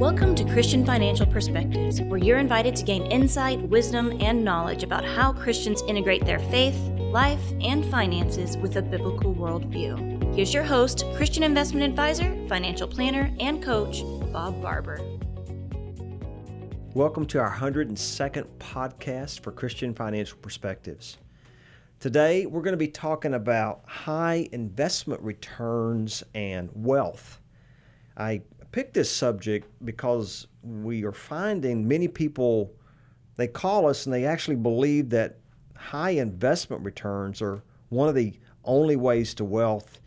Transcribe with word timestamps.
Welcome 0.00 0.34
to 0.36 0.44
Christian 0.44 0.86
Financial 0.86 1.26
Perspectives, 1.26 2.00
where 2.00 2.18
you're 2.18 2.38
invited 2.38 2.74
to 2.76 2.84
gain 2.84 3.04
insight, 3.12 3.60
wisdom, 3.60 4.16
and 4.22 4.42
knowledge 4.42 4.82
about 4.82 5.04
how 5.04 5.30
Christians 5.30 5.82
integrate 5.82 6.24
their 6.24 6.38
faith, 6.38 6.74
life, 6.96 7.52
and 7.60 7.84
finances 7.84 8.56
with 8.56 8.76
a 8.76 8.82
biblical 8.82 9.34
worldview. 9.34 10.34
Here's 10.34 10.54
your 10.54 10.62
host, 10.62 11.04
Christian 11.16 11.42
investment 11.42 11.84
advisor, 11.84 12.34
financial 12.48 12.88
planner, 12.88 13.30
and 13.40 13.62
coach, 13.62 14.02
Bob 14.32 14.62
Barber. 14.62 15.02
Welcome 16.94 17.26
to 17.26 17.38
our 17.38 17.54
102nd 17.54 18.46
podcast 18.58 19.40
for 19.40 19.52
Christian 19.52 19.92
Financial 19.92 20.38
Perspectives. 20.38 21.18
Today, 21.98 22.46
we're 22.46 22.62
going 22.62 22.72
to 22.72 22.78
be 22.78 22.88
talking 22.88 23.34
about 23.34 23.82
high 23.86 24.48
investment 24.50 25.20
returns 25.20 26.24
and 26.34 26.70
wealth. 26.72 27.38
I 28.16 28.40
picked 28.72 28.94
this 28.94 29.10
subject 29.10 29.68
because 29.84 30.46
we 30.62 31.04
are 31.04 31.12
finding 31.12 31.86
many 31.86 32.08
people 32.08 32.72
they 33.40 33.48
call 33.48 33.88
us 33.88 34.04
and 34.04 34.14
they 34.14 34.26
actually 34.26 34.56
believe 34.56 35.08
that 35.10 35.38
high 35.74 36.10
investment 36.10 36.84
returns 36.84 37.40
are 37.40 37.62
one 37.88 38.06
of 38.06 38.14
the 38.14 38.34
only 38.64 38.96
ways 38.96 39.32
to 39.34 39.46
wealth. 39.46 39.98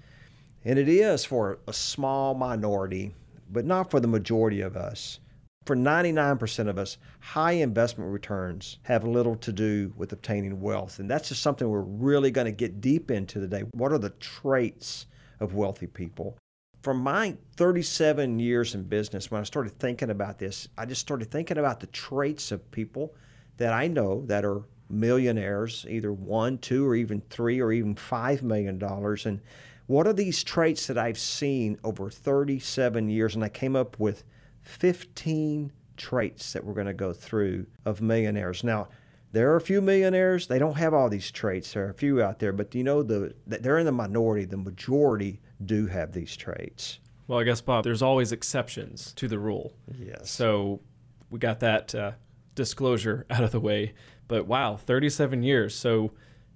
And 0.63 0.77
it 0.77 0.87
is 0.87 1.25
for 1.25 1.57
a 1.67 1.73
small 1.73 2.35
minority, 2.35 3.15
but 3.49 3.65
not 3.65 3.89
for 3.89 3.99
the 3.99 4.07
majority 4.07 4.61
of 4.61 4.77
us. 4.77 5.19
For 5.65 5.75
99% 5.75 6.69
of 6.69 6.77
us, 6.77 6.97
high 7.21 7.53
investment 7.53 8.11
returns 8.11 8.77
have 8.83 9.03
little 9.03 9.35
to 9.37 9.51
do 9.51 9.93
with 9.97 10.13
obtaining 10.13 10.61
wealth. 10.61 10.99
And 10.99 11.09
that's 11.09 11.29
just 11.29 11.41
something 11.41 11.67
we're 11.67 11.81
really 11.81 12.29
going 12.29 12.45
to 12.45 12.51
get 12.51 12.81
deep 12.81 13.09
into 13.09 13.39
today. 13.39 13.63
What 13.73 13.91
are 13.91 13.97
the 13.97 14.11
traits 14.11 15.07
of 15.39 15.55
wealthy 15.55 15.87
people? 15.87 16.37
From 16.83 16.97
my 16.97 17.37
37 17.55 18.39
years 18.39 18.75
in 18.75 18.83
business, 18.83 19.31
when 19.31 19.39
I 19.39 19.45
started 19.45 19.79
thinking 19.79 20.09
about 20.09 20.37
this, 20.37 20.67
I 20.77 20.85
just 20.85 20.99
started 20.99 21.31
thinking 21.31 21.57
about 21.57 21.79
the 21.79 21.87
traits 21.87 22.51
of 22.51 22.69
people 22.71 23.15
that 23.55 23.71
I 23.71 23.87
know 23.87 24.25
that 24.25 24.43
are 24.43 24.63
millionaires, 24.89 25.85
either 25.87 26.11
one, 26.11 26.57
two, 26.57 26.85
or 26.85 26.93
even 26.93 27.21
three, 27.29 27.61
or 27.61 27.71
even 27.71 27.95
five 27.95 28.43
million 28.43 28.79
dollars. 28.79 29.25
And 29.25 29.39
what 29.87 30.07
are 30.07 30.13
these 30.13 30.43
traits 30.43 30.87
that 30.87 30.97
I've 30.97 31.17
seen 31.17 31.79
over 31.85 32.09
37 32.09 33.09
years? 33.09 33.33
And 33.33 33.45
I 33.45 33.49
came 33.49 33.77
up 33.77 33.97
with 33.97 34.25
15 34.63 35.71
traits 35.95 36.51
that 36.51 36.65
we're 36.65 36.73
going 36.73 36.87
to 36.87 36.93
go 36.93 37.13
through 37.13 37.65
of 37.85 38.01
millionaires. 38.01 38.61
Now, 38.61 38.89
there 39.31 39.53
are 39.53 39.55
a 39.55 39.61
few 39.61 39.79
millionaires, 39.79 40.47
they 40.47 40.59
don't 40.59 40.77
have 40.77 40.93
all 40.93 41.07
these 41.07 41.31
traits. 41.31 41.71
There 41.71 41.85
are 41.85 41.91
a 41.91 41.93
few 41.93 42.21
out 42.21 42.39
there, 42.39 42.51
but 42.51 42.75
you 42.75 42.83
know 42.83 43.03
the 43.03 43.33
they're 43.47 43.79
in 43.79 43.85
the 43.85 43.93
minority. 43.93 44.43
The 44.43 44.57
majority 44.57 45.39
do 45.63 45.87
have 45.87 46.11
these 46.13 46.35
traits. 46.35 46.99
Well, 47.27 47.39
I 47.39 47.43
guess 47.43 47.61
Bob, 47.61 47.83
there's 47.83 48.01
always 48.01 48.31
exceptions 48.31 49.13
to 49.13 49.27
the 49.27 49.39
rule. 49.39 49.73
Yes. 49.97 50.29
So 50.29 50.81
we 51.29 51.39
got 51.39 51.59
that 51.61 51.95
uh, 51.95 52.11
disclosure 52.55 53.25
out 53.29 53.43
of 53.43 53.51
the 53.51 53.59
way. 53.59 53.93
But 54.27 54.45
wow, 54.47 54.75
37 54.77 55.43
years. 55.43 55.75
So 55.75 56.11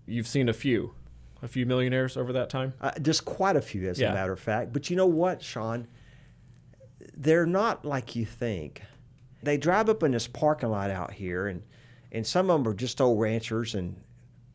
you've 0.06 0.28
seen 0.28 0.50
a 0.50 0.54
few, 0.54 0.94
a 1.42 1.48
few 1.48 1.66
millionaires 1.66 2.18
over 2.18 2.34
that 2.34 2.50
time. 2.50 2.74
Uh, 2.82 2.92
just 3.02 3.26
quite 3.26 3.56
a 3.56 3.62
few, 3.62 3.88
as 3.90 4.00
Yeah. 4.00 4.12
a 4.12 4.14
matter 4.14 4.34
of 4.34 4.40
fact. 4.40 4.74
But 4.74 4.90
you 4.90 4.96
know 4.96 5.06
what, 5.08 5.42
Sean? 5.42 5.88
They're 7.16 7.46
not 7.46 7.86
like 7.86 8.16
you 8.16 8.26
think. 8.26 8.82
They 9.44 9.58
drive 9.58 9.88
up 9.90 10.04
in 10.04 10.12
this 10.12 10.28
parking 10.28 10.70
lot 10.70 10.90
out 10.92 11.14
here, 11.14 11.48
and 11.48 11.64
and 12.12 12.26
some 12.26 12.50
of 12.50 12.64
them 12.64 12.72
are 12.72 12.76
just 12.76 13.00
old 13.00 13.20
ranchers 13.20 13.76
and 13.76 14.02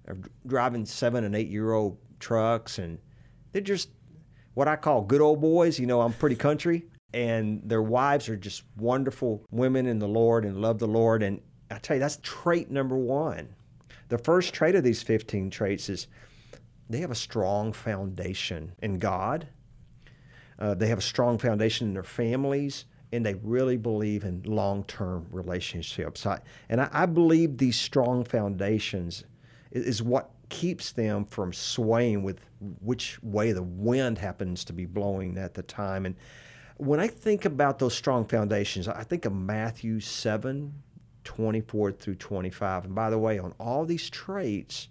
are 0.09 0.17
driving 0.47 0.85
seven 0.87 1.25
and 1.25 1.35
eight 1.37 1.49
year 1.49 1.73
old 1.73 1.99
trucks, 2.19 2.79
and 2.79 2.99
they're 3.53 3.63
just 3.63 3.91
what 4.55 4.69
I 4.69 4.77
call 4.77 5.03
good 5.03 5.21
old 5.21 5.41
boys. 5.41 5.79
You 5.79 5.87
know, 5.87 6.01
I'm 6.01 6.13
pretty 6.13 6.37
country, 6.37 6.85
and 7.15 7.63
their 7.65 7.83
wives 7.83 8.29
are 8.29 8.37
just 8.37 8.65
wonderful 8.77 9.45
women 9.51 9.87
in 9.87 9.99
the 9.99 10.09
Lord 10.09 10.45
and 10.45 10.61
love 10.61 10.79
the 10.79 10.87
Lord. 10.87 11.23
And 11.23 11.41
I 11.71 11.79
tell 11.79 11.97
you, 11.97 12.01
that's 12.01 12.19
trait 12.23 12.71
number 12.71 12.97
one. 12.97 13.55
The 14.09 14.19
first 14.19 14.53
trait 14.53 14.75
of 14.75 14.85
these 14.85 15.03
15 15.03 15.51
traits 15.51 15.89
is 15.89 16.07
they 16.91 16.99
have 16.99 17.11
a 17.11 17.17
strong 17.17 17.73
foundation 17.73 18.73
in 18.83 18.99
God. 18.99 19.49
Uh, 20.59 20.75
they 20.75 20.89
have 20.89 20.99
a 20.99 21.03
strong 21.03 21.39
foundation 21.39 21.89
in 21.89 21.95
their 21.95 22.03
families, 22.03 22.85
and 23.11 23.25
they 23.25 23.35
really 23.35 23.77
believe 23.77 24.25
in 24.25 24.43
long 24.43 24.85
term 24.85 25.27
relationships. 25.31 26.27
I, 26.27 26.41
and 26.69 26.81
I, 26.81 26.89
I 26.93 27.07
believe 27.07 27.57
these 27.57 27.79
strong 27.79 28.25
foundations 28.25 29.25
is, 29.71 29.87
is 29.87 30.03
what 30.03 30.32
keeps 30.53 30.93
them 30.93 31.25
from 31.25 31.51
swaying 31.51 32.23
with 32.23 32.39
which 32.83 33.21
way 33.23 33.53
the 33.53 33.63
wind 33.63 34.19
happens 34.19 34.65
to 34.65 34.73
be 34.75 34.85
blowing 34.85 35.39
at 35.39 35.55
the 35.55 35.63
time. 35.63 36.05
And 36.05 36.15
when 36.77 37.01
I 37.01 37.09
think 37.09 37.47
about 37.47 37.79
those 37.79 37.95
strong 37.95 38.27
foundations, 38.27 38.87
I 38.87 39.03
think 39.03 39.25
of 39.25 39.33
Matthew 39.35 39.99
7 39.99 40.73
24 41.25 41.93
through 41.93 42.17
25. 42.17 42.85
And 42.85 42.95
by 42.95 43.09
the 43.09 43.19
way, 43.19 43.39
on 43.39 43.55
all 43.59 43.87
these 43.87 44.11
traits, 44.11 44.89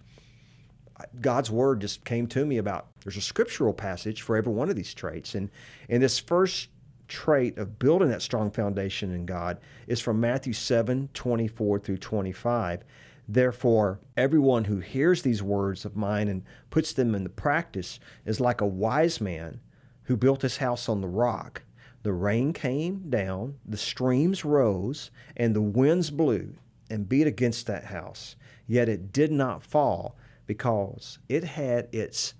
God's 1.19 1.51
word 1.51 1.81
just 1.81 2.05
came 2.05 2.25
to 2.27 2.45
me 2.45 2.57
about 2.57 2.87
there's 3.03 3.17
a 3.17 3.21
scriptural 3.21 3.73
passage 3.73 4.23
for 4.23 4.35
every 4.35 4.53
one 4.53 4.69
of 4.69 4.75
these 4.75 4.93
traits. 4.93 5.35
And, 5.35 5.51
and 5.89 6.01
this 6.01 6.17
first 6.17 6.69
trait 7.07 7.57
of 7.57 7.77
building 7.77 8.09
that 8.09 8.21
strong 8.21 8.49
foundation 8.49 9.13
in 9.13 9.25
God 9.25 9.59
is 9.85 9.99
from 9.99 10.19
Matthew 10.19 10.53
7 10.53 11.09
24 11.13 11.79
through 11.79 11.97
25. 11.97 12.83
Therefore, 13.31 14.01
everyone 14.17 14.65
who 14.65 14.79
hears 14.79 15.21
these 15.21 15.41
words 15.41 15.85
of 15.85 15.95
mine 15.95 16.27
and 16.27 16.43
puts 16.69 16.91
them 16.91 17.15
into 17.15 17.29
practice 17.29 17.97
is 18.25 18.41
like 18.41 18.59
a 18.59 18.67
wise 18.67 19.21
man 19.21 19.61
who 20.03 20.17
built 20.17 20.41
his 20.41 20.57
house 20.57 20.89
on 20.89 20.99
the 20.99 21.07
rock. 21.07 21.61
The 22.03 22.11
rain 22.11 22.51
came 22.51 23.09
down, 23.09 23.55
the 23.65 23.77
streams 23.77 24.43
rose, 24.43 25.11
and 25.37 25.55
the 25.55 25.61
winds 25.61 26.11
blew 26.11 26.55
and 26.89 27.07
beat 27.07 27.25
against 27.25 27.67
that 27.67 27.85
house. 27.85 28.35
Yet 28.67 28.89
it 28.89 29.13
did 29.13 29.31
not 29.31 29.63
fall 29.63 30.17
because 30.45 31.19
it 31.29 31.45
had 31.45 31.87
its 31.93 32.33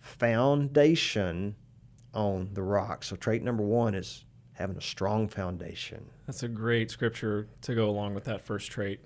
foundation 0.00 1.56
on 2.14 2.54
the 2.54 2.62
rock. 2.62 3.04
So, 3.04 3.16
trait 3.16 3.42
number 3.42 3.64
one 3.64 3.94
is 3.94 4.24
having 4.54 4.78
a 4.78 4.80
strong 4.80 5.28
foundation. 5.28 6.06
That's 6.26 6.42
a 6.42 6.48
great 6.48 6.90
scripture 6.90 7.48
to 7.60 7.74
go 7.74 7.90
along 7.90 8.14
with 8.14 8.24
that 8.24 8.40
first 8.40 8.70
trait. 8.70 9.00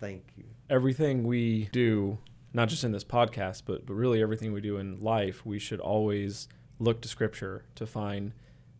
Thank 0.00 0.24
you. 0.34 0.44
Everything 0.70 1.24
we 1.24 1.68
do, 1.72 2.18
not 2.52 2.68
just 2.68 2.84
in 2.84 2.92
this 2.92 3.04
podcast, 3.04 3.62
but, 3.66 3.86
but 3.86 3.94
really 3.94 4.22
everything 4.22 4.52
we 4.52 4.60
do 4.60 4.76
in 4.76 5.00
life, 5.00 5.44
we 5.46 5.58
should 5.58 5.80
always 5.80 6.48
look 6.78 7.00
to 7.02 7.08
scripture 7.08 7.64
to 7.74 7.86
find 7.86 8.32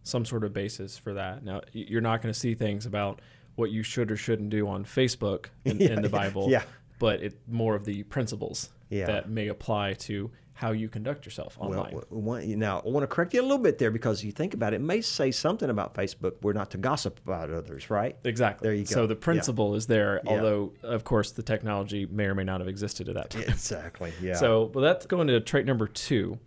some 0.03 0.25
sort 0.25 0.45
of 0.45 0.53
basis 0.53 0.97
for 0.99 1.15
that. 1.15 1.45
Now, 1.45 1.63
you're 1.73 2.01
not 2.01 2.23
going 2.23 2.33
to 2.33 2.39
see 2.39 2.55
things 2.55 2.87
about 2.87 3.21
what 3.57 3.71
you 3.71 3.83
should 3.83 4.11
or 4.11 4.17
shouldn't 4.17 4.51
do 4.51 4.69
on 4.69 4.85
Facebook 4.85 5.47
in, 5.65 5.79
Yeah, 5.81 5.89
in 5.95 6.03
the 6.03 6.09
Bible, 6.09 6.49
yeah. 6.51 6.63
but 6.99 7.23
it 7.23 7.39
more 7.49 7.75
of 7.75 7.85
the 7.85 8.03
principles 8.05 8.71
Yeah. 8.91 9.07
that 9.07 9.29
may 9.29 9.49
apply 9.49 9.95
to 9.95 10.31
how 10.59 10.73
you 10.73 10.89
conduct 10.89 11.25
yourself 11.25 11.57
online. 11.61 11.97
Well, 12.11 12.43
now 12.45 12.83
I 12.85 12.89
want 12.89 13.05
to 13.05 13.07
correct 13.07 13.33
you 13.33 13.41
a 13.41 13.43
little 13.43 13.59
bit 13.59 13.79
there 13.79 13.93
because 13.93 14.25
you 14.25 14.33
think 14.33 14.55
about 14.55 14.73
it, 14.73 14.77
it 14.77 14.83
may 14.83 15.01
say 15.01 15.31
something 15.31 15.71
about 15.71 15.95
Facebook. 15.95 16.33
We're 16.43 16.53
not 16.53 16.73
to 16.73 16.79
gossip 16.79 17.21
about 17.25 17.49
others, 17.49 17.91
right? 17.91 18.17
Exactly. 18.25 18.67
There 18.67 18.75
you 18.75 18.83
go. 18.85 18.91
So 18.93 19.07
the 19.07 19.15
Yeah. 19.15 19.21
principle 19.21 19.77
is 19.77 19.87
there, 19.87 20.21
Yeah. 20.25 20.31
although 20.33 20.73
of 20.83 21.05
course 21.05 21.31
the 21.31 21.45
technology 21.45 22.07
may 22.07 22.25
or 22.25 22.35
may 22.35 22.43
not 22.43 22.61
have 22.61 22.67
existed 22.67 23.09
at 23.09 23.15
that 23.15 23.31
time. 23.31 23.43
Exactly. 23.43 24.13
Yeah. 24.21 24.35
So, 24.35 24.73
well, 24.75 24.83
that's 24.83 25.07
going 25.07 25.29
to 25.29 25.39
trait 25.39 25.65
number 25.65 25.87
two. 25.87 26.41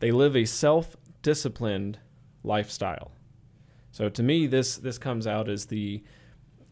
They 0.00 0.12
live 0.12 0.36
a 0.36 0.44
self-disciplined 0.44 1.98
lifestyle. 2.44 3.12
So 3.92 4.08
to 4.10 4.22
me, 4.22 4.46
this 4.46 4.76
this 4.76 4.98
comes 4.98 5.26
out 5.26 5.48
as 5.48 5.66
the 5.66 6.02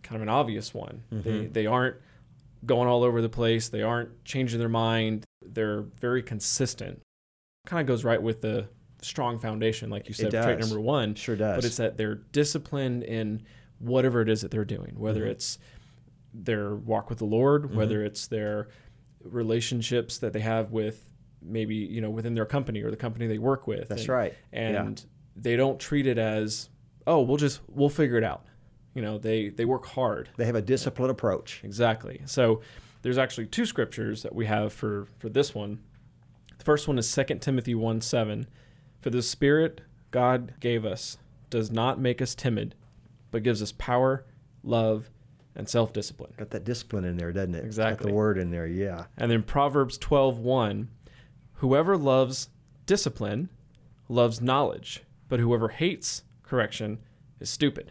kind 0.03 0.17
of 0.17 0.23
an 0.23 0.29
obvious 0.29 0.75
one. 0.75 1.05
Mm-hmm. 1.11 1.23
They 1.23 1.47
they 1.47 1.67
aren't 1.67 1.97
going 2.65 2.87
all 2.87 3.03
over 3.03 3.23
the 3.23 3.29
place. 3.29 3.69
They 3.71 3.83
aren't 3.83 4.25
changing 4.25 4.59
their 4.59 4.69
mind. 4.69 5.25
They're 5.53 5.83
very 6.01 6.23
consistent. 6.23 7.03
Kind 7.67 7.81
of 7.81 7.87
goes 7.87 8.05
right 8.05 8.23
with 8.23 8.41
the 8.41 8.69
strong 9.03 9.39
foundation, 9.39 9.91
like 9.91 10.09
you 10.09 10.15
said, 10.15 10.31
trait 10.31 10.59
number 10.59 10.81
one. 10.81 11.15
Sure 11.15 11.37
does. 11.37 11.57
But 11.57 11.65
it's 11.65 11.77
that 11.77 11.97
they're 11.97 12.17
disciplined 12.33 13.03
in 13.03 13.43
whatever 13.79 14.23
it 14.23 14.29
is 14.29 14.43
that 14.43 14.51
they're 14.51 14.65
doing, 14.65 14.95
whether 14.97 15.21
Mm-hmm. 15.23 15.31
it's 15.31 15.59
their 16.33 16.75
walk 16.75 17.09
with 17.09 17.19
the 17.19 17.25
Lord, 17.25 17.75
whether 17.75 18.05
it's 18.05 18.27
their 18.27 18.69
relationships 19.23 20.19
that 20.19 20.33
they 20.33 20.41
have 20.41 20.71
with 20.73 21.11
maybe 21.43 21.75
you 21.77 22.01
know 22.01 22.11
within 22.11 22.35
their 22.35 22.47
company 22.47 22.83
or 22.83 22.91
the 22.91 22.97
company 22.97 23.27
they 23.27 23.39
work 23.39 23.67
with. 23.67 23.89
That's 23.89 24.03
and, 24.03 24.09
right. 24.09 24.35
Yeah. 24.53 24.83
And 24.83 25.05
they 25.35 25.57
don't 25.57 25.79
treat 25.79 26.07
it 26.07 26.19
as 26.19 26.69
oh 27.07 27.21
we'll 27.21 27.37
just 27.37 27.61
we'll 27.69 27.89
figure 27.89 28.17
it 28.17 28.25
out. 28.25 28.45
You 28.95 29.03
know 29.03 29.19
they 29.19 29.51
they 29.51 29.65
work 29.65 29.87
hard. 29.87 30.31
they 30.37 30.47
have 30.47 30.55
a 30.55 30.63
disciplined 30.63 31.11
approach. 31.11 31.61
Exactly. 31.65 32.23
So 32.27 32.63
there's 33.07 33.19
actually 33.19 33.47
two 33.47 33.65
scriptures 33.65 34.25
that 34.25 34.35
we 34.35 34.47
have 34.47 34.73
for 34.73 35.07
for 35.19 35.29
this 35.29 35.55
one. 35.55 35.79
The 36.59 36.65
first 36.65 36.89
one 36.89 36.99
is 36.99 37.15
2 37.15 37.37
Timothy 37.39 37.73
1 37.73 38.01
7. 38.01 38.49
For 39.01 39.11
the 39.11 39.23
Spirit 39.23 39.83
God 40.11 40.55
gave 40.59 40.85
us 40.85 41.17
does 41.49 41.71
not 41.71 42.01
make 42.01 42.21
us 42.21 42.35
timid, 42.35 42.75
but 43.31 43.45
gives 43.45 43.63
us 43.63 43.71
power, 43.71 44.27
love, 44.65 45.09
and 45.55 45.69
self 45.69 45.93
discipline. 45.93 46.33
Got 46.37 46.51
that 46.51 46.65
discipline 46.65 47.05
in 47.05 47.17
there, 47.17 47.31
doesn't 47.31 47.55
it? 47.55 47.65
Exactly. 47.65 48.07
Got 48.07 48.09
the 48.09 48.17
word 48.17 48.39
in 48.39 48.51
there. 48.51 48.67
Yeah. 48.67 49.05
And 49.17 49.31
then 49.31 49.45
Proverbs 49.45 49.99
12 49.99 50.41
1. 50.41 50.89
Whoever 51.59 51.97
loves 51.97 52.49
discipline 52.87 53.51
loves 54.09 54.41
knowledge, 54.41 55.05
but 55.29 55.39
whoever 55.39 55.69
hates 55.69 56.25
correction 56.43 56.99
is 57.39 57.51
stupid. 57.51 57.89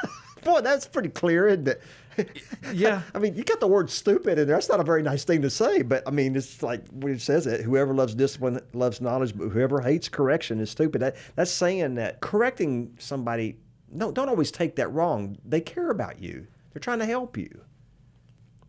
Boy, 0.44 0.60
that's 0.60 0.86
pretty 0.86 1.08
clear, 1.08 1.48
isn't 1.48 1.68
it? 1.68 1.82
Yeah. 2.72 3.02
I 3.14 3.18
mean, 3.18 3.34
you 3.34 3.44
got 3.44 3.60
the 3.60 3.66
word 3.66 3.90
stupid 3.90 4.38
in 4.38 4.46
there. 4.46 4.56
That's 4.56 4.68
not 4.68 4.80
a 4.80 4.84
very 4.84 5.02
nice 5.02 5.24
thing 5.24 5.42
to 5.42 5.50
say, 5.50 5.82
but 5.82 6.02
I 6.06 6.10
mean, 6.10 6.36
it's 6.36 6.62
like 6.62 6.86
when 6.90 7.12
it 7.12 7.20
says 7.20 7.46
it 7.46 7.62
whoever 7.62 7.94
loves 7.94 8.14
discipline 8.14 8.60
loves 8.72 9.00
knowledge, 9.00 9.36
but 9.36 9.48
whoever 9.48 9.80
hates 9.80 10.08
correction 10.08 10.60
is 10.60 10.70
stupid. 10.70 11.00
That, 11.00 11.16
that's 11.34 11.50
saying 11.50 11.94
that 11.94 12.20
correcting 12.20 12.96
somebody, 12.98 13.58
no, 13.90 14.12
don't 14.12 14.28
always 14.28 14.50
take 14.50 14.76
that 14.76 14.88
wrong. 14.92 15.38
They 15.44 15.60
care 15.60 15.90
about 15.90 16.20
you, 16.20 16.46
they're 16.72 16.80
trying 16.80 16.98
to 16.98 17.06
help 17.06 17.36
you. 17.36 17.62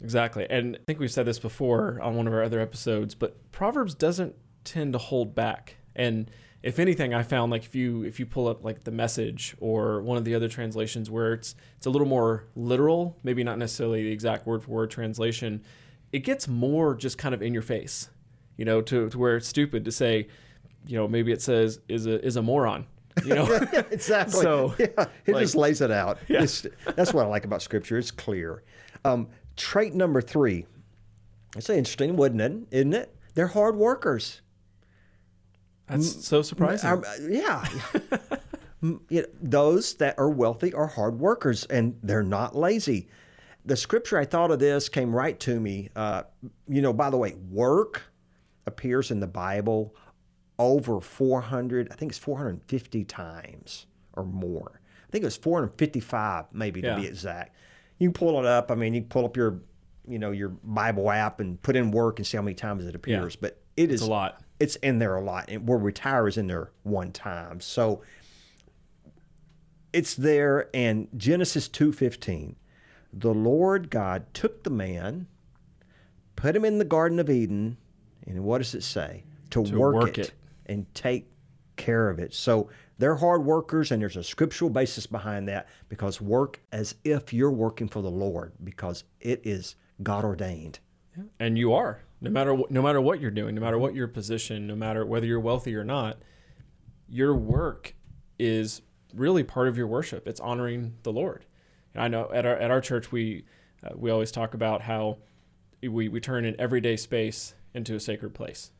Exactly. 0.02 0.48
And 0.50 0.78
I 0.78 0.80
think 0.86 1.00
we've 1.00 1.12
said 1.12 1.26
this 1.26 1.40
before 1.40 2.00
on 2.02 2.16
one 2.16 2.28
of 2.28 2.34
our 2.34 2.44
other 2.44 2.60
episodes, 2.60 3.16
but 3.16 3.52
Proverbs 3.52 3.94
doesn't 3.94 4.36
tend 4.64 4.94
to 4.94 5.00
hold 5.00 5.36
back. 5.36 5.76
And 5.96 6.32
if 6.62 6.80
anything, 6.80 7.14
I 7.14 7.24
found 7.24 7.52
like 7.52 7.64
if 7.64 7.74
you 7.76 8.04
if 8.04 8.20
you 8.20 8.26
pull 8.26 8.48
up 8.48 8.64
like 8.64 8.84
the 8.84 8.92
message 8.92 9.56
or 9.60 10.02
one 10.02 10.18
of 10.18 10.26
the 10.26 10.36
other 10.36 10.50
translations 10.50 11.10
where 11.10 11.34
it's 11.34 11.56
it's 11.78 11.86
a 11.86 11.90
little 11.90 12.08
more 12.08 12.46
literal, 12.56 13.18
maybe 13.24 13.44
not 13.44 13.58
necessarily 13.58 14.04
the 14.04 14.12
exact 14.12 14.46
word 14.46 14.64
for 14.64 14.72
word 14.72 14.92
translation, 14.92 15.64
it 16.12 16.20
gets 16.20 16.48
more 16.48 16.96
just 16.96 17.18
kind 17.18 17.34
of 17.34 17.42
in 17.42 17.54
your 17.54 17.62
face. 17.64 18.10
You 18.58 18.66
know, 18.66 18.82
to, 18.82 19.10
to 19.10 19.18
where 19.18 19.38
it's 19.38 19.48
stupid 19.48 19.86
to 19.86 19.92
say, 19.92 20.28
you 20.86 20.98
know, 20.98 21.08
maybe 21.08 21.32
it 21.32 21.42
says 21.42 21.80
is 21.88 22.06
a 22.06 22.24
is 22.26 22.36
a 22.36 22.42
moron. 22.42 22.88
You 23.24 23.36
know? 23.36 23.46
exactly. 23.92 24.42
So, 24.42 24.76
yeah, 24.78 25.06
it 25.26 25.34
like- 25.34 25.42
just 25.42 25.56
lays 25.56 25.82
it 25.82 25.92
out. 25.92 26.20
Yeah. 26.28 26.44
It's, 26.44 26.66
that's 26.96 27.14
what 27.14 27.26
I 27.26 27.28
like 27.30 27.46
about 27.46 27.62
Scripture. 27.62 27.98
It's 27.98 28.12
clear. 28.12 28.64
Um, 29.06 29.30
trait 29.56 29.94
number 29.94 30.22
three. 30.22 30.66
It's 31.56 31.70
interesting, 31.70 32.16
wouldn't 32.16 32.42
it? 32.42 32.68
Isn't 32.72 32.94
it? 32.94 33.16
They're 33.34 33.48
hard 33.48 33.76
workers. 33.76 34.42
That's 35.90 36.26
so 36.26 36.42
surprising. 36.42 37.04
Yeah. 37.30 37.66
You 38.82 39.02
know, 39.10 39.26
those 39.42 39.96
that 39.96 40.18
are 40.18 40.30
wealthy 40.30 40.74
are 40.74 40.88
hard 40.88 41.20
workers 41.20 41.66
and 41.66 42.00
they're 42.02 42.24
not 42.24 42.56
lazy. 42.56 43.10
The 43.66 43.76
scripture 43.76 44.18
I 44.18 44.24
thought 44.24 44.52
of 44.52 44.60
this 44.60 44.88
came 44.88 45.14
right 45.14 45.38
to 45.42 45.60
me. 45.60 45.90
Uh, 45.96 46.24
you 46.68 46.82
know, 46.82 46.94
by 46.94 47.10
the 47.10 47.18
way, 47.18 47.36
work 47.50 48.04
appears 48.66 49.12
in 49.12 49.20
the 49.20 49.28
Bible 49.28 49.94
over 50.58 51.02
400, 51.02 51.90
I 51.92 51.96
think 51.96 52.12
it's 52.14 52.20
450 52.20 53.04
times 53.04 53.86
or 54.14 54.24
more. 54.24 54.80
I 55.08 55.12
think 55.12 55.24
it 55.24 55.28
was 55.28 55.38
455, 55.38 56.46
maybe 56.54 56.80
Yeah. 56.82 56.96
to 56.96 57.02
be 57.02 57.08
exact. 57.08 57.56
You 57.98 58.08
can 58.10 58.14
pull 58.14 58.40
it 58.40 58.46
up. 58.46 58.72
I 58.72 58.76
mean, 58.76 58.94
you 58.94 59.02
can 59.02 59.10
pull 59.10 59.26
up 59.26 59.36
your, 59.36 59.60
you 60.08 60.20
know, 60.20 60.32
your 60.32 60.50
Bible 60.50 61.12
app 61.12 61.40
and 61.42 61.62
put 61.62 61.76
in 61.76 61.92
work 61.92 62.20
and 62.20 62.26
see 62.26 62.38
how 62.38 62.44
many 62.44 62.56
times 62.56 62.86
it 62.86 62.96
appears. 62.96 63.36
But 63.36 63.62
it 63.76 63.90
is 63.90 64.02
it's 64.02 64.08
a 64.08 64.10
lot. 64.10 64.42
It's 64.60 64.76
in 64.78 65.00
there 65.00 65.16
a 65.16 65.22
lot. 65.22 65.46
And 65.50 65.68
where 65.68 65.78
retire 65.78 66.28
is 66.28 66.38
in 66.38 66.48
there 66.48 66.72
one 66.84 67.12
time. 67.12 67.62
So 67.62 68.02
it's 69.94 70.16
there 70.16 70.70
and 70.74 71.08
Genesis 71.18 71.68
2:15. 71.68 72.56
The 73.12 73.34
Lord 73.34 73.90
God 73.90 74.26
took 74.34 74.64
the 74.64 74.70
man, 74.70 75.28
put 76.36 76.56
him 76.56 76.64
in 76.64 76.78
the 76.78 76.86
garden 76.86 77.20
of 77.20 77.30
Eden, 77.30 77.78
and 78.28 78.44
what 78.44 78.60
does 78.60 78.76
it 78.76 78.84
say? 78.84 79.24
To, 79.52 79.64
To 79.64 79.80
work, 79.80 79.96
work 79.96 80.18
it, 80.20 80.28
it. 80.28 80.34
and 80.68 80.94
take 80.94 81.32
care 81.76 82.10
of 82.10 82.20
it. 82.20 82.34
So 82.36 82.70
they're 83.00 83.16
hard 83.16 83.46
workers 83.46 83.92
and 83.92 84.02
there's 84.02 84.18
a 84.18 84.24
scriptural 84.24 84.70
basis 84.70 85.08
behind 85.08 85.48
that 85.48 85.68
because 85.88 86.22
work 86.22 86.60
as 86.72 86.94
if 87.04 87.34
you're 87.34 87.50
working 87.50 87.88
for 87.88 88.02
the 88.04 88.12
Lord 88.12 88.52
because 88.64 89.06
it 89.20 89.42
is 89.44 89.76
God 90.04 90.24
ordained. 90.24 90.80
and 91.40 91.58
you 91.58 91.74
are 91.74 92.02
no 92.22 92.30
matter 92.30 92.54
what, 92.54 92.70
no 92.72 92.82
matter 92.82 93.00
what 93.02 93.20
you're 93.22 93.32
doing 93.32 93.56
no 93.56 93.62
matter 93.62 93.78
what 93.78 93.96
your 93.96 94.08
position 94.08 94.68
no 94.68 94.76
matter 94.76 95.06
whether 95.06 95.26
you're 95.26 95.40
wealthy 95.40 95.76
or 95.76 95.84
not 95.84 96.18
your 97.08 97.36
work 97.36 97.96
is 98.38 98.82
really 99.14 99.44
part 99.44 99.68
of 99.68 99.78
your 99.78 99.88
worship 99.88 100.28
it's 100.28 100.40
honoring 100.40 100.96
the 101.04 101.12
lord 101.12 101.46
and 101.94 102.04
i 102.04 102.08
know 102.08 102.30
at 102.34 102.46
our 102.46 102.56
at 102.58 102.70
our 102.72 102.82
church 102.82 103.12
we 103.12 103.46
uh, 103.84 103.90
we 103.96 104.12
always 104.12 104.32
talk 104.32 104.54
about 104.54 104.82
how 104.82 105.18
we 105.82 106.08
we 106.10 106.20
turn 106.20 106.46
an 106.46 106.56
everyday 106.60 106.96
space 106.98 107.54
into 107.74 107.96
a 107.96 108.00
sacred 108.00 108.34
place 108.34 108.72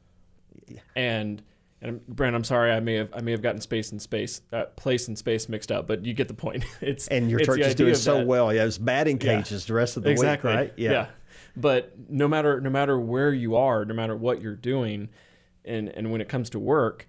and 0.96 1.42
and 1.82 2.06
Brand, 2.08 2.36
I'm 2.36 2.44
sorry, 2.44 2.74
I 2.74 2.82
may 2.82 2.96
have 2.96 3.10
I 3.14 3.22
may 3.22 3.32
have 3.32 3.42
gotten 3.42 3.62
space 3.62 3.94
and 3.94 4.02
space, 4.02 4.42
uh, 4.52 4.66
place 4.76 5.08
and 5.08 5.18
space 5.18 5.48
mixed 5.48 5.72
up, 5.72 5.88
but 5.88 6.04
you 6.04 6.14
get 6.14 6.28
the 6.28 6.34
point. 6.34 6.66
It's 6.82 7.08
And 7.08 7.32
your 7.32 7.40
church 7.40 7.62
is 7.62 7.74
doing 7.74 7.96
so 7.96 8.18
that- 8.18 8.28
well. 8.28 8.54
Yeah, 8.54 8.66
it's 8.66 8.78
batting 8.78 9.16
Yeah. 9.22 9.38
cages 9.38 9.66
the 9.66 9.74
rest 9.76 9.96
of 9.96 10.04
the 10.04 10.10
exactly. 10.10 10.50
week, 10.52 10.58
right? 10.60 10.74
Yeah. 10.76 11.08
But 11.56 11.94
no 12.10 12.28
matter 12.28 12.60
no 12.62 12.70
matter 12.70 13.00
where 13.00 13.34
you 13.34 13.56
are, 13.56 13.86
no 13.86 13.94
matter 13.94 14.16
what 14.16 14.42
you're 14.42 14.56
doing, 14.56 15.10
and 15.66 15.90
and 15.90 16.12
when 16.12 16.22
it 16.22 16.30
comes 16.30 16.50
to 16.52 16.60
work, 16.60 17.08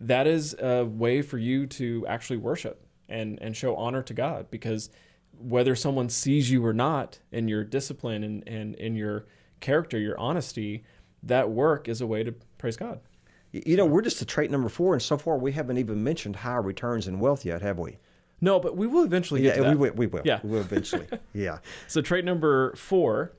that 0.00 0.26
is 0.26 0.54
a 0.60 0.84
way 0.84 1.22
for 1.22 1.38
you 1.38 1.66
to 1.66 2.06
actually 2.06 2.36
worship 2.36 2.86
and 3.08 3.38
and 3.40 3.56
show 3.56 3.74
honor 3.76 4.02
to 4.02 4.14
God 4.14 4.50
because 4.50 4.90
whether 5.38 5.74
someone 5.76 6.08
sees 6.08 6.50
you 6.50 6.64
or 6.64 6.72
not 6.72 7.20
in 7.30 7.46
your 7.48 7.62
discipline 7.62 8.24
and, 8.24 8.46
and 8.48 8.74
in 8.74 8.96
your 8.96 9.26
character, 9.60 9.96
your 9.98 10.18
honesty, 10.18 10.82
that 11.22 11.48
work 11.50 11.88
is 11.88 12.00
a 12.00 12.06
way 12.06 12.24
to 12.24 12.32
praise 12.58 12.76
God. 12.76 13.00
You 13.52 13.76
know, 13.76 13.86
we're 13.86 14.02
just 14.02 14.20
at 14.20 14.26
trait 14.28 14.50
number 14.50 14.68
four, 14.68 14.94
and 14.94 15.02
so 15.02 15.16
far 15.16 15.38
we 15.38 15.52
haven't 15.52 15.78
even 15.78 16.02
mentioned 16.02 16.36
high 16.36 16.56
returns 16.56 17.06
and 17.06 17.20
wealth 17.20 17.44
yet, 17.44 17.62
have 17.62 17.78
we? 17.78 17.98
No, 18.40 18.60
but 18.60 18.76
we 18.76 18.86
will 18.86 19.04
eventually 19.04 19.40
get 19.40 19.48
Yeah, 19.50 19.54
to 19.56 19.62
that. 19.62 19.70
we 19.70 19.76
will. 19.76 19.92
We 19.94 20.06
will. 20.06 20.22
Yeah. 20.24 20.40
we 20.42 20.50
will 20.50 20.60
eventually. 20.60 21.06
yeah. 21.32 21.58
So 21.86 22.00
trait 22.02 22.24
number 22.24 22.74
four, 22.74 23.32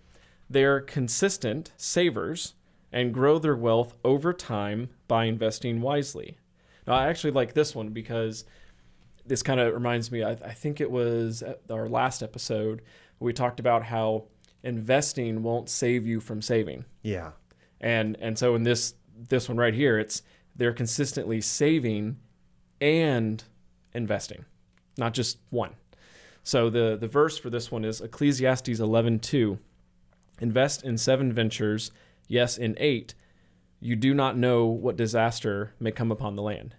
they're 0.49 0.81
consistent 0.81 1.71
savers 1.77 2.55
and 2.91 3.13
grow 3.13 3.37
their 3.37 3.55
wealth 3.55 3.93
over 4.03 4.33
time 4.33 4.89
by 5.07 5.25
investing 5.25 5.79
wisely. 5.81 6.37
Now, 6.87 6.93
I 6.95 7.07
actually 7.07 7.31
like 7.31 7.53
this 7.53 7.75
one 7.75 7.89
because 7.89 8.45
this 9.25 9.43
kind 9.43 9.59
of 9.59 9.73
reminds 9.73 10.11
me. 10.11 10.23
I, 10.23 10.31
I 10.31 10.53
think 10.53 10.81
it 10.81 10.89
was 10.89 11.43
our 11.69 11.87
last 11.87 12.23
episode 12.23 12.81
where 13.19 13.27
we 13.27 13.33
talked 13.33 13.59
about 13.59 13.83
how 13.83 14.25
investing 14.63 15.43
won't 15.43 15.69
save 15.69 16.05
you 16.07 16.19
from 16.19 16.41
saving, 16.41 16.85
Yeah. 17.03 17.31
and 17.79 18.17
and 18.19 18.37
so 18.39 18.55
in 18.55 18.63
this 18.63 18.95
this 19.29 19.47
one 19.47 19.57
right 19.57 19.73
here, 19.73 19.99
it's 19.99 20.23
they're 20.55 20.73
consistently 20.73 21.41
saving 21.41 22.17
and 22.81 23.43
investing, 23.93 24.45
not 24.97 25.13
just 25.13 25.37
one. 25.51 25.75
So 26.43 26.69
the 26.69 26.97
the 26.99 27.07
verse 27.07 27.37
for 27.37 27.49
this 27.49 27.71
one 27.71 27.85
is 27.85 28.01
Ecclesiastes 28.01 28.79
11:2. 28.79 29.59
Invest 30.39 30.83
in 30.83 30.97
seven 30.97 31.33
ventures, 31.33 31.91
yes, 32.27 32.57
in 32.57 32.75
eight. 32.79 33.13
You 33.79 33.95
do 33.95 34.13
not 34.13 34.37
know 34.37 34.65
what 34.65 34.97
disaster 34.97 35.73
may 35.79 35.91
come 35.91 36.11
upon 36.11 36.35
the 36.35 36.41
land. 36.41 36.75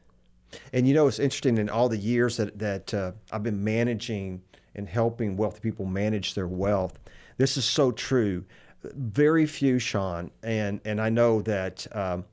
And 0.73 0.87
you 0.87 0.95
know, 0.95 1.07
it's 1.07 1.19
interesting 1.19 1.59
in 1.59 1.69
all 1.69 1.89
the 1.89 1.97
years 1.97 2.37
that 2.37 2.59
that 2.59 2.93
uh, 2.93 3.13
I've 3.31 3.43
been 3.43 3.63
managing 3.63 4.43
and 4.75 4.89
helping 4.89 5.37
wealthy 5.37 5.61
people 5.61 5.85
manage 5.85 6.35
their 6.35 6.49
wealth. 6.49 6.99
This 7.39 7.57
is 7.57 7.65
so 7.65 7.93
true. 7.93 8.45
Very 8.83 9.47
few, 9.47 9.79
Sean, 9.79 10.31
and 10.43 10.81
and 10.85 11.01
I 11.01 11.11
know 11.11 11.43
that 11.43 11.87
um, 11.93 12.25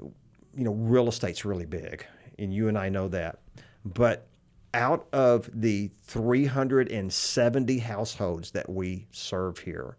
you 0.00 0.64
know 0.64 0.72
real 0.72 1.08
estate's 1.08 1.44
really 1.44 1.66
big, 1.66 2.04
and 2.38 2.52
you 2.52 2.68
and 2.68 2.76
I 2.76 2.88
know 2.88 3.08
that. 3.08 3.38
But 3.84 4.26
out 4.72 5.06
of 5.12 5.48
the 5.52 5.90
370 6.02 7.78
households 7.78 8.50
that 8.50 8.68
we 8.68 9.06
serve 9.12 9.58
here, 9.58 9.96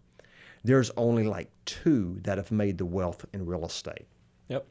there's 0.65 0.91
only 0.97 1.23
like 1.23 1.49
two 1.65 2.19
that 2.23 2.37
have 2.37 2.51
made 2.51 2.77
the 2.77 2.85
wealth 2.85 3.25
in 3.33 3.45
real 3.45 3.65
estate 3.65 4.07
Yep. 4.47 4.65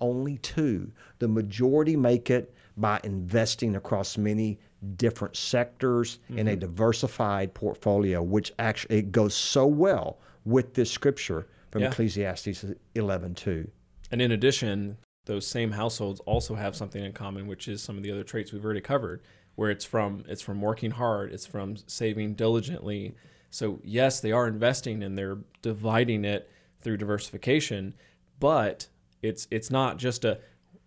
only 0.00 0.38
two. 0.38 0.92
The 1.18 1.28
majority 1.28 1.96
make 1.96 2.30
it 2.30 2.54
by 2.76 3.00
investing 3.04 3.76
across 3.76 4.16
many 4.16 4.58
different 4.96 5.36
sectors 5.36 6.18
in 6.28 6.48
a 6.48 6.52
mm-hmm. 6.52 6.60
diversified 6.60 7.54
portfolio, 7.54 8.22
which 8.22 8.52
actually 8.58 8.98
it 8.98 9.12
goes 9.12 9.34
so 9.34 9.66
well 9.66 10.18
with 10.44 10.74
this 10.74 10.90
scripture 10.90 11.46
from 11.70 11.82
Yeah. 11.82 11.88
Ecclesiastes 11.88 12.64
11:2. 12.94 13.70
And 14.10 14.20
in 14.20 14.32
addition, 14.32 14.98
those 15.24 15.46
same 15.46 15.72
households 15.72 16.20
also 16.20 16.54
have 16.54 16.74
something 16.74 17.02
in 17.02 17.12
common, 17.12 17.46
which 17.46 17.68
is 17.68 17.82
some 17.82 17.96
of 17.96 18.02
the 18.02 18.10
other 18.10 18.24
traits 18.24 18.52
we've 18.52 18.64
already 18.64 18.80
covered, 18.80 19.22
where 19.54 19.70
it's 19.70 19.84
from 19.84 20.24
it's 20.28 20.42
from 20.42 20.60
working 20.60 20.92
hard, 20.92 21.32
it's 21.32 21.46
from 21.46 21.76
saving 21.86 22.34
diligently. 22.34 23.14
So 23.52 23.80
yes, 23.84 24.18
they 24.20 24.32
are 24.32 24.48
investing 24.48 25.02
and 25.04 25.16
they're 25.16 25.38
dividing 25.60 26.24
it 26.24 26.50
through 26.80 26.96
diversification, 26.96 27.94
but 28.40 28.88
it's 29.22 29.46
it's 29.50 29.70
not 29.70 29.98
just 29.98 30.24
a 30.24 30.40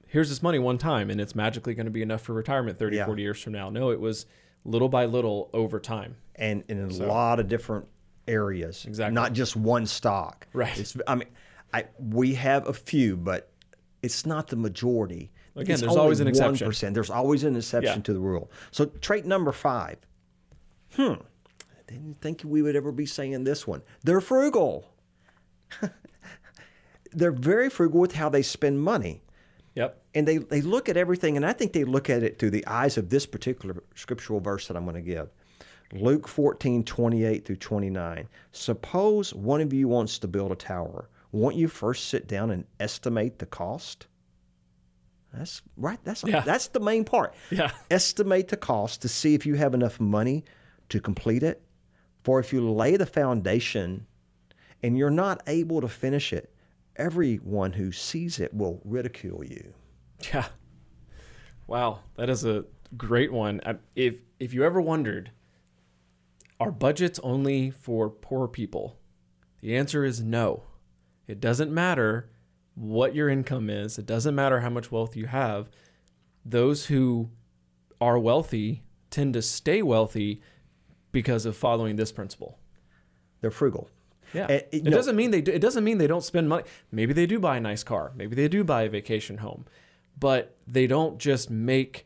here's 0.07 0.29
this 0.29 0.41
money 0.43 0.59
one 0.59 0.77
time 0.77 1.09
and 1.09 1.21
it's 1.21 1.35
magically 1.35 1.73
going 1.75 1.85
to 1.85 1.91
be 1.91 2.01
enough 2.01 2.21
for 2.21 2.33
retirement 2.33 2.77
30, 2.79 2.97
Yeah. 2.97 3.05
40 3.05 3.21
years 3.21 3.41
from 3.41 3.53
now. 3.53 3.69
No, 3.69 3.91
it 3.91 3.99
was 3.99 4.25
little 4.65 4.89
by 4.89 5.05
little 5.05 5.49
over 5.53 5.79
time. 5.79 6.15
and 6.37 6.63
in 6.67 6.79
a 6.79 6.87
lot 7.05 7.39
of 7.39 7.47
different 7.47 7.85
areas. 8.27 8.83
Exactly. 8.85 9.13
Not 9.13 9.31
just 9.33 9.55
one 9.55 9.85
stock. 9.85 10.47
Right. 10.51 10.77
It's, 10.77 10.97
I 11.07 11.15
mean, 11.15 11.27
I 11.73 11.85
we 11.99 12.33
have 12.33 12.67
a 12.67 12.73
few, 12.73 13.15
but 13.15 13.51
it's 14.01 14.25
not 14.25 14.47
the 14.47 14.55
majority. 14.55 15.31
Again, 15.55 15.73
It's 15.75 15.81
there's 15.81 15.95
always 15.95 16.19
an 16.19 16.27
exception. 16.27 16.67
1%. 16.67 16.93
There's 16.95 17.09
always 17.11 17.43
an 17.43 17.55
exception 17.55 17.99
Yeah. 17.99 18.03
to 18.03 18.13
the 18.13 18.19
rule. 18.19 18.51
So 18.71 18.85
trait 18.85 19.25
number 19.25 19.51
five. 19.53 19.97
Hmm. 20.95 21.13
Didn't 21.87 22.19
think 22.21 22.41
we 22.43 22.61
would 22.61 22.75
ever 22.75 22.91
be 22.91 23.05
saying 23.05 23.43
this 23.43 23.67
one. 23.67 23.81
They're 24.03 24.21
frugal. 24.21 24.89
They're 27.11 27.31
very 27.31 27.69
frugal 27.69 28.01
with 28.01 28.13
how 28.15 28.29
they 28.29 28.41
spend 28.41 28.81
money 28.81 29.21
Yep. 29.75 30.01
and 30.13 30.27
they, 30.27 30.37
they 30.37 30.61
look 30.61 30.87
at 30.89 30.95
everything, 30.97 31.35
and 31.37 31.45
I 31.45 31.51
think 31.53 31.73
they 31.73 31.83
look 31.83 32.09
at 32.09 32.23
it 32.23 32.39
through 32.39 32.51
the 32.51 32.65
eyes 32.65 32.97
of 32.97 33.09
this 33.09 33.25
particular 33.25 33.83
scriptural 33.93 34.39
verse 34.39 34.67
that 34.67 34.77
I'm 34.77 34.83
going 34.85 34.95
to 34.95 35.01
give. 35.01 35.29
Luke 35.93 36.27
14, 36.27 36.83
28 36.83 37.45
through 37.45 37.55
29. 37.57 38.27
Suppose 38.53 39.33
one 39.33 39.61
of 39.61 39.73
you 39.73 39.87
wants 39.87 40.17
to 40.19 40.27
build 40.27 40.51
a 40.51 40.55
tower. 40.55 41.09
Won't 41.31 41.55
you 41.57 41.67
first 41.67 42.07
sit 42.07 42.27
down 42.27 42.51
and 42.51 42.65
estimate 42.79 43.39
the 43.39 43.45
cost? 43.45 44.07
That's 45.33 45.61
right. 45.75 45.99
That's 46.05 46.23
Yeah. 46.23 46.39
that's 46.41 46.67
the 46.67 46.79
main 46.79 47.03
part. 47.03 47.35
Yeah. 47.51 47.71
Estimate 47.91 48.47
the 48.47 48.57
cost 48.57 49.01
to 49.01 49.09
see 49.09 49.35
if 49.35 49.45
you 49.45 49.55
have 49.55 49.73
enough 49.73 49.99
money 49.99 50.45
to 50.89 51.01
complete 51.01 51.43
it. 51.43 51.61
For 52.25 52.39
if 52.39 52.51
you 52.51 52.67
lay 52.67 52.97
the 52.97 53.05
foundation 53.05 54.07
and 54.81 54.97
you're 54.97 55.11
not 55.11 55.43
able 55.45 55.79
to 55.79 55.87
finish 55.87 56.33
it, 56.33 56.51
everyone 56.95 57.73
who 57.73 57.91
sees 57.91 58.39
it 58.39 58.51
will 58.51 58.81
ridicule 58.83 59.43
you. 59.45 59.75
Yeah. 60.33 60.47
Wow, 61.67 61.99
that 62.15 62.27
is 62.27 62.43
a 62.43 62.65
great 62.97 63.31
one. 63.31 63.61
If 63.95 64.21
if 64.39 64.55
you 64.55 64.63
ever 64.63 64.81
wondered, 64.81 65.29
are 66.59 66.71
budgets 66.71 67.19
only 67.19 67.69
for 67.69 68.09
poor 68.09 68.47
people? 68.47 68.97
The 69.61 69.77
answer 69.77 70.03
is 70.03 70.19
no. 70.19 70.63
It 71.27 71.39
doesn't 71.39 71.71
matter 71.71 72.31
what 72.73 73.13
your 73.13 73.29
income 73.29 73.69
is. 73.69 73.99
It 73.99 74.07
doesn't 74.07 74.33
matter 74.33 74.61
how 74.61 74.71
much 74.71 74.91
wealth 74.91 75.15
you 75.15 75.27
have. 75.27 75.69
Those 76.43 76.87
who 76.87 77.29
are 78.01 78.17
wealthy 78.17 78.81
tend 79.11 79.35
to 79.35 79.43
stay 79.43 79.83
wealthy 79.83 80.41
because 81.15 81.45
of 81.45 81.55
following 81.55 81.95
this 81.95 82.11
principle. 82.11 82.59
They're 83.39 83.49
frugal. 83.49 83.89
Yeah, 84.33 84.47
And, 84.49 84.63
it 84.71 84.83
know- 84.83 84.91
doesn't 84.91 85.15
mean 85.15 85.31
they 85.31 85.41
do, 85.41 85.51
it 85.53 85.61
doesn't 85.61 85.83
mean 85.85 85.97
they 85.97 86.07
don't 86.07 86.23
spend 86.23 86.49
money. 86.49 86.65
Maybe 86.91 87.13
they 87.13 87.25
do 87.25 87.39
buy 87.39 87.55
a 87.57 87.59
nice 87.61 87.83
car. 87.83 88.11
Maybe 88.15 88.35
they 88.35 88.49
do 88.49 88.63
buy 88.65 88.81
a 88.83 88.89
vacation 88.89 89.37
home, 89.37 89.65
but 90.19 90.57
they 90.67 90.87
don't 90.87 91.17
just 91.17 91.49
make 91.49 92.05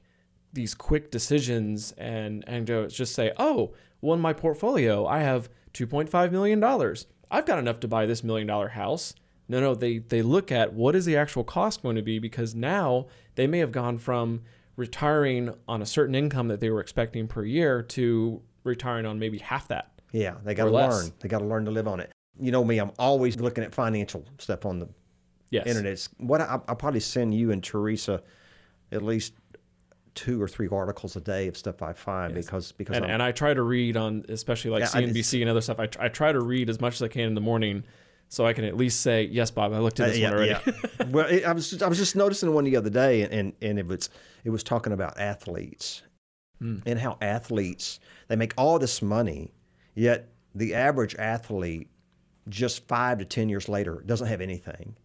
these 0.54 0.74
quick 0.75 1.10
decisions 1.12 1.92
and 1.98 2.44
and 2.48 2.68
just 2.89 3.13
say, 3.16 3.32
"Oh, 3.38 3.74
well, 4.01 4.13
in 4.13 4.22
my 4.22 4.34
portfolio, 4.34 5.06
I 5.08 5.20
have 5.20 5.50
2.5 5.74 6.32
million 6.32 6.60
dollars. 6.60 7.08
I've 7.32 7.46
got 7.48 7.58
enough 7.60 7.80
to 7.82 7.88
buy 7.88 8.06
this 8.06 8.24
million 8.24 8.48
dollar 8.48 8.70
house." 8.70 9.16
No, 9.48 9.60
no, 9.60 9.74
they 9.74 9.98
they 9.98 10.22
look 10.22 10.51
at 10.51 10.74
what 10.74 10.96
is 10.96 11.06
the 11.06 11.18
actual 11.18 11.44
cost 11.44 11.82
going 11.82 11.96
to 11.96 12.04
be 12.04 12.20
because 12.20 12.54
now 12.54 13.08
they 13.36 13.48
may 13.48 13.58
have 13.60 13.72
gone 13.72 13.98
from 13.98 14.42
retiring 14.75 15.54
on 15.68 15.82
a 15.82 15.86
certain 15.86 16.13
income 16.16 16.48
that 16.50 16.60
they 16.60 16.70
were 16.70 16.80
expecting 16.80 17.28
per 17.28 17.44
year 17.44 17.82
to 17.82 18.42
retiring 18.69 19.05
on 19.05 19.19
maybe 19.19 19.38
half 19.39 19.67
that. 19.69 19.91
Yeah, 20.11 20.35
they 20.43 20.53
got 20.55 20.65
to 20.65 20.71
learn. 20.71 21.11
They 21.19 21.27
got 21.29 21.39
to 21.39 21.45
learn 21.45 21.65
to 21.65 21.71
live 21.71 21.88
on 21.88 21.99
it. 21.99 22.11
You 22.39 22.51
know 22.51 22.63
me, 22.63 22.77
I'm 22.79 22.91
always 22.97 23.39
looking 23.39 23.63
at 23.63 23.73
financial 23.75 24.25
stuff 24.38 24.65
on 24.65 24.79
the 24.79 24.89
Yes. 25.51 25.65
internet. 25.67 25.91
It's 25.93 26.09
what 26.17 26.41
I, 26.41 26.59
I'll 26.67 26.75
probably 26.75 26.99
send 26.99 27.33
you 27.33 27.51
and 27.51 27.63
Teresa 27.63 28.21
at 28.91 29.01
least 29.01 29.33
two 30.15 30.41
or 30.41 30.47
three 30.47 30.67
articles 30.71 31.15
a 31.15 31.21
day 31.21 31.47
of 31.47 31.55
stuff 31.57 31.81
I 31.81 31.93
find 31.93 32.33
because 32.33 32.71
because 32.73 32.97
and, 32.97 33.05
and 33.05 33.21
I 33.23 33.31
try 33.31 33.53
to 33.53 33.61
read 33.61 33.95
on 33.97 34.25
especially 34.29 34.71
like 34.71 34.81
Yeah, 34.81 34.88
CNBC 34.88 35.41
and 35.41 35.49
other 35.49 35.61
stuff. 35.61 35.79
I, 35.79 35.85
tr- 35.88 36.01
I 36.01 36.09
try 36.09 36.31
to 36.31 36.41
read 36.41 36.69
as 36.69 36.79
much 36.81 36.95
as 36.95 37.01
I 37.03 37.07
can 37.07 37.23
in 37.25 37.33
the 37.35 37.41
morning, 37.41 37.83
so 38.27 38.45
I 38.45 38.53
can 38.53 38.63
at 38.65 38.75
least 38.77 39.01
say, 39.01 39.23
"Yes, 39.23 39.49
Bob, 39.51 39.73
I 39.73 39.79
looked 39.79 39.99
at 39.99 40.05
Uh, 40.05 40.09
this 40.09 40.17
yeah, 40.19 40.29
one 40.29 40.33
already." 40.39 40.51
yeah. 40.67 41.05
well, 41.09 41.25
it, 41.27 41.45
I 41.45 41.51
was 41.53 41.81
I 41.81 41.88
was 41.88 41.97
just 41.97 42.15
noticing 42.15 42.53
one 42.53 42.63
the 42.65 42.75
other 42.75 42.89
day, 42.89 43.21
and 43.23 43.33
and, 43.33 43.53
and 43.61 43.79
it 43.79 43.88
was 43.88 44.09
it 44.43 44.49
was 44.49 44.63
talking 44.63 44.93
about 44.93 45.19
athletes 45.19 46.01
Hmm. 46.60 46.78
and 46.86 47.00
how 47.00 47.18
athletes 47.22 48.00
they 48.28 48.36
make 48.36 48.54
all 48.58 48.80
this 48.80 49.01
money, 49.01 49.54
yet 49.96 50.28
the 50.54 50.75
average 50.75 51.16
athlete 51.16 51.88
just 52.50 52.88
five 52.88 53.20
to 53.20 53.25
ten 53.25 53.48
years 53.50 53.70
later 53.70 54.04
doesn't 54.06 54.28
have 54.28 54.42
anything, 54.42 54.96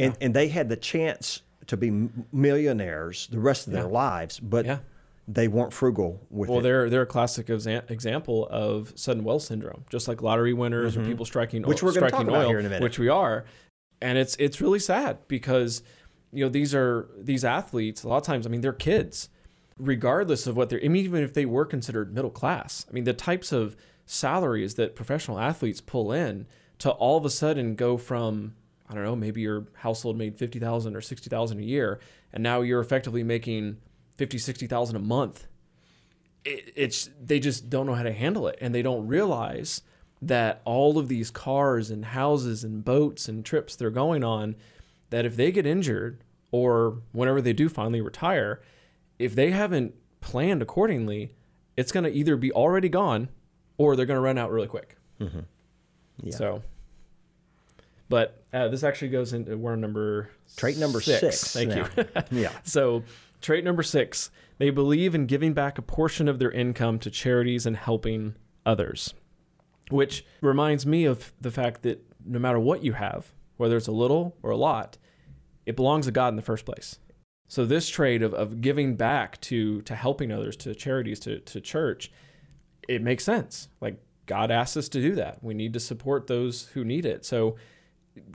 and 0.00 0.16
and 0.20 0.32
they 0.34 0.48
had 0.48 0.68
the 0.68 0.76
chance 0.76 1.42
to 1.66 1.76
be 1.76 2.08
millionaires 2.32 3.26
the 3.30 3.38
rest 3.38 3.66
of 3.66 3.72
their 3.72 3.86
lives, 3.86 4.38
but 4.40 4.64
Yeah. 4.66 4.78
they 5.26 5.48
weren't 5.48 5.72
frugal 5.72 6.20
with 6.30 6.48
well, 6.50 6.58
it. 6.60 6.62
they're 6.62 6.90
they're 6.90 7.02
a 7.02 7.06
classic 7.06 7.46
exa- 7.46 7.90
example 7.90 8.46
of 8.50 8.92
sudden 8.96 9.24
wealth 9.24 9.42
syndrome, 9.42 9.84
just 9.90 10.06
like 10.08 10.22
lottery 10.22 10.52
winners 10.52 10.96
or 10.96 11.04
people 11.04 11.24
striking 11.24 11.62
Mm-hmm. 11.62 11.68
Which 11.68 11.82
oil, 11.82 11.88
we're 11.88 11.92
striking 11.94 12.28
about 12.28 12.42
oil, 12.44 12.48
here 12.48 12.58
in 12.60 12.66
a 12.66 12.68
minute. 12.68 12.82
which 12.82 12.98
we 12.98 13.08
are, 13.08 13.44
and 14.00 14.16
it's 14.18 14.36
it's 14.36 14.60
really 14.60 14.78
sad 14.78 15.18
because 15.28 15.82
you 16.32 16.44
know 16.44 16.48
these 16.50 16.74
are 16.74 17.08
these 17.18 17.44
athletes. 17.44 18.04
A 18.04 18.08
lot 18.08 18.18
of 18.18 18.22
times, 18.24 18.46
I 18.46 18.50
mean, 18.50 18.60
they're 18.60 18.72
kids, 18.72 19.28
regardless 19.78 20.46
of 20.46 20.56
what 20.56 20.70
they're. 20.70 20.80
I 20.82 20.88
mean, 20.88 21.04
even 21.04 21.22
if 21.22 21.34
they 21.34 21.46
were 21.46 21.64
considered 21.64 22.14
middle 22.14 22.30
class, 22.30 22.86
I 22.88 22.92
mean, 22.92 23.04
the 23.04 23.12
types 23.12 23.52
of 23.52 23.76
salaries 24.06 24.74
that 24.74 24.96
professional 24.96 25.38
athletes 25.38 25.80
pull 25.80 26.12
in 26.12 26.46
to 26.78 26.90
all 26.90 27.16
of 27.16 27.24
a 27.24 27.30
sudden 27.30 27.74
go 27.74 27.96
from 27.96 28.54
I 28.88 28.94
don't 28.94 29.04
know, 29.04 29.16
maybe 29.16 29.40
your 29.40 29.66
household 29.76 30.18
made 30.18 30.36
fifty 30.36 30.58
thousand 30.58 30.94
or 30.94 31.00
sixty 31.00 31.30
thousand 31.30 31.58
a 31.60 31.64
year, 31.64 32.00
and 32.32 32.42
now 32.42 32.60
you're 32.60 32.80
effectively 32.80 33.22
making 33.22 33.78
fifty, 34.16 34.38
sixty 34.38 34.66
thousand 34.66 34.96
a 34.96 35.00
month 35.00 35.46
it, 36.44 36.72
it's 36.76 37.10
they 37.22 37.40
just 37.40 37.70
don't 37.70 37.86
know 37.86 37.94
how 37.94 38.02
to 38.02 38.12
handle 38.12 38.46
it 38.46 38.58
and 38.60 38.74
they 38.74 38.82
don't 38.82 39.06
realize 39.06 39.82
that 40.22 40.60
all 40.64 40.98
of 40.98 41.08
these 41.08 41.30
cars 41.30 41.90
and 41.90 42.06
houses 42.06 42.64
and 42.64 42.84
boats 42.84 43.28
and 43.28 43.44
trips 43.44 43.76
they're 43.76 43.90
going 43.90 44.22
on 44.22 44.54
that 45.10 45.24
if 45.24 45.36
they 45.36 45.50
get 45.50 45.66
injured 45.66 46.22
or 46.50 47.02
whenever 47.12 47.40
they 47.40 47.52
do 47.52 47.68
finally 47.68 48.00
retire 48.00 48.60
if 49.18 49.34
they 49.34 49.50
haven't 49.50 49.94
planned 50.20 50.62
accordingly 50.62 51.32
it's 51.76 51.92
going 51.92 52.04
to 52.04 52.10
either 52.12 52.36
be 52.36 52.50
already 52.52 52.88
gone 52.88 53.28
or 53.78 53.96
they're 53.96 54.06
going 54.06 54.16
to 54.16 54.20
run 54.20 54.38
out 54.38 54.50
really 54.50 54.68
quick 54.68 54.96
Yeah. 56.22 56.34
so 56.36 56.62
but 58.08 58.44
uh, 58.52 58.68
this 58.68 58.84
actually 58.84 59.08
goes 59.08 59.32
into 59.32 59.56
we're 59.56 59.76
number 59.76 60.30
Trait 60.56 60.78
number 60.78 61.00
six. 61.00 61.52
thank 61.52 61.70
now. 61.70 61.88
you 61.96 62.06
yeah. 62.42 62.52
so, 62.62 63.02
trait 63.40 63.64
number 63.64 63.82
six 63.82 64.30
they 64.58 64.70
believe 64.70 65.14
in 65.14 65.26
giving 65.26 65.52
back 65.52 65.78
a 65.78 65.82
portion 65.82 66.28
of 66.28 66.38
their 66.38 66.50
income 66.50 66.98
to 67.00 67.10
charities 67.10 67.66
and 67.66 67.76
helping 67.76 68.36
others, 68.64 69.12
which 69.90 70.24
reminds 70.40 70.86
me 70.86 71.04
of 71.06 71.32
the 71.40 71.50
fact 71.50 71.82
that 71.82 72.00
no 72.24 72.38
matter 72.38 72.60
what 72.60 72.84
you 72.84 72.92
have, 72.92 73.32
whether 73.56 73.76
it's 73.76 73.88
a 73.88 73.92
little 73.92 74.36
or 74.44 74.50
a 74.50 74.56
lot, 74.56 74.96
it 75.66 75.74
belongs 75.74 76.06
to 76.06 76.12
God 76.12 76.28
in 76.28 76.36
the 76.36 76.42
first 76.42 76.64
place. 76.64 77.00
So, 77.54 77.64
this 77.64 77.88
trade 77.88 78.24
of, 78.24 78.34
of 78.34 78.60
giving 78.60 78.96
back 78.96 79.40
to, 79.42 79.80
to 79.82 79.94
helping 79.94 80.32
others, 80.32 80.56
to 80.56 80.74
charities, 80.74 81.20
to, 81.20 81.38
to 81.38 81.60
church, 81.60 82.10
it 82.88 83.00
makes 83.00 83.22
sense. 83.22 83.68
Like, 83.80 84.02
God 84.26 84.50
asks 84.50 84.76
us 84.76 84.88
to 84.88 85.00
do 85.00 85.14
that. 85.14 85.38
We 85.40 85.54
need 85.54 85.72
to 85.74 85.78
support 85.78 86.26
those 86.26 86.66
who 86.74 86.82
need 86.82 87.06
it. 87.06 87.24
So, 87.24 87.54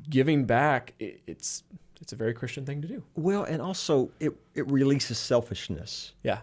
giving 0.09 0.45
back, 0.45 0.93
it, 0.99 1.19
it's 1.27 1.63
it's 1.99 2.13
a 2.13 2.15
very 2.15 2.33
Christian 2.33 2.65
thing 2.65 2.81
to 2.81 2.87
do. 2.87 3.03
Well, 3.17 3.43
and 3.43 3.61
also 3.61 4.09
it, 4.21 4.31
it 4.55 4.71
releases 4.71 5.17
selfishness. 5.17 6.13
Yeah. 6.23 6.39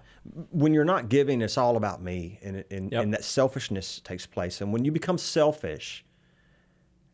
when 0.51 0.75
you're 0.75 0.85
not 0.85 1.09
giving, 1.09 1.41
it's 1.41 1.57
all 1.57 1.79
about 1.79 2.03
me, 2.03 2.39
and 2.43 2.63
and, 2.71 2.93
Yep. 2.93 3.03
and 3.03 3.15
that 3.15 3.25
selfishness 3.25 4.01
takes 4.05 4.27
place. 4.27 4.61
And 4.61 4.71
when 4.71 4.85
you 4.85 4.93
become 4.93 5.17
selfish, 5.17 6.05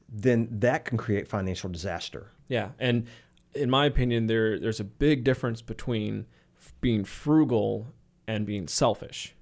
then 0.09 0.49
that 0.59 0.85
can 0.85 0.99
create 0.99 1.29
financial 1.29 1.71
disaster. 1.71 2.33
Yeah, 2.49 2.71
and 2.81 3.07
in 3.55 3.71
my 3.71 3.87
opinion, 3.87 4.27
there 4.27 4.59
there's 4.59 4.81
a 4.81 4.85
big 4.85 5.25
difference 5.25 5.63
between 5.63 6.27
f- 6.57 6.73
being 6.81 7.05
frugal 7.05 7.89
and 8.27 8.47
being 8.47 8.67
selfish. 8.69 9.35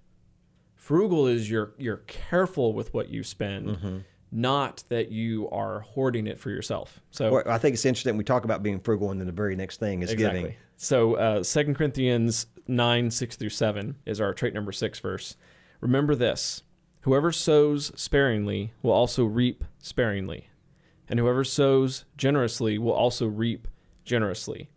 Frugal 0.74 1.26
is 1.26 1.50
you're 1.50 1.72
you're 1.78 1.98
careful 2.06 2.72
with 2.72 2.92
what 2.94 3.08
you 3.10 3.22
spend, 3.22 3.66
Mm-hmm. 3.68 3.98
not 4.32 4.82
that 4.88 5.10
you 5.12 5.48
are 5.50 5.80
hoarding 5.80 6.26
it 6.26 6.38
for 6.38 6.50
yourself. 6.50 7.00
So 7.10 7.30
Well, 7.32 7.42
I 7.46 7.58
think 7.58 7.74
it's 7.74 7.84
interesting. 7.84 8.16
We 8.16 8.24
talk 8.24 8.44
about 8.44 8.62
being 8.62 8.80
frugal, 8.80 9.10
and 9.10 9.20
then 9.20 9.26
the 9.26 9.32
very 9.32 9.54
next 9.56 9.78
thing 9.78 10.02
is 10.02 10.10
exactly. 10.10 10.40
giving. 10.40 10.56
So 10.76 11.14
uh, 11.14 11.42
2 11.44 11.74
Corinthians 11.74 12.46
nine 12.66 13.10
six 13.10 13.36
through 13.36 13.50
seven 13.50 13.96
is 14.06 14.20
our 14.20 14.32
trait 14.32 14.54
number 14.54 14.72
six 14.72 14.98
verse. 14.98 15.36
Remember 15.80 16.14
this: 16.14 16.62
whoever 17.02 17.30
sows 17.30 17.92
sparingly 18.00 18.72
will 18.82 18.92
also 18.92 19.24
reap 19.24 19.64
sparingly, 19.78 20.48
and 21.08 21.20
whoever 21.20 21.44
sows 21.44 22.04
generously 22.16 22.78
will 22.78 22.92
also 22.92 23.26
reap 23.26 23.68
generously. 24.04 24.70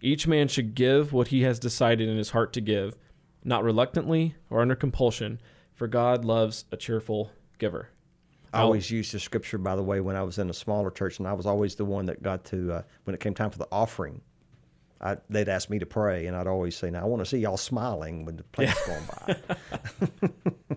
Each 0.00 0.26
man 0.26 0.48
should 0.48 0.74
give 0.74 1.12
what 1.12 1.28
he 1.28 1.42
has 1.42 1.58
decided 1.58 2.08
in 2.08 2.16
his 2.16 2.30
heart 2.30 2.52
to 2.52 2.60
give, 2.60 2.96
not 3.44 3.64
reluctantly 3.64 4.34
or 4.50 4.60
under 4.60 4.76
compulsion, 4.76 5.40
for 5.74 5.86
God 5.86 6.24
loves 6.24 6.64
a 6.70 6.76
cheerful 6.76 7.30
giver. 7.58 7.88
I 8.52 8.60
always 8.62 8.90
used 8.90 9.12
the 9.12 9.20
scripture, 9.20 9.58
by 9.58 9.76
the 9.76 9.82
way, 9.82 10.00
when 10.00 10.16
I 10.16 10.22
was 10.22 10.38
in 10.38 10.48
a 10.48 10.54
smaller 10.54 10.90
church, 10.90 11.18
and 11.18 11.28
I 11.28 11.34
was 11.34 11.44
always 11.46 11.74
the 11.74 11.84
one 11.84 12.06
that 12.06 12.22
got 12.22 12.44
to 12.46 12.72
uh, 12.72 12.82
when 13.04 13.14
it 13.14 13.20
came 13.20 13.34
time 13.34 13.50
for 13.50 13.58
the 13.58 13.68
offering. 13.70 14.22
I, 15.00 15.18
they'd 15.28 15.48
ask 15.48 15.70
me 15.70 15.78
to 15.78 15.86
pray, 15.86 16.26
and 16.26 16.36
I'd 16.36 16.46
always 16.46 16.74
say, 16.74 16.90
"Now 16.90 17.02
I 17.02 17.04
want 17.04 17.20
to 17.20 17.26
see 17.26 17.38
y'all 17.38 17.56
smiling 17.56 18.24
when 18.24 18.36
the 18.36 18.42
plane's 18.44 18.74
going 18.86 19.04
by." 19.06 19.36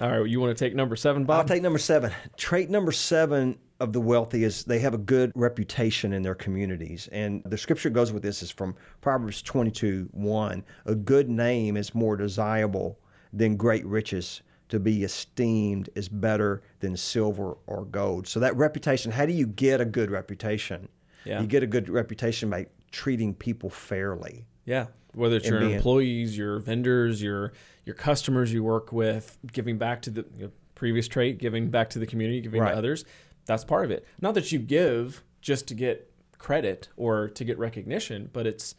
All 0.00 0.20
right, 0.20 0.30
you 0.30 0.40
want 0.40 0.56
to 0.56 0.64
take 0.64 0.76
number 0.76 0.94
seven, 0.94 1.24
Bob? 1.24 1.40
I'll 1.40 1.44
take 1.44 1.62
number 1.62 1.78
seven. 1.78 2.12
Trait 2.36 2.70
number 2.70 2.92
seven 2.92 3.58
of 3.80 3.92
the 3.92 4.00
wealthy 4.00 4.44
is 4.44 4.64
they 4.64 4.78
have 4.78 4.94
a 4.94 4.98
good 4.98 5.32
reputation 5.34 6.12
in 6.12 6.22
their 6.22 6.36
communities. 6.36 7.08
And 7.10 7.42
the 7.44 7.58
scripture 7.58 7.90
goes 7.90 8.12
with 8.12 8.22
this 8.22 8.42
is 8.42 8.50
from 8.50 8.76
Proverbs 9.00 9.42
22 9.42 10.08
1. 10.12 10.64
A 10.86 10.94
good 10.94 11.28
name 11.28 11.76
is 11.76 11.94
more 11.94 12.16
desirable 12.16 13.00
than 13.32 13.56
great 13.56 13.84
riches. 13.86 14.42
To 14.68 14.78
be 14.78 15.02
esteemed 15.02 15.88
is 15.94 16.08
better 16.08 16.62
than 16.80 16.96
silver 16.96 17.56
or 17.66 17.86
gold. 17.86 18.28
So, 18.28 18.38
that 18.40 18.54
reputation, 18.54 19.10
how 19.10 19.24
do 19.24 19.32
you 19.32 19.46
get 19.46 19.80
a 19.80 19.86
good 19.86 20.10
reputation? 20.10 20.90
Yeah. 21.24 21.40
You 21.40 21.46
get 21.46 21.62
a 21.62 21.66
good 21.66 21.88
reputation 21.88 22.50
by 22.50 22.66
treating 22.92 23.34
people 23.34 23.70
fairly. 23.70 24.46
Yeah. 24.66 24.88
Whether 25.14 25.36
it's 25.36 25.48
your 25.48 25.60
being- 25.60 25.72
employees, 25.72 26.36
your 26.36 26.58
vendors, 26.58 27.22
your 27.22 27.52
your 27.84 27.94
customers 27.94 28.52
you 28.52 28.62
work 28.62 28.92
with, 28.92 29.38
giving 29.52 29.78
back 29.78 30.02
to 30.02 30.10
the 30.10 30.26
you 30.36 30.44
know, 30.46 30.50
previous 30.74 31.08
trait, 31.08 31.38
giving 31.38 31.70
back 31.70 31.90
to 31.90 31.98
the 31.98 32.06
community, 32.06 32.40
giving 32.40 32.60
Right. 32.60 32.72
to 32.72 32.76
others. 32.76 33.04
That's 33.46 33.64
part 33.64 33.84
of 33.86 33.90
it. 33.90 34.04
Not 34.20 34.34
that 34.34 34.52
you 34.52 34.58
give 34.58 35.24
just 35.40 35.66
to 35.68 35.74
get 35.74 36.12
credit 36.36 36.88
or 36.96 37.28
to 37.30 37.44
get 37.44 37.58
recognition, 37.58 38.28
but 38.32 38.46
it's 38.46 38.74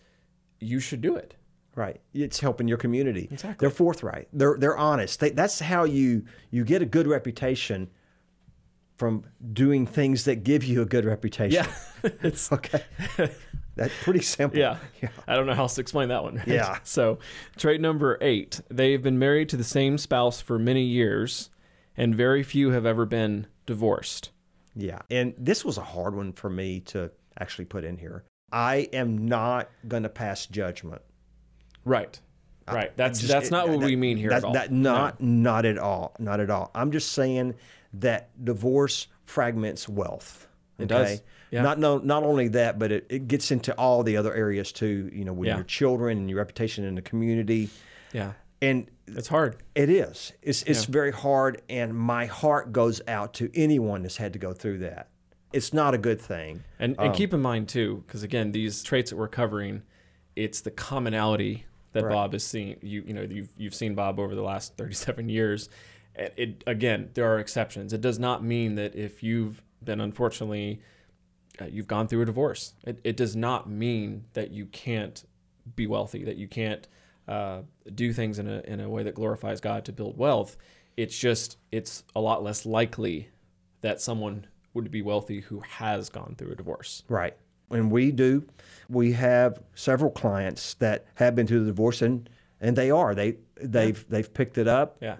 you 0.59 0.79
should 0.79 1.01
do 1.01 1.15
it. 1.15 1.35
Right. 1.75 1.99
It's 2.13 2.39
helping 2.39 2.67
your 2.67 2.77
community. 2.77 3.27
Exactly. 3.31 3.65
They're 3.65 3.75
forthright. 3.75 4.27
They're 4.31 4.57
they're 4.59 4.77
honest. 4.77 5.19
They, 5.19 5.31
that's 5.31 5.59
how 5.59 5.85
you 5.85 6.25
you 6.51 6.63
get 6.63 6.81
a 6.81 6.85
good 6.85 7.07
reputation 7.07 7.89
from 8.97 9.23
doing 9.53 9.87
things 9.87 10.25
that 10.25 10.43
give 10.43 10.63
you 10.63 10.81
a 10.81 10.85
good 10.85 11.05
reputation. 11.05 11.63
Yeah. 11.63 12.09
it's 12.21 12.51
Okay. 12.53 12.83
That's 13.79 13.93
pretty 14.03 14.21
simple. 14.21 14.59
Yeah. 14.59 14.77
Yeah. 15.01 15.09
I 15.27 15.35
don't 15.35 15.45
know 15.47 15.53
how 15.53 15.63
else 15.63 15.75
to 15.75 15.81
explain 15.81 16.09
that 16.09 16.23
one. 16.23 16.35
right? 16.37 16.47
Yeah. 16.47 16.79
So, 16.83 17.19
trait 17.57 17.79
number 17.81 18.17
eight 18.21 18.61
they've 18.69 19.01
been 19.01 19.17
married 19.19 19.49
to 19.49 19.57
the 19.57 19.63
same 19.63 19.97
spouse 19.97 20.41
for 20.41 20.59
many 20.59 20.83
years, 20.83 21.49
and 21.97 22.13
very 22.15 22.43
few 22.43 22.71
have 22.71 22.85
ever 22.85 23.05
been 23.05 23.47
divorced. 23.65 24.31
Yeah. 24.75 24.99
And 25.09 25.33
this 25.37 25.63
was 25.65 25.77
a 25.77 25.83
hard 25.83 26.15
one 26.15 26.33
for 26.33 26.49
me 26.49 26.79
to 26.81 27.11
actually 27.39 27.65
put 27.65 27.83
in 27.83 27.97
here. 27.97 28.23
I 28.51 28.89
am 28.93 29.27
not 29.27 29.69
going 29.87 30.03
to 30.03 30.09
pass 30.09 30.45
judgment. 30.45 31.01
Right. 31.85 32.19
Right. 32.67 32.95
That's 32.97 33.19
Just- 33.19 33.31
that's 33.31 33.49
not 33.51 33.67
it- 33.67 33.71
what 33.71 33.79
that- 33.81 33.85
we 33.87 33.95
mean 33.95 34.17
here 34.17 34.29
that, 34.29 34.37
at 34.37 34.43
all. 34.43 34.53
That 34.53 34.71
not 34.71 35.21
not 35.21 35.65
at 35.65 35.77
all. 35.79 36.15
Not 36.19 36.39
at 36.39 36.49
all. 36.51 36.69
I'm 36.75 36.91
just 36.91 37.11
saying 37.13 37.55
that 37.93 38.29
divorce 38.43 39.07
fragments 39.25 39.89
wealth. 39.89 40.47
It 40.77 40.87
does. 40.87 41.21
Yeah. 41.51 41.63
Not 41.63 41.79
no, 41.79 41.97
not 41.97 42.23
only 42.23 42.47
that, 42.49 42.77
but 42.77 42.91
it, 42.91 43.07
it 43.09 43.27
gets 43.27 43.51
into 43.51 43.73
all 43.73 44.03
the 44.03 44.17
other 44.17 44.33
areas 44.33 44.71
too. 44.71 45.09
You 45.13 45.25
know, 45.25 45.33
with 45.33 45.47
Yeah. 45.47 45.55
your 45.55 45.63
children 45.63 46.17
and 46.19 46.29
your 46.29 46.37
reputation 46.37 46.83
in 46.85 46.95
the 46.95 47.01
community, 47.01 47.69
yeah. 48.13 48.33
and 48.61 48.89
It's 49.07 49.27
hard. 49.27 49.57
it 49.75 49.89
is. 49.89 50.31
It's 50.41 50.61
it's 50.63 50.85
Yeah. 50.87 50.91
very 50.91 51.11
hard, 51.11 51.61
and 51.69 51.95
my 51.95 52.25
heart 52.27 52.71
goes 52.71 53.01
out 53.07 53.33
to 53.35 53.49
anyone 53.55 54.03
that's 54.03 54.17
had 54.17 54.33
to 54.33 54.39
go 54.39 54.53
through 54.53 54.79
that. 54.79 55.09
It's 55.51 55.73
not 55.73 55.95
a 55.95 55.97
good 55.97 56.21
thing. 56.21 56.63
And, 56.77 56.95
and 56.99 57.09
um, 57.09 57.15
keep 57.15 57.33
in 57.33 57.41
mind 57.41 57.69
too, 57.69 58.03
because 58.05 58.21
again, 58.21 58.51
these 58.51 58.83
traits 58.83 59.09
that 59.09 59.15
we're 59.17 59.27
covering, 59.27 59.81
it's 60.35 60.61
the 60.61 60.69
commonality 60.71 61.65
that 61.93 62.03
Right. 62.03 62.13
Bob 62.13 62.33
has 62.33 62.43
seen. 62.43 62.77
You 62.83 63.01
you 63.07 63.13
know 63.15 63.21
you've 63.23 63.49
you've 63.57 63.73
seen 63.73 63.95
Bob 63.95 64.19
over 64.19 64.35
the 64.35 64.43
last 64.43 64.77
37 64.77 65.27
years. 65.29 65.67
It, 66.13 66.33
it 66.37 66.63
again, 66.67 67.09
there 67.15 67.25
are 67.33 67.39
exceptions. 67.39 67.93
It 67.93 68.01
does 68.01 68.19
not 68.19 68.43
mean 68.43 68.75
that 68.75 68.93
if 68.95 69.23
you've 69.23 69.63
been 69.83 69.99
unfortunately 69.99 70.81
you've 71.73 71.87
gone 71.87 72.07
through 72.07 72.21
a 72.21 72.25
divorce, 72.25 72.73
it, 72.85 72.99
it 73.03 73.17
does 73.17 73.35
not 73.35 73.69
mean 73.69 74.25
that 74.33 74.51
you 74.51 74.65
can't 74.67 75.23
be 75.75 75.85
wealthy, 75.87 76.23
that 76.23 76.37
you 76.37 76.47
can't 76.47 76.87
uh, 77.27 77.61
do 77.93 78.11
things 78.13 78.39
in 78.39 78.47
a 78.47 78.61
in 78.61 78.79
a 78.79 78.89
way 78.89 79.03
that 79.03 79.13
glorifies 79.15 79.59
God 79.61 79.85
to 79.85 79.91
build 79.91 80.17
wealth. 80.17 80.57
It's 80.97 81.17
just 81.17 81.57
it's 81.71 82.03
a 82.15 82.21
lot 82.21 82.43
less 82.43 82.65
likely 82.65 83.29
that 83.81 84.01
someone 84.01 84.47
would 84.73 84.89
be 84.91 85.01
wealthy 85.01 85.41
who 85.41 85.59
has 85.61 86.09
gone 86.09 86.35
through 86.37 86.51
a 86.51 86.55
divorce. 86.55 87.03
Right. 87.07 87.35
And 87.71 87.91
we 87.91 88.11
do. 88.11 88.45
We 88.89 89.11
have 89.13 89.61
several 89.75 90.09
clients 90.11 90.73
that 90.75 91.05
have 91.15 91.35
been 91.35 91.45
through 91.45 91.61
the 91.61 91.67
divorce, 91.67 92.01
and 92.01 92.27
and 92.59 92.75
they 92.75 92.89
are 92.89 93.13
they 93.13 93.37
they've 93.61 94.03
they've 94.09 94.33
picked 94.33 94.57
it 94.57 94.67
up, 94.67 94.97
Yeah. 95.01 95.17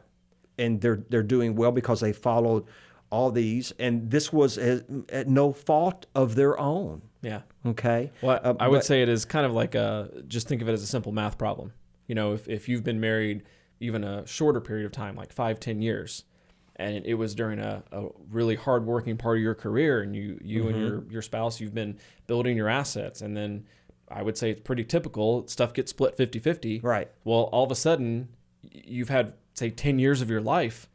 and 0.57 0.81
they're 0.81 1.03
they're 1.09 1.21
doing 1.23 1.55
well 1.55 1.71
because 1.71 1.99
they 1.99 2.11
followed 2.11 2.65
all 3.11 3.31
these, 3.31 3.71
and 3.79 4.11
this 4.11 4.31
was 4.31 4.57
at, 4.57 4.83
at 5.09 5.27
no 5.27 5.51
fault 5.51 6.05
of 6.13 6.35
their 6.35 6.59
own. 6.59 7.01
Yeah. 7.21 7.41
Okay. 7.65 8.11
Well, 8.21 8.39
Uh, 8.43 8.53
I 8.59 8.67
would 8.67 8.77
but- 8.77 8.85
say 8.85 9.01
it 9.01 9.09
is 9.09 9.25
kind 9.25 9.45
of 9.45 9.51
like 9.53 9.75
a 9.75 10.09
just 10.27 10.47
think 10.47 10.61
of 10.61 10.69
it 10.69 10.73
as 10.73 10.83
a 10.83 10.87
simple 10.87 11.11
math 11.11 11.37
problem. 11.37 11.73
You 12.07 12.15
know, 12.15 12.33
if, 12.33 12.47
if 12.47 12.69
you've 12.69 12.83
been 12.83 12.99
married 12.99 13.43
even 13.79 14.03
a 14.03 14.25
shorter 14.27 14.59
period 14.61 14.85
of 14.85 14.91
time, 14.91 15.15
like 15.15 15.31
five, 15.31 15.59
ten 15.59 15.81
years, 15.81 16.23
and 16.75 17.05
it 17.05 17.15
was 17.15 17.33
during 17.35 17.59
a, 17.59 17.83
a 17.91 18.05
really 18.29 18.55
hard 18.55 18.85
working 18.85 19.17
part 19.17 19.37
of 19.37 19.43
your 19.43 19.55
career 19.55 20.01
and 20.01 20.15
you 20.15 20.37
you 20.41 20.67
and 20.69 20.79
your, 20.79 21.03
your 21.09 21.21
spouse, 21.21 21.59
you've 21.59 21.73
been 21.73 21.97
building 22.27 22.55
your 22.55 22.69
assets 22.69 23.21
and 23.21 23.35
then 23.35 23.65
I 24.11 24.23
would 24.23 24.37
say 24.37 24.49
it's 24.51 24.61
pretty 24.61 24.83
typical, 24.85 25.47
stuff 25.47 25.71
gets 25.73 25.91
split 25.91 26.17
50-50. 26.17 26.83
Right. 26.83 27.11
Well, 27.25 27.43
all 27.51 27.63
of 27.63 27.71
a 27.71 27.75
sudden 27.75 28.29
you've 28.71 29.09
had 29.09 29.33
say 29.53 29.69
10 29.69 29.99
years 29.99 30.21
of 30.21 30.29
your 30.29 30.41
life 30.41 30.89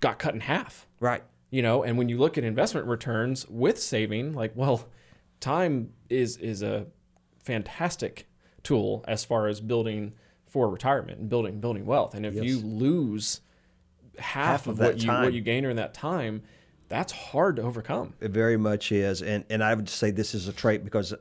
got 0.00 0.18
cut 0.18 0.34
in 0.34 0.40
half 0.40 0.86
right. 1.00 1.22
You 1.50 1.62
know 1.62 1.82
and 1.82 1.96
when 1.98 2.08
you 2.08 2.18
look 2.18 2.36
at 2.38 2.44
investment 2.44 2.86
returns 2.86 3.48
with 3.48 3.80
saving 3.80 4.34
like 4.34 4.52
well 4.54 4.88
time 5.40 5.92
is 6.08 6.36
is 6.38 6.62
a 6.62 6.86
fantastic 7.42 8.26
tool 8.62 9.04
as 9.08 9.24
far 9.24 9.46
as 9.46 9.60
building 9.60 10.12
for 10.46 10.68
retirement 10.68 11.18
and 11.18 11.28
building 11.28 11.60
building 11.60 11.86
wealth. 11.86 12.14
And 12.14 12.26
if 12.26 12.34
Yes. 12.34 12.44
you 12.44 12.58
lose 12.60 13.40
half, 14.18 14.46
Half 14.46 14.66
of, 14.66 14.80
of 14.80 14.86
what 14.86 15.02
you 15.02 15.10
what 15.10 15.32
you 15.32 15.40
gain 15.40 15.62
during 15.62 15.76
that 15.76 15.94
time 15.94 16.42
that's 16.88 17.12
hard 17.12 17.56
to 17.56 17.62
overcome. 17.62 18.14
It 18.20 18.30
very 18.30 18.56
much 18.56 18.92
is, 18.92 19.20
and 19.22 19.44
and 19.50 19.62
I 19.62 19.74
would 19.74 19.88
say 19.90 20.10
this 20.10 20.34
is 20.34 20.48
a 20.48 20.54
trait 20.54 20.84
because, 20.84 21.12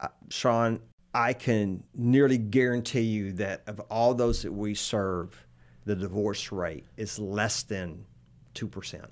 uh, 0.00 0.08
Sean, 0.28 0.80
I 1.14 1.32
can 1.34 1.84
nearly 1.94 2.36
guarantee 2.36 3.02
you 3.02 3.32
that 3.34 3.62
of 3.68 3.78
all 3.90 4.12
those 4.14 4.42
that 4.42 4.50
we 4.52 4.74
serve, 4.74 5.46
the 5.84 5.94
divorce 5.94 6.50
rate 6.50 6.84
is 6.96 7.16
less 7.18 7.62
than 7.62 8.06
two 8.54 8.66
percent, 8.66 9.06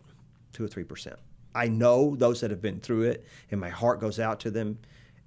two 0.57 0.65
or 0.65 0.69
three 0.69 0.85
percent. 0.85 1.17
I 1.55 1.69
know 1.69 2.17
those 2.17 2.41
that 2.41 2.51
have 2.51 2.63
been 2.63 2.81
through 2.81 3.03
it, 3.05 3.27
and 3.51 3.61
my 3.61 3.69
heart 3.69 4.01
goes 4.01 4.19
out 4.19 4.41
to 4.41 4.51
them. 4.51 4.79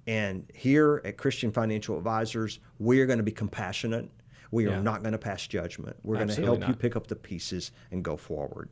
And 0.06 0.50
here 0.54 1.00
at 1.04 1.16
Christian 1.16 1.52
Financial 1.52 1.96
Advisors, 1.96 2.58
we 2.78 3.00
are 3.00 3.06
going 3.06 3.18
to 3.18 3.22
be 3.24 3.32
compassionate. 3.32 4.10
We 4.50 4.66
are 4.66 4.70
Yeah. 4.70 4.82
not 4.82 5.02
going 5.02 5.12
to 5.12 5.18
pass 5.18 5.46
judgment. 5.46 5.96
We're 6.02 6.16
going 6.16 6.28
to 6.28 6.42
help 6.42 6.66
you 6.66 6.74
pick 6.74 6.96
up 6.96 7.06
the 7.06 7.16
pieces 7.16 7.70
and 7.92 8.02
go 8.02 8.16
forward. 8.16 8.68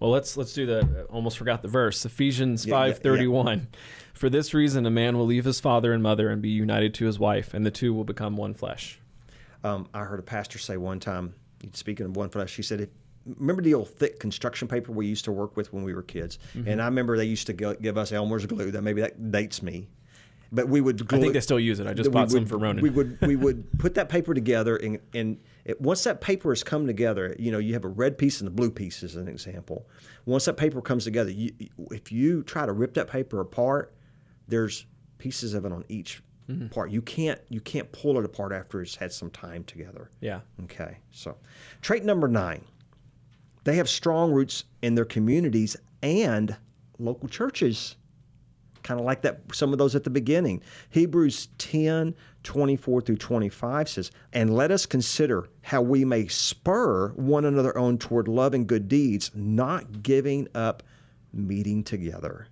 Well, 0.00 0.10
let's 0.10 0.36
let's 0.36 0.52
do 0.52 0.66
the 0.66 1.04
almost 1.04 1.38
forgot 1.38 1.62
the 1.62 1.68
verse. 1.68 2.04
Ephesians 2.04 2.66
Yeah, 2.66 2.72
yeah, 2.74 2.78
five 2.78 2.98
thirty 2.98 3.28
one. 3.28 3.68
For 4.12 4.28
this 4.28 4.52
reason, 4.52 4.86
a 4.86 4.90
man 4.90 5.16
will 5.16 5.26
leave 5.26 5.44
his 5.44 5.60
father 5.60 5.92
and 5.92 6.02
mother 6.02 6.30
and 6.30 6.42
be 6.42 6.48
united 6.50 6.94
to 6.94 7.06
his 7.06 7.18
wife, 7.18 7.54
and 7.54 7.64
the 7.64 7.70
two 7.70 7.94
will 7.94 8.04
become 8.04 8.36
one 8.36 8.54
flesh. 8.54 8.98
Um, 9.62 9.88
I 9.94 10.00
heard 10.00 10.18
a 10.18 10.22
pastor 10.22 10.58
say 10.58 10.76
one 10.76 11.00
time, 11.00 11.34
speaking 11.72 12.06
of 12.06 12.16
one 12.16 12.28
flesh, 12.28 12.54
he 12.54 12.62
said, 12.62 12.80
if, 12.82 12.88
"Remember 13.26 13.62
the 13.62 13.74
old 13.74 13.88
thick 13.88 14.18
construction 14.20 14.68
paper 14.68 14.92
we 14.92 15.06
used 15.06 15.24
to 15.26 15.32
work 15.32 15.56
with 15.56 15.72
when 15.72 15.82
we 15.84 15.94
were 15.94 16.02
kids?" 16.02 16.38
Mm-hmm. 16.54 16.68
And 16.68 16.82
I 16.82 16.86
remember 16.86 17.16
they 17.16 17.24
used 17.24 17.46
to 17.48 17.52
go, 17.52 17.74
give 17.74 17.96
us 17.98 18.12
Elmer's 18.12 18.46
glue. 18.46 18.70
That 18.70 18.82
maybe 18.82 19.00
that 19.00 19.30
dates 19.30 19.62
me, 19.62 19.88
but 20.52 20.68
we 20.68 20.80
would. 20.80 21.06
Glue 21.06 21.18
I 21.18 21.20
think 21.20 21.32
they 21.34 21.40
still 21.40 21.60
use 21.60 21.80
it. 21.80 21.86
I 21.86 21.94
just 21.94 22.10
bought 22.12 22.30
some 22.30 22.46
for 22.46 22.58
Ronan. 22.58 22.82
We 22.82 22.90
would 22.90 23.18
we 23.26 23.36
would 23.36 23.78
put 23.78 23.94
that 23.94 24.08
paper 24.08 24.34
together, 24.34 24.76
and 24.76 24.98
and 25.14 25.38
it, 25.64 25.80
once 25.80 26.04
that 26.04 26.20
paper 26.20 26.50
has 26.50 26.62
come 26.62 26.86
together, 26.86 27.34
you 27.38 27.50
know, 27.50 27.58
you 27.58 27.72
have 27.74 27.84
a 27.84 27.88
red 27.88 28.18
piece 28.18 28.40
and 28.40 28.48
a 28.48 28.50
blue 28.50 28.70
piece 28.70 29.02
as 29.02 29.16
an 29.16 29.28
example. 29.28 29.86
Once 30.26 30.44
that 30.44 30.56
paper 30.56 30.80
comes 30.82 31.04
together, 31.04 31.30
you, 31.30 31.52
if 31.90 32.12
you 32.12 32.42
try 32.42 32.66
to 32.66 32.72
rip 32.72 32.94
that 32.94 33.08
paper 33.08 33.40
apart, 33.40 33.94
there's 34.48 34.86
pieces 35.18 35.54
of 35.54 35.64
it 35.64 35.72
on 35.72 35.84
each 35.88 36.22
Mm-hmm. 36.46 36.66
part. 36.66 36.90
You 36.90 37.00
can't 37.00 37.40
you 37.48 37.62
can't 37.62 37.90
pull 37.90 38.18
it 38.18 38.24
apart 38.26 38.52
after 38.52 38.82
it's 38.82 38.96
had 38.96 39.10
some 39.14 39.30
time 39.30 39.64
together. 39.64 40.10
yeah. 40.20 40.40
Okay, 40.64 40.98
so 41.10 41.38
trait 41.80 42.04
number 42.04 42.28
nine, 42.28 42.62
they 43.64 43.76
have 43.76 43.88
strong 43.88 44.32
roots 44.32 44.64
in 44.82 44.94
their 44.94 45.04
communities 45.04 45.76
and 46.02 46.56
local 46.98 47.28
churches. 47.28 47.96
Kind 48.82 49.00
of 49.00 49.06
like 49.06 49.22
that, 49.22 49.40
some 49.54 49.72
of 49.72 49.78
those 49.78 49.94
at 49.94 50.04
the 50.04 50.10
beginning. 50.10 50.62
Hebrews 50.90 51.48
10 51.56 52.14
24 52.42 53.00
through 53.00 53.16
25 53.16 53.88
says, 53.88 54.10
And 54.34 54.54
let 54.54 54.70
us 54.70 54.84
consider 54.84 55.48
how 55.62 55.80
we 55.80 56.04
may 56.04 56.28
spur 56.28 57.08
one 57.12 57.46
another 57.46 57.76
on 57.78 57.96
toward 57.96 58.28
love 58.28 58.52
and 58.52 58.66
good 58.66 58.86
deeds, 58.86 59.30
not 59.34 60.02
giving 60.02 60.46
up 60.54 60.82
meeting 61.32 61.82
together, 61.82 62.48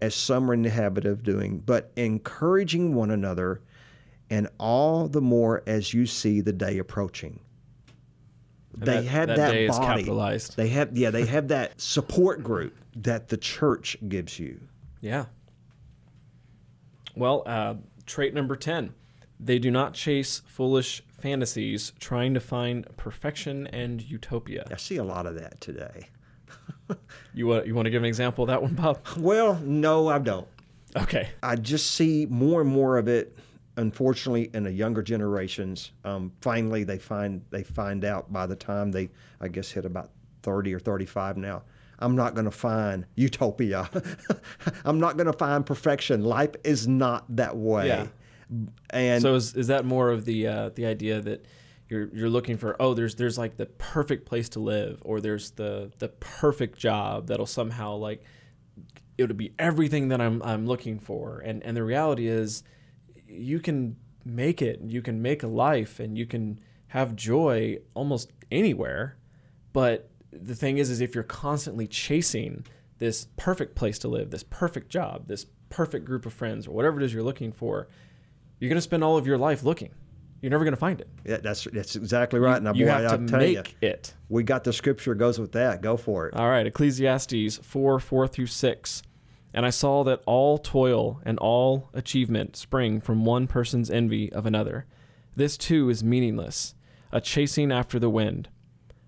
as 0.00 0.14
some 0.14 0.48
are 0.48 0.54
in 0.54 0.62
the 0.62 0.70
habit 0.70 1.04
of 1.04 1.24
doing, 1.24 1.58
but 1.58 1.90
encouraging 1.96 2.94
one 2.94 3.10
another, 3.10 3.60
and 4.30 4.48
all 4.58 5.08
the 5.08 5.20
more 5.20 5.64
as 5.66 5.92
you 5.92 6.06
see 6.06 6.40
the 6.40 6.52
day 6.52 6.78
approaching 6.78 7.40
they 8.74 8.86
that- 8.96 9.04
have 9.04 9.28
that 9.28 9.36
that, 9.36 9.68
body. 9.68 10.38
They 10.56 10.68
have 10.68 10.96
yeah, 10.96 11.10
they 11.10 11.26
have 11.26 11.48
that 11.48 11.80
support 11.80 12.42
group 12.42 12.76
that 12.96 13.28
the 13.28 13.36
church 13.36 13.96
gives 14.08 14.38
you. 14.38 14.60
Yeah. 15.00 15.26
Well, 17.14 17.42
uh, 17.46 17.74
trait 18.06 18.34
number 18.34 18.56
10 18.56 18.94
they 19.44 19.58
do 19.58 19.70
not 19.70 19.92
chase 19.92 20.40
foolish 20.46 21.02
fantasies 21.18 21.92
trying 21.98 22.32
to 22.34 22.40
find 22.40 22.86
perfection 22.96 23.66
and 23.68 24.00
utopia. 24.00 24.64
I 24.70 24.76
see 24.76 24.96
a 24.96 25.04
lot 25.04 25.26
of 25.26 25.34
that 25.36 25.60
today. 25.60 26.08
You 27.34 27.46
want, 27.46 27.66
you 27.66 27.74
want 27.74 27.86
to 27.86 27.90
give 27.90 28.02
an 28.02 28.06
example 28.08 28.44
of 28.44 28.48
that 28.48 28.60
one, 28.60 28.74
Bob? 28.74 28.98
Well, 29.16 29.54
no, 29.60 30.08
I 30.08 30.18
don't. 30.18 30.46
Okay. 30.94 31.30
I 31.42 31.56
just 31.56 31.92
see 31.92 32.26
more 32.28 32.60
and 32.60 32.68
more 32.68 32.98
of 32.98 33.08
it. 33.08 33.38
Unfortunately, 33.76 34.50
in 34.52 34.64
the 34.64 34.72
younger 34.72 35.02
generations, 35.02 35.92
um, 36.04 36.32
finally 36.40 36.84
they 36.84 36.98
find 36.98 37.42
they 37.50 37.62
find 37.62 38.04
out 38.04 38.32
by 38.32 38.46
the 38.46 38.56
time 38.56 38.92
they, 38.92 39.08
I 39.40 39.48
guess, 39.48 39.70
hit 39.70 39.84
about 39.84 40.10
thirty 40.42 40.74
or 40.74 40.78
thirty-five 40.78 41.36
now. 41.36 41.62
I'm 41.98 42.16
not 42.16 42.34
going 42.34 42.46
to 42.46 42.50
find 42.50 43.06
utopia. 43.14 43.88
I'm 44.84 44.98
not 44.98 45.16
going 45.16 45.28
to 45.28 45.32
find 45.32 45.64
perfection. 45.64 46.24
Life 46.24 46.50
is 46.64 46.88
not 46.88 47.24
that 47.36 47.56
way. 47.56 47.86
Yeah. 47.86 48.06
And 48.90 49.22
so 49.22 49.36
is, 49.36 49.54
is 49.54 49.68
that 49.68 49.84
more 49.84 50.10
of 50.10 50.24
the 50.24 50.46
uh, 50.46 50.68
the 50.70 50.84
idea 50.86 51.20
that 51.20 51.46
you're 51.92 52.08
you're 52.14 52.30
looking 52.30 52.56
for 52.56 52.74
oh 52.80 52.94
there's 52.94 53.16
there's 53.16 53.36
like 53.36 53.56
the 53.58 53.66
perfect 53.66 54.24
place 54.24 54.48
to 54.50 54.60
live 54.60 55.02
or 55.04 55.20
there's 55.20 55.50
the 55.52 55.92
the 55.98 56.08
perfect 56.08 56.78
job 56.78 57.26
that'll 57.26 57.44
somehow 57.46 57.94
like 57.96 58.24
it'll 59.18 59.36
be 59.36 59.52
everything 59.58 60.08
that 60.08 60.20
I'm 60.20 60.42
I'm 60.42 60.66
looking 60.66 60.98
for 60.98 61.40
and 61.40 61.62
and 61.62 61.76
the 61.76 61.84
reality 61.84 62.28
is 62.28 62.62
you 63.32 63.60
can 63.60 63.96
make 64.24 64.62
it 64.62 64.80
you 64.82 65.02
can 65.02 65.20
make 65.20 65.42
a 65.42 65.46
life 65.48 65.98
and 65.98 66.16
you 66.16 66.26
can 66.26 66.60
have 66.88 67.16
joy 67.16 67.76
almost 67.94 68.30
anywhere 68.50 69.16
but 69.72 70.10
the 70.30 70.54
thing 70.54 70.78
is 70.78 70.90
is 70.90 71.00
if 71.00 71.14
you're 71.14 71.24
constantly 71.24 71.86
chasing 71.88 72.64
this 72.98 73.26
perfect 73.36 73.74
place 73.74 73.98
to 73.98 74.06
live 74.06 74.30
this 74.30 74.44
perfect 74.44 74.88
job 74.90 75.26
this 75.26 75.46
perfect 75.70 76.04
group 76.04 76.24
of 76.26 76.32
friends 76.32 76.66
or 76.68 76.70
whatever 76.72 77.00
it 77.00 77.04
is 77.04 77.12
you're 77.12 77.22
looking 77.22 77.50
for 77.50 77.88
you're 78.62 78.68
going 78.68 78.76
to 78.76 78.82
spend 78.82 79.02
all 79.02 79.16
of 79.16 79.26
your 79.26 79.38
life 79.38 79.64
looking. 79.64 79.90
You're 80.40 80.50
never 80.50 80.62
going 80.62 80.72
to 80.74 80.78
find 80.78 81.00
it. 81.00 81.08
yeah, 81.24 81.38
that's 81.38 81.64
that's 81.72 81.96
exactly 81.96 82.38
right. 82.38 82.62
Now, 82.62 82.72
you 82.72 82.84
boy, 82.84 82.92
have 82.92 83.04
I'll 83.06 83.18
to 83.18 83.26
tell 83.26 83.40
make 83.40 83.74
you, 83.80 83.88
it. 83.88 84.14
we 84.28 84.44
got 84.44 84.62
the 84.62 84.72
scripture 84.72 85.16
goes 85.16 85.40
with 85.40 85.50
that. 85.52 85.82
Go 85.82 85.96
for 85.96 86.28
it. 86.28 86.34
All 86.34 86.48
right, 86.48 86.64
Ecclesiastes 86.64 87.56
4 87.56 87.98
4 87.98 88.28
through 88.28 88.46
6. 88.46 89.02
And 89.54 89.66
I 89.66 89.70
saw 89.70 90.02
that 90.04 90.22
all 90.26 90.56
toil 90.58 91.20
and 91.24 91.38
all 91.38 91.90
achievement 91.92 92.56
spring 92.56 93.00
from 93.00 93.24
one 93.24 93.46
person's 93.46 93.90
envy 93.90 94.32
of 94.32 94.46
another. 94.46 94.86
This 95.36 95.56
too 95.56 95.88
is 95.90 96.02
meaningless, 96.02 96.74
a 97.10 97.20
chasing 97.20 97.70
after 97.70 97.98
the 97.98 98.10
wind. 98.10 98.48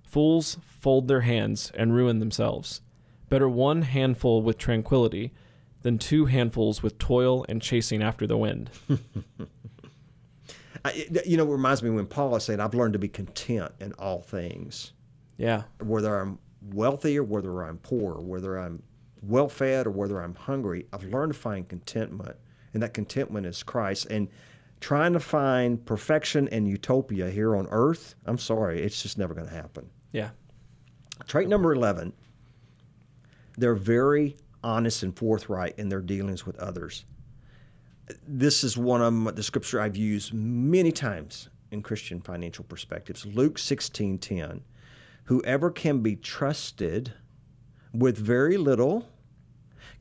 Fools 0.03 0.59
fold 0.67 1.09
their 1.09 1.23
hands 1.23 1.73
and 1.75 1.95
ruin 1.95 2.19
themselves. 2.19 2.83
Better 3.31 3.49
one 3.49 3.83
handful 3.83 4.43
with 4.43 4.59
tranquility 4.59 5.33
than 5.83 5.99
two 5.99 6.27
handfuls 6.27 6.83
with 6.83 6.99
toil 6.99 7.45
and 7.49 7.61
chasing 7.61 8.03
after 8.03 8.27
the 8.27 8.37
wind. 8.37 8.71
I, 10.85 11.07
you 11.25 11.37
know, 11.39 11.45
it 11.45 11.51
reminds 11.53 11.83
me 11.83 11.91
when 11.91 12.07
Paul 12.07 12.37
is 12.37 12.45
saying, 12.45 12.61
"I've 12.61 12.75
learned 12.75 12.93
to 12.93 12.99
be 12.99 13.09
content 13.09 13.73
in 13.81 13.93
all 13.95 14.21
things, 14.21 14.93
Yeah. 15.39 15.63
whether 15.81 16.19
I'm 16.21 16.39
wealthy 16.63 17.19
or 17.19 17.23
whether 17.25 17.63
I'm 17.63 17.79
poor, 17.79 18.21
whether 18.21 18.59
I'm 18.59 18.83
well 19.29 19.49
fed 19.49 19.87
or 19.87 19.91
whether 19.91 20.21
I'm 20.21 20.35
hungry. 20.35 20.87
I've 20.93 21.05
learned 21.05 21.33
to 21.33 21.39
find 21.39 21.69
contentment, 21.69 22.37
and 22.73 22.83
that 22.83 22.95
contentment 22.95 23.47
is 23.47 23.63
Christ." 23.63 24.07
And 24.11 24.29
trying 24.81 25.13
to 25.15 25.21
find 25.21 25.85
perfection 25.85 26.49
and 26.49 26.69
utopia 26.69 27.31
here 27.31 27.57
on 27.57 27.67
earth, 27.71 28.15
I'm 28.27 28.39
sorry, 28.39 28.83
it's 28.83 29.03
just 29.03 29.19
never 29.19 29.35
going 29.35 29.49
to 29.49 29.55
happen. 29.55 29.89
Yeah. 30.13 30.31
Trait 31.27 31.49
number 31.49 31.73
11 31.73 32.13
they're 33.57 33.75
very 33.75 34.37
honest 34.63 35.03
and 35.03 35.17
forthright 35.17 35.79
in 35.79 35.89
their 35.89 36.01
dealings 36.01 36.47
with 36.47 36.57
others. 36.59 37.05
This 38.27 38.65
is 38.65 38.77
one 38.77 39.01
of 39.01 39.37
the 39.37 39.43
scripture 39.43 39.81
I've 39.81 39.97
used 39.97 40.35
many 40.35 40.93
times 40.93 41.49
in 41.71 41.83
Christian 41.83 42.21
financial 42.21 42.65
perspectives. 42.65 43.25
Luke 43.25 43.59
16:10. 43.59 44.63
Whoever 45.25 45.71
can 45.71 46.01
be 46.01 46.17
trusted 46.17 47.15
with 47.93 48.19
very 48.19 48.57
little 48.57 49.09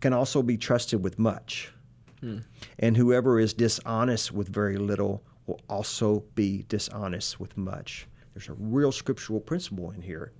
can 0.03 0.11
also 0.11 0.43
be 0.43 0.57
trusted 0.57 1.01
with 1.01 1.17
much. 1.17 1.71
Hmm. 2.19 2.39
And 2.79 2.97
whoever 2.97 3.39
is 3.39 3.53
dishonest 3.53 4.33
with 4.33 4.49
very 4.49 4.75
little 4.75 5.23
will 5.47 5.61
also 5.69 6.25
be 6.35 6.65
dishonest 6.67 7.39
with 7.39 7.55
much. 7.55 8.05
There's 8.33 8.49
a 8.49 8.53
real 8.53 8.91
scriptural 8.91 9.39
principle 9.39 9.91
in 9.91 10.01
here, 10.01 10.33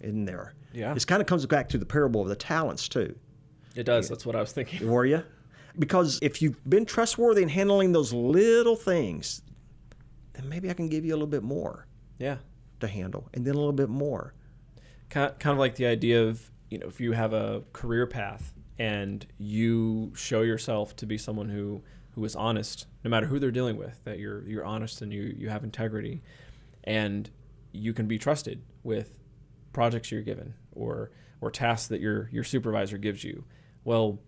in 0.00 0.24
there? 0.24 0.54
Yeah. 0.72 0.94
This 0.94 1.04
kind 1.04 1.20
of 1.20 1.26
comes 1.26 1.44
back 1.44 1.68
to 1.68 1.78
the 1.78 1.84
parable 1.84 2.22
of 2.22 2.28
the 2.28 2.36
talents, 2.36 2.88
too. 2.88 3.14
It 3.76 3.84
does. 3.84 4.08
That's 4.08 4.24
what 4.24 4.34
I 4.34 4.40
was 4.40 4.52
thinking. 4.52 4.88
Were 4.90 5.04
you? 5.04 5.22
Because 5.78 6.18
if 6.22 6.40
you've 6.40 6.58
been 6.68 6.86
trustworthy 6.86 7.42
in 7.42 7.50
handling 7.50 7.92
those 7.92 8.14
little 8.14 8.76
things, 8.76 9.42
then 10.32 10.48
maybe 10.48 10.70
I 10.70 10.72
can 10.72 10.88
give 10.88 11.04
you 11.04 11.12
a 11.12 11.16
little 11.16 11.26
bit 11.26 11.42
more 11.42 11.86
Yeah. 12.18 12.38
to 12.80 12.88
handle, 12.88 13.28
and 13.34 13.44
then 13.44 13.54
a 13.54 13.58
little 13.58 13.72
bit 13.84 13.90
more. 13.90 14.32
kind 15.10 15.38
kind 15.38 15.52
of 15.52 15.58
like 15.58 15.74
the 15.74 15.84
idea 15.86 16.24
of 16.26 16.50
you 16.70 16.78
know 16.78 16.86
if 16.86 16.98
you 17.00 17.12
have 17.12 17.32
a 17.34 17.62
career 17.72 18.06
path 18.06 18.54
and 18.80 19.26
you 19.38 20.10
show 20.16 20.40
yourself 20.40 20.96
to 20.96 21.06
be 21.06 21.18
someone 21.18 21.50
who 21.50 21.82
who 22.14 22.24
is 22.24 22.34
honest 22.34 22.86
no 23.04 23.10
matter 23.10 23.26
who 23.26 23.38
they're 23.38 23.50
dealing 23.52 23.76
with 23.76 24.02
that 24.04 24.18
you're 24.18 24.42
you're 24.48 24.64
honest 24.64 25.02
and 25.02 25.12
you 25.12 25.34
you 25.38 25.48
have 25.50 25.62
integrity. 25.62 26.22
And 26.84 27.28
you 27.72 27.92
can 27.92 28.06
be 28.08 28.18
trusted 28.18 28.62
with 28.82 29.18
projects 29.72 30.10
you're 30.10 30.22
given 30.22 30.54
or 30.72 31.10
or 31.42 31.50
tasks 31.50 31.88
that 31.88 32.00
your 32.00 32.28
your 32.32 32.42
supervisor 32.42 32.96
gives 32.98 33.22
you. 33.22 33.44
Well 33.84 34.18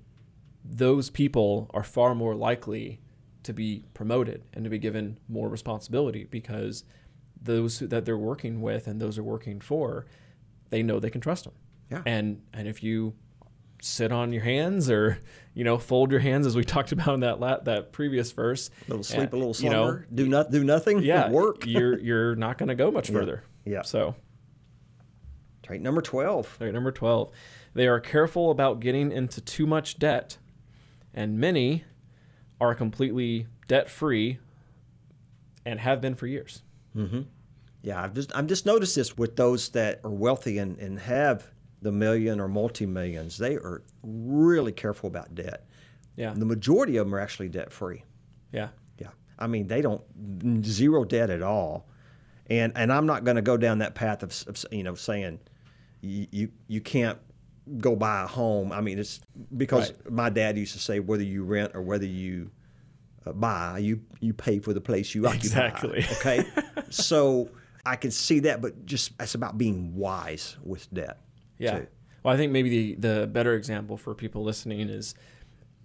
those 0.64 1.10
people 1.10 1.68
are 1.74 1.82
far 1.82 2.14
more 2.14 2.34
likely 2.34 3.00
to 3.42 3.52
be 3.52 3.84
promoted 3.94 4.44
and 4.52 4.62
to 4.64 4.70
be 4.70 4.78
given 4.78 5.18
more 5.28 5.48
responsibility 5.48 6.24
because 6.30 6.84
those 7.40 7.78
who- 7.80 7.88
that 7.88 8.04
they're 8.04 8.16
working 8.32 8.60
with 8.60 8.86
and 8.86 9.00
those 9.00 9.18
are 9.18 9.24
working 9.24 9.60
for 9.60 10.06
they 10.70 10.82
know 10.82 11.00
they 11.00 11.10
can 11.10 11.20
trust 11.20 11.44
them. 11.44 11.54
Yeah. 11.90 12.02
and 12.06 12.42
and 12.52 12.68
if 12.68 12.82
you 12.82 13.14
sit 13.84 14.12
on 14.12 14.32
your 14.32 14.42
hands 14.44 14.88
or 14.88 15.18
you 15.54 15.64
know 15.64 15.76
fold 15.76 16.10
your 16.12 16.20
hands 16.20 16.46
as 16.46 16.54
we 16.54 16.62
talked 16.74 16.92
about 16.92 17.14
in 17.14 17.20
that 17.20 17.40
la- 17.40 17.58
that 17.60 17.92
previous 17.92 18.30
verse 18.32 18.70
A 18.86 18.90
little 18.90 19.02
sleep, 19.02 19.32
a 19.32 19.36
little 19.36 19.54
you 19.58 19.68
know, 19.70 19.86
slumber, 19.86 20.06
do 20.14 20.28
not 20.28 20.50
do 20.52 20.62
nothing, 20.64 21.02
yeah 21.02 21.28
work. 21.30 21.66
you're 21.66 21.98
you're 21.98 22.36
not 22.36 22.58
going 22.58 22.68
to 22.68 22.74
go 22.76 22.90
much 22.90 23.10
further 23.10 23.42
Yeah. 23.64 23.82
so 23.82 24.14
Trait 25.62 25.80
number 25.80 26.02
12. 26.02 26.58
All 26.60 26.66
right, 26.66 26.74
number 26.74 26.90
12. 26.90 27.30
They 27.74 27.86
are 27.86 28.00
careful 28.00 28.50
about 28.50 28.80
getting 28.80 29.12
into 29.12 29.40
too 29.40 29.64
much 29.64 29.96
debt, 29.98 30.36
and 31.14 31.38
many 31.38 31.84
are 32.60 32.74
completely 32.74 33.46
debt 33.68 33.88
free 33.88 34.38
and 35.64 35.78
have 35.78 36.00
been 36.00 36.16
for 36.16 36.26
years. 36.26 36.62
Mm-hmm. 36.96 37.20
Yeah, 37.82 38.02
I've 38.02 38.12
just 38.12 38.34
I've 38.34 38.48
just 38.48 38.66
noticed 38.66 38.96
this 38.96 39.16
with 39.16 39.36
those 39.36 39.68
that 39.70 40.00
are 40.04 40.10
wealthy 40.10 40.58
and, 40.58 40.76
and 40.78 40.98
have 40.98 41.46
the 41.82 41.92
million 41.92 42.40
or 42.40 42.48
multi 42.48 42.86
millions. 42.86 43.36
They 43.38 43.56
are 43.56 43.82
really 44.02 44.72
careful 44.72 45.08
about 45.08 45.34
debt. 45.34 45.66
Yeah. 46.16 46.32
The 46.34 46.44
majority 46.44 46.96
of 46.96 47.06
them 47.06 47.14
are 47.14 47.20
actually 47.20 47.48
debt 47.48 47.72
free. 47.72 48.04
Yeah. 48.52 48.68
Yeah, 48.98 49.08
I 49.38 49.46
mean 49.46 49.66
they 49.66 49.82
don't 49.82 50.02
zero 50.64 51.04
debt 51.04 51.30
at 51.30 51.42
all, 51.42 51.88
and 52.48 52.72
and 52.76 52.92
I'm 52.92 53.06
not 53.06 53.24
going 53.24 53.36
to 53.36 53.42
go 53.42 53.56
down 53.56 53.78
that 53.78 53.94
path 53.94 54.22
of, 54.22 54.32
of 54.46 54.64
you 54.70 54.82
know 54.82 54.94
saying 54.94 55.40
you, 56.02 56.26
you 56.30 56.48
you 56.68 56.80
can't 56.80 57.18
go 57.78 57.96
buy 57.96 58.22
a 58.22 58.26
home. 58.26 58.70
I 58.72 58.80
mean 58.80 58.98
it's 58.98 59.20
because 59.56 59.90
Right. 59.92 60.10
my 60.12 60.30
dad 60.30 60.56
used 60.58 60.74
to 60.74 60.78
say 60.78 61.00
whether 61.00 61.22
you 61.22 61.44
rent 61.44 61.72
or 61.74 61.82
whether 61.82 62.04
you 62.06 62.50
uh, 63.26 63.32
buy, 63.32 63.78
you 63.78 64.00
you 64.20 64.34
pay 64.34 64.58
for 64.58 64.72
the 64.72 64.80
place 64.80 65.14
you 65.14 65.26
occupy. 65.26 65.66
Exactly. 65.66 66.04
Okay, 66.18 66.44
so 66.90 67.48
I 67.86 67.96
can 67.96 68.10
see 68.10 68.40
that, 68.40 68.60
but 68.60 68.84
just 68.84 69.12
it's 69.18 69.34
about 69.34 69.56
being 69.58 69.96
wise 69.96 70.56
with 70.62 70.92
debt. 70.92 71.18
Yeah. 71.58 71.80
too. 71.80 71.86
Well, 72.22 72.34
I 72.34 72.36
think 72.36 72.52
maybe 72.52 72.94
the, 72.94 73.08
the 73.08 73.26
better 73.26 73.54
example 73.54 73.96
for 73.96 74.14
people 74.14 74.42
listening 74.44 74.80
is 74.88 75.14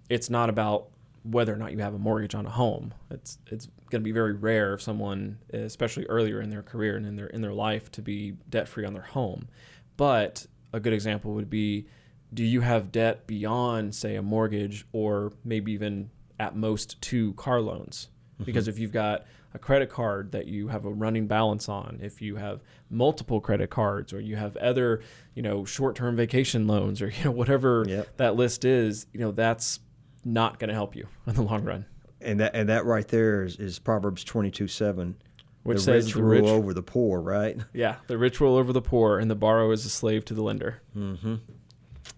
it's 0.08 0.30
not 0.30 0.48
about 0.48 0.88
whether 1.24 1.52
or 1.52 1.56
not 1.56 1.72
you 1.72 1.78
have 1.78 1.94
a 1.94 1.98
mortgage 1.98 2.34
on 2.34 2.46
a 2.46 2.50
home. 2.50 2.94
It's 3.10 3.38
it's 3.48 3.66
going 3.90 4.00
to 4.02 4.04
be 4.04 4.12
very 4.12 4.32
rare 4.32 4.74
if 4.74 4.82
someone, 4.82 5.38
especially 5.52 6.06
earlier 6.06 6.40
in 6.40 6.50
their 6.50 6.62
career 6.62 6.96
and 6.96 7.04
in 7.04 7.16
their 7.16 7.26
in 7.26 7.40
their 7.40 7.52
life, 7.52 7.90
to 7.92 8.02
be 8.02 8.36
debt 8.48 8.68
free 8.68 8.84
on 8.84 8.92
their 8.92 9.02
home. 9.02 9.48
But 9.96 10.46
a 10.72 10.80
good 10.80 10.92
example 10.92 11.34
would 11.34 11.50
be, 11.50 11.86
do 12.32 12.44
you 12.44 12.60
have 12.60 12.92
debt 12.92 13.26
beyond, 13.26 13.94
say, 13.94 14.16
a 14.16 14.22
mortgage 14.22 14.86
or 14.92 15.32
maybe 15.44 15.72
even 15.72 16.10
at 16.38 16.54
most 16.54 17.00
two 17.02 17.32
car 17.34 17.60
loans? 17.60 18.08
Mm-hmm. 18.34 18.44
Because 18.44 18.68
if 18.68 18.78
you've 18.78 18.92
got 18.92 19.24
a 19.58 19.60
credit 19.60 19.90
card 19.90 20.30
that 20.32 20.46
you 20.46 20.68
have 20.68 20.84
a 20.84 20.90
running 20.90 21.26
balance 21.26 21.68
on, 21.68 21.98
if 22.00 22.22
you 22.22 22.36
have 22.36 22.60
multiple 22.88 23.40
credit 23.40 23.68
cards, 23.70 24.12
or 24.12 24.20
you 24.20 24.36
have 24.36 24.56
other, 24.58 25.02
you 25.34 25.42
know, 25.42 25.64
short-term 25.64 26.14
vacation 26.16 26.66
loans, 26.68 27.02
or 27.02 27.08
you 27.18 27.24
know 27.24 27.30
whatever 27.32 27.84
Yep. 27.86 28.16
that 28.18 28.36
list 28.36 28.64
is, 28.64 29.06
you 29.12 29.20
know, 29.20 29.32
that's 29.32 29.80
not 30.24 30.58
going 30.58 30.68
to 30.68 30.74
help 30.74 30.94
you 30.94 31.06
in 31.26 31.34
the 31.34 31.42
long 31.42 31.64
run. 31.64 31.84
And 32.20 32.40
that 32.40 32.54
and 32.54 32.68
that 32.68 32.84
right 32.84 33.06
there 33.06 33.44
is, 33.44 33.56
is 33.56 33.78
Proverbs 33.78 34.24
twenty 34.24 34.50
two 34.50 34.68
seven. 34.68 35.16
Which 35.64 35.78
the 35.78 35.82
says 35.82 36.06
rich 36.06 36.14
the 36.14 36.22
rule 36.22 36.40
rich- 36.42 36.48
over 36.50 36.72
the 36.74 36.82
poor, 36.82 37.20
right? 37.20 37.58
Yeah, 37.74 37.96
the 38.06 38.16
rich 38.16 38.40
rule 38.40 38.56
over 38.56 38.72
the 38.72 38.80
poor, 38.82 39.18
and 39.18 39.30
the 39.30 39.34
borrower 39.36 39.72
is 39.72 39.84
a 39.84 39.90
slave 39.90 40.24
to 40.26 40.34
the 40.34 40.42
lender. 40.42 40.82
Mhm. 40.96 41.40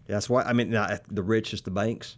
That's 0.06 0.28
why 0.30 0.42
I 0.42 0.52
mean 0.52 0.70
the 0.70 1.22
rich 1.22 1.52
is 1.54 1.62
the 1.62 1.70
banks. 1.70 2.16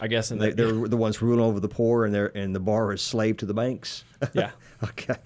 I 0.00 0.08
guess 0.08 0.30
in 0.30 0.38
They, 0.38 0.50
the, 0.50 0.56
they're 0.56 0.88
the 0.88 0.96
ones 0.96 1.22
ruling 1.22 1.44
over 1.44 1.60
the 1.60 1.68
poor, 1.68 2.04
and 2.04 2.14
they're 2.14 2.36
and 2.36 2.54
the 2.54 2.60
bar 2.60 2.92
is 2.92 3.02
slave 3.02 3.36
to 3.38 3.46
the 3.46 3.54
banks. 3.54 4.04
Yeah. 4.32 4.52
okay. 4.82 5.16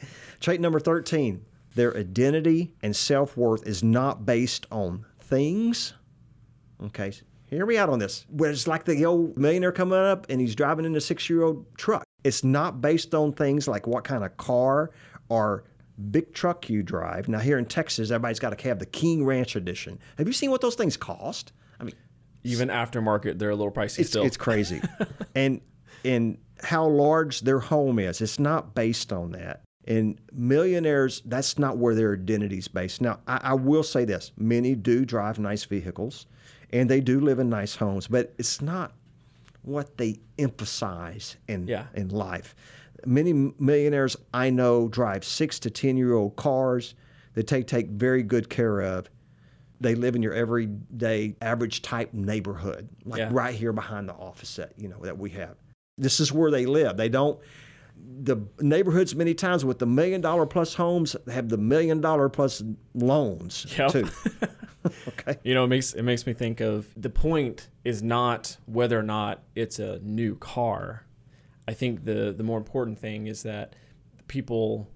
Trait 0.41 0.61
number 0.61 0.81
thirteen: 0.81 1.45
their 1.75 1.97
identity 1.97 2.75
and 2.83 2.95
self 2.95 3.37
worth 3.37 3.67
is 3.67 3.83
not 3.83 4.27
based 4.27 4.67
on 4.71 5.05
things. 5.21 5.95
Okay. 6.85 7.13
Hear 7.47 7.65
me 7.65 7.79
out 7.79 7.89
on 7.89 7.99
this. 7.99 8.27
Where 8.29 8.51
it's 8.51 8.67
like 8.67 8.85
the 8.85 9.07
old 9.07 9.39
millionaire 9.39 9.73
coming 9.73 9.99
up 9.99 10.27
and 10.29 10.41
he's 10.41 10.55
driving 10.55 10.85
in 10.85 10.95
a 10.97 11.01
six 11.01 11.31
year 11.31 11.43
old 11.43 11.65
truck. 11.79 12.05
It's 12.25 12.45
not 12.45 12.81
based 12.83 13.15
on 13.15 13.33
things 13.33 13.67
like 13.67 13.87
what 13.87 14.05
kind 14.05 14.23
of 14.23 14.37
car 14.37 14.91
or 15.31 15.65
big 16.11 16.35
truck 16.35 16.69
you 16.69 16.83
drive. 16.83 17.29
Now, 17.29 17.39
here 17.39 17.59
in 17.59 17.65
Texas, 17.65 18.11
everybody's 18.11 18.39
got 18.39 18.57
to 18.57 18.69
have 18.69 18.79
the 18.79 18.87
King 18.87 19.25
Ranch 19.25 19.57
edition. 19.57 19.99
Have 20.19 20.27
you 20.27 20.33
seen 20.33 20.51
what 20.51 20.61
those 20.61 20.75
things 20.75 20.97
cost? 20.97 21.53
Even 22.45 22.69
aftermarket, 22.69 23.39
they're 23.39 23.51
a 23.51 23.57
little 23.57 23.73
pricey 23.73 24.01
it's, 24.01 24.11
still. 24.11 24.25
it's 24.25 24.37
crazy. 24.37 24.81
and 25.35 25.61
and 26.05 26.39
how 26.63 26.87
large 26.87 27.41
their 27.43 27.61
home 27.61 27.99
is. 27.99 28.21
It's 28.21 28.39
not 28.39 28.75
based 28.75 29.13
on 29.13 29.33
that. 29.33 29.63
And 29.87 30.21
millionaires, 30.33 31.23
that's 31.25 31.59
not 31.59 31.79
where 31.79 31.95
their 31.95 32.13
identity 32.15 32.59
is 32.59 32.69
based. 32.69 33.01
Now, 33.01 33.21
I, 33.27 33.41
I 33.43 33.55
will 33.55 33.83
say 33.83 34.05
this 34.05 34.33
many 34.37 34.75
do 34.75 35.05
drive 35.05 35.39
nice 35.39 35.65
vehicles 35.65 36.27
and 36.73 36.89
they 36.91 37.01
do 37.01 37.21
live 37.21 37.39
in 37.39 37.49
nice 37.49 37.75
homes, 37.75 38.07
but 38.07 38.35
it's 38.39 38.61
not 38.61 38.93
what 39.63 39.97
they 39.97 40.17
emphasize 40.39 41.37
in, 41.49 41.67
Yeah. 41.67 41.87
in 41.95 42.09
life. 42.09 42.55
Many 43.07 43.53
millionaires 43.59 44.17
I 44.35 44.51
know 44.51 44.89
drive 44.89 45.25
six 45.25 45.59
to 45.61 45.71
10 45.71 45.97
year 45.97 46.15
old 46.15 46.37
cars 46.37 46.95
that 47.35 47.47
they 47.47 47.63
take 47.63 47.89
very 47.89 48.23
good 48.23 48.49
care 48.51 48.81
of. 48.81 49.09
They 49.81 49.95
live 49.95 50.17
in 50.17 50.23
your 50.23 50.35
everyday 50.35 51.37
average 51.41 51.83
type 51.83 52.13
neighborhood, 52.13 52.89
like 53.05 53.19
Yeah. 53.19 53.29
right 53.33 53.55
here 53.55 53.73
behind 53.73 54.09
the 54.09 54.15
office 54.15 54.57
that 54.57 54.73
you 54.77 54.89
know 54.89 54.99
that 55.03 55.19
we 55.19 55.31
have. 55.31 55.57
This 55.97 56.21
is 56.21 56.33
where 56.33 56.51
they 56.51 56.67
live. 56.67 56.97
They 56.97 57.09
don't 57.09 57.39
the 58.21 58.37
neighborhoods 58.61 59.15
many 59.17 59.35
times 59.35 59.65
with 59.65 59.79
the 59.81 59.87
million 59.87 60.21
dollar 60.21 60.47
plus 60.47 60.75
homes 60.75 61.17
have 61.33 61.49
the 61.49 61.57
million 61.59 62.01
dollar 62.01 62.29
plus 62.29 62.63
loans 62.95 63.67
Yep. 63.77 63.91
too. 63.91 64.09
okay. 65.09 65.37
You 65.43 65.55
know, 65.55 65.65
it 65.65 65.69
makes 65.69 65.95
it 65.95 66.03
makes 66.03 66.27
me 66.27 66.33
think 66.33 66.61
of 66.61 66.89
the 66.97 67.11
point 67.11 67.69
is 67.85 68.03
not 68.03 68.57
whether 68.67 68.99
or 68.99 69.03
not 69.03 69.43
it's 69.57 69.79
a 69.79 69.99
new 70.01 70.37
car. 70.37 71.05
I 71.67 71.75
think 71.75 72.05
the 72.05 72.33
the 72.37 72.45
more 72.45 72.59
important 72.59 72.99
thing 72.99 73.27
is 73.27 73.43
that 73.43 73.75
people 74.29 74.89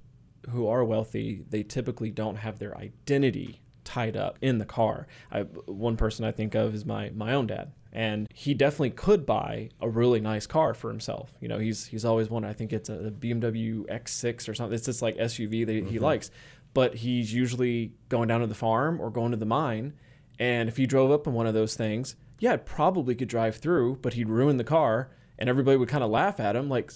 who 0.51 0.67
are 0.67 0.85
wealthy, 0.85 1.45
they 1.51 1.63
typically 1.63 2.11
don't 2.11 2.37
have 2.37 2.59
their 2.59 2.77
identity 2.79 3.62
tied 3.85 4.17
up 4.17 4.39
in 4.41 4.59
the 4.59 4.65
car. 4.65 5.07
I, 5.31 5.41
one 5.41 5.97
person 5.97 6.25
I 6.25 6.33
think 6.33 6.55
of 6.55 6.75
is 6.75 6.85
my 6.85 7.11
my 7.11 7.33
own 7.33 7.47
dad, 7.47 7.73
and 7.93 8.29
he 8.33 8.55
definitely 8.55 8.91
could 8.91 9.27
buy 9.27 9.71
a 9.81 9.89
really 9.89 10.21
nice 10.21 10.47
car 10.47 10.75
for 10.75 10.89
himself. 10.89 11.37
You 11.41 11.49
know, 11.49 11.59
he's 11.59 11.87
he's 11.87 12.05
always 12.05 12.31
wanted. 12.31 12.49
I 12.49 12.53
think 12.55 12.73
it's 12.73 12.89
a, 12.89 13.13
BMW 13.13 13.85
X6 13.87 14.49
or 14.49 14.55
something. 14.55 14.75
It's 14.75 14.87
just 14.87 15.03
like 15.03 15.17
SUV 15.17 15.67
that 15.67 15.73
he 15.73 15.81
mm-hmm. 15.83 16.05
likes, 16.05 16.31
but 16.75 16.97
he's 16.97 17.33
usually 17.33 17.93
going 18.09 18.29
down 18.29 18.41
to 18.41 18.47
the 18.47 18.55
farm 18.55 19.01
or 19.01 19.11
going 19.11 19.33
to 19.33 19.37
the 19.37 19.47
mine. 19.47 19.95
And 20.39 20.69
if 20.69 20.77
he 20.77 20.87
drove 20.87 21.11
up 21.11 21.27
in 21.27 21.35
one 21.35 21.47
of 21.47 21.55
those 21.55 21.77
things, 21.77 22.17
yeah, 22.39 22.55
it 22.55 22.67
probably 22.67 23.15
could 23.15 23.29
drive 23.29 23.57
through, 23.57 23.99
but 24.03 24.15
he'd 24.15 24.29
ruin 24.29 24.57
the 24.57 24.65
car, 24.65 25.11
and 25.39 25.49
everybody 25.49 25.77
would 25.77 25.89
kind 25.89 26.03
of 26.03 26.11
laugh 26.11 26.41
at 26.41 26.57
him, 26.57 26.69
like, 26.69 26.93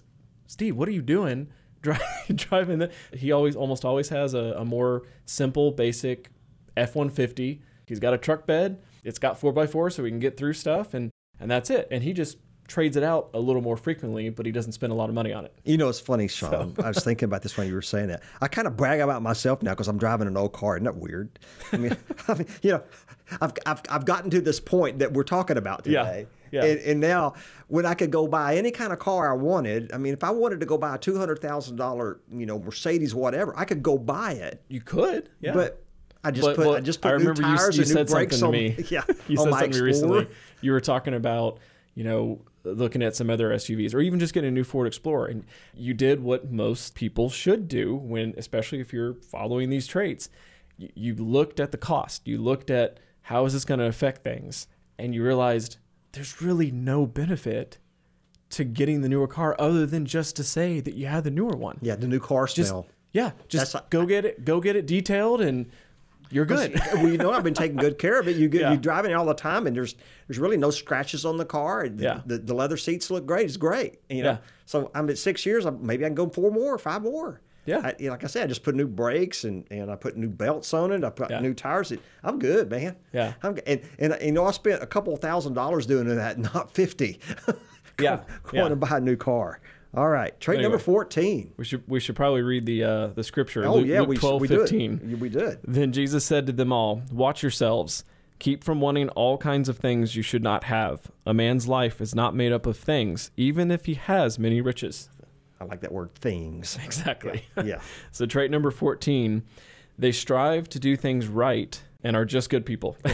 "Steve, 0.46 0.76
what 0.76 0.88
are 0.88 0.92
you 0.92 1.02
doing?" 1.02 1.48
Driving 2.34 2.78
the 2.78 2.90
he 3.12 3.32
always 3.32 3.54
almost 3.54 3.84
always 3.84 4.08
has 4.08 4.34
a, 4.34 4.54
a 4.58 4.64
more 4.64 5.02
simple 5.24 5.70
basic 5.70 6.30
f-150 6.76 7.60
he's 7.86 8.00
got 8.00 8.14
a 8.14 8.18
truck 8.18 8.46
bed 8.46 8.78
it's 9.04 9.18
got 9.18 9.40
4x4 9.40 9.92
so 9.92 10.02
we 10.02 10.10
can 10.10 10.18
get 10.18 10.36
through 10.36 10.52
stuff 10.52 10.94
and 10.94 11.10
and 11.40 11.50
that's 11.50 11.70
it 11.70 11.88
and 11.90 12.02
he 12.02 12.12
just 12.12 12.38
trades 12.68 12.96
it 12.96 13.04
out 13.04 13.30
a 13.32 13.38
little 13.38 13.62
more 13.62 13.76
frequently 13.76 14.28
but 14.28 14.44
he 14.44 14.50
doesn't 14.50 14.72
spend 14.72 14.92
a 14.92 14.96
lot 14.96 15.08
of 15.08 15.14
money 15.14 15.32
on 15.32 15.44
it 15.44 15.52
You 15.64 15.76
know, 15.76 15.88
it's 15.88 16.00
funny, 16.00 16.26
Sean. 16.26 16.74
I 16.82 16.88
was 16.88 17.04
thinking 17.04 17.26
about 17.26 17.42
this 17.42 17.56
when 17.56 17.68
you 17.68 17.74
were 17.74 17.80
saying 17.82 18.08
that. 18.08 18.24
I 18.40 18.48
kind 18.48 18.66
of 18.66 18.76
brag 18.76 18.98
about 18.98 19.22
myself 19.22 19.62
now 19.62 19.70
because 19.70 19.86
I'm 19.86 19.98
driving 19.98 20.26
an 20.26 20.36
old 20.36 20.52
car. 20.52 20.74
Isn't 20.76 20.84
that 20.84 20.96
weird? 20.96 21.38
I 21.72 21.76
mean, 21.76 21.96
I 22.28 22.34
mean 22.34 22.48
you 22.62 22.72
know, 22.72 22.82
I've, 23.40 23.52
I've, 23.66 23.82
I've 23.88 24.04
gotten 24.04 24.30
to 24.30 24.40
this 24.40 24.58
point 24.58 24.98
that 24.98 25.12
we're 25.12 25.22
talking 25.22 25.56
about 25.58 25.86
Yeah, 25.86 26.02
today. 26.02 26.26
yeah. 26.50 26.64
And, 26.64 26.80
and 26.80 27.00
now, 27.00 27.34
when 27.68 27.86
I 27.86 27.94
could 27.94 28.10
go 28.10 28.26
buy 28.26 28.56
any 28.56 28.72
kind 28.72 28.92
of 28.92 28.98
car 28.98 29.30
I 29.30 29.36
wanted, 29.36 29.92
I 29.92 29.98
mean, 29.98 30.12
if 30.12 30.24
I 30.24 30.30
wanted 30.30 30.58
to 30.58 30.66
go 30.66 30.76
buy 30.76 30.96
a 30.96 30.98
two 30.98 31.16
hundred 31.18 31.38
thousand 31.38 31.76
dollar, 31.76 32.18
you 32.32 32.46
know, 32.46 32.58
Mercedes, 32.58 33.14
whatever, 33.14 33.56
I 33.56 33.64
could 33.64 33.84
go 33.84 33.96
buy 33.96 34.32
it. 34.32 34.60
you 34.66 34.80
could 34.80 35.28
yeah 35.40 35.52
But 35.52 35.84
I 36.26 36.30
just 36.32 36.46
But- 36.46 36.56
put 36.56 36.66
well, 36.66 36.76
I 36.76 36.80
just 36.80 37.00
put 37.00 37.08
I 37.08 37.12
remember 37.12 37.42
you, 37.42 37.56
tires 37.56 37.76
you 37.76 37.82
and 37.82 37.90
new 37.90 37.96
said 37.96 38.06
brakes 38.08 38.38
something 38.38 38.70
on. 38.70 38.76
to 38.76 38.82
me. 38.82 38.86
Yeah, 38.90 39.02
you 39.28 39.36
said 39.36 39.50
something 39.52 39.82
recently. 39.82 40.26
You 40.60 40.72
were 40.72 40.80
talking 40.80 41.14
about 41.14 41.58
you 41.94 42.04
know 42.04 42.40
looking 42.64 43.02
at 43.02 43.14
some 43.14 43.30
other 43.30 43.50
SUVs 43.50 43.94
or 43.94 44.00
even 44.00 44.18
just 44.18 44.34
getting 44.34 44.48
a 44.48 44.52
new 44.52 44.64
Ford 44.64 44.86
Explorer, 44.88 45.26
and 45.26 45.44
you 45.74 45.94
did 45.94 46.22
what 46.22 46.50
most 46.50 46.94
people 46.96 47.30
should 47.30 47.68
do 47.68 47.94
when, 47.94 48.34
especially 48.36 48.80
if 48.80 48.92
you're 48.92 49.14
following 49.14 49.70
these 49.70 49.86
traits. 49.86 50.28
You, 50.76 50.88
you 50.94 51.14
looked 51.14 51.60
at 51.60 51.70
the 51.70 51.78
cost. 51.78 52.26
You 52.26 52.38
looked 52.38 52.68
at 52.70 52.98
how 53.22 53.44
is 53.46 53.52
this 53.52 53.64
going 53.64 53.78
to 53.80 53.86
affect 53.86 54.24
things, 54.24 54.66
and 54.98 55.14
you 55.14 55.22
realized 55.24 55.76
there's 56.12 56.42
really 56.42 56.70
no 56.72 57.06
benefit 57.06 57.78
to 58.50 58.64
getting 58.64 59.00
the 59.02 59.08
newer 59.08 59.26
car 59.28 59.54
other 59.58 59.86
than 59.86 60.04
just 60.06 60.34
to 60.36 60.42
say 60.44 60.80
that 60.80 60.94
you 60.94 61.06
had 61.06 61.22
the 61.24 61.30
newer 61.30 61.56
one. 61.56 61.78
Yeah, 61.82 61.94
the 61.96 62.06
new 62.08 62.20
car 62.20 62.46
Just 62.46 62.70
smell. 62.70 62.86
yeah, 63.12 63.30
just 63.48 63.72
That's- 63.72 63.88
go 63.90 64.06
get 64.06 64.24
it. 64.24 64.44
Go 64.44 64.60
get 64.60 64.74
it 64.76 64.86
detailed, 64.86 65.40
and 65.40 65.66
you're 66.30 66.44
good. 66.46 66.80
well, 66.94 67.08
you 67.08 67.18
know, 67.18 67.32
I've 67.32 67.44
been 67.44 67.54
taking 67.54 67.76
good 67.76 67.98
care 67.98 68.18
of 68.20 68.28
it. 68.28 68.36
You 68.36 68.48
get 68.48 68.60
Yeah. 68.62 68.72
you 68.72 68.78
driving 68.78 69.10
it 69.10 69.14
all 69.14 69.26
the 69.26 69.34
time, 69.34 69.66
and 69.66 69.74
there's 69.76 69.94
there's 70.28 70.38
really 70.38 70.56
no 70.56 70.70
scratches 70.70 71.24
on 71.24 71.36
the 71.36 71.44
car. 71.44 71.82
and 71.82 72.00
Yeah. 72.00 72.20
The, 72.26 72.38
the 72.38 72.54
leather 72.54 72.76
seats 72.76 73.10
look 73.10 73.26
great. 73.26 73.46
It's 73.46 73.56
great. 73.56 74.00
You 74.08 74.22
know. 74.22 74.30
Yeah. 74.30 74.36
So 74.64 74.90
I'm 74.94 75.08
at 75.10 75.18
six 75.18 75.46
years. 75.46 75.66
Maybe 75.80 76.04
I 76.04 76.08
can 76.08 76.14
go 76.14 76.28
four 76.28 76.50
more, 76.50 76.76
five 76.78 77.02
more. 77.02 77.40
Yeah. 77.66 77.80
I, 78.00 78.08
like 78.08 78.22
I 78.22 78.28
said, 78.28 78.44
I 78.44 78.46
just 78.46 78.62
put 78.62 78.76
new 78.76 78.86
brakes 78.86 79.42
and, 79.42 79.66
and 79.72 79.90
I 79.90 79.96
put 79.96 80.16
new 80.16 80.28
belts 80.28 80.72
on 80.72 80.92
it. 80.92 81.02
I 81.02 81.10
put 81.10 81.30
Yeah. 81.30 81.40
new 81.40 81.52
tires. 81.52 81.92
I'm 82.22 82.38
good, 82.38 82.70
man. 82.70 82.94
Yeah. 83.12 83.34
I'm. 83.42 83.58
And, 83.66 83.80
and 83.98 84.16
you 84.22 84.30
know, 84.32 84.44
I 84.46 84.52
spent 84.52 84.82
a 84.82 84.86
couple 84.86 85.16
thousand 85.16 85.54
dollars 85.54 85.84
doing 85.86 86.06
that, 86.14 86.38
not 86.54 86.72
fifty. 86.74 87.18
Yeah. 88.00 88.20
Going 88.44 88.62
Yeah. 88.64 88.68
to 88.68 88.76
buy 88.76 88.98
a 88.98 89.00
new 89.00 89.16
car. 89.16 89.60
All 89.94 90.08
right. 90.08 90.38
Trade 90.40 90.60
number 90.62 90.78
fourteen. 90.78 91.52
We 91.56 91.64
should 91.64 91.82
we 91.86 92.00
should 92.00 92.16
probably 92.16 92.42
read 92.42 92.66
the 92.66 92.84
uh, 92.84 93.06
the 93.08 93.24
scripture. 93.24 93.64
Oh 93.64 93.76
Luke, 93.76 93.86
yeah, 93.86 94.00
Luke 94.00 94.08
we 94.10 94.16
12, 94.16 94.40
we 94.42 94.48
15. 94.48 94.96
do 94.96 95.12
it. 95.14 95.18
We 95.18 95.28
did. 95.28 95.58
Then 95.64 95.92
Jesus 95.92 96.24
said 96.24 96.46
to 96.46 96.52
them 96.52 96.72
all, 96.72 97.02
Watch 97.10 97.42
yourselves. 97.42 98.04
Keep 98.38 98.62
from 98.64 98.82
wanting 98.82 99.08
all 99.10 99.38
kinds 99.38 99.68
of 99.68 99.78
things 99.78 100.14
you 100.14 100.22
should 100.22 100.42
not 100.42 100.64
have. 100.64 101.10
A 101.24 101.32
man's 101.32 101.66
life 101.66 102.02
is 102.02 102.14
not 102.14 102.34
made 102.34 102.52
up 102.52 102.66
of 102.66 102.76
things, 102.76 103.30
even 103.38 103.70
if 103.70 103.86
he 103.86 103.94
has 103.94 104.38
many 104.38 104.60
riches. 104.60 105.08
I 105.58 105.64
like 105.64 105.80
that 105.80 105.92
word. 105.92 106.14
Things. 106.14 106.78
Exactly. 106.84 107.44
Yeah. 107.64 107.80
so 108.12 108.26
trait 108.26 108.50
number 108.50 108.70
14, 108.70 109.42
they 109.98 110.12
strive 110.12 110.68
to 110.68 110.78
do 110.78 110.96
things 110.96 111.28
right 111.28 111.82
and 112.06 112.16
are 112.16 112.24
just 112.24 112.50
good 112.50 112.64
people. 112.64 112.96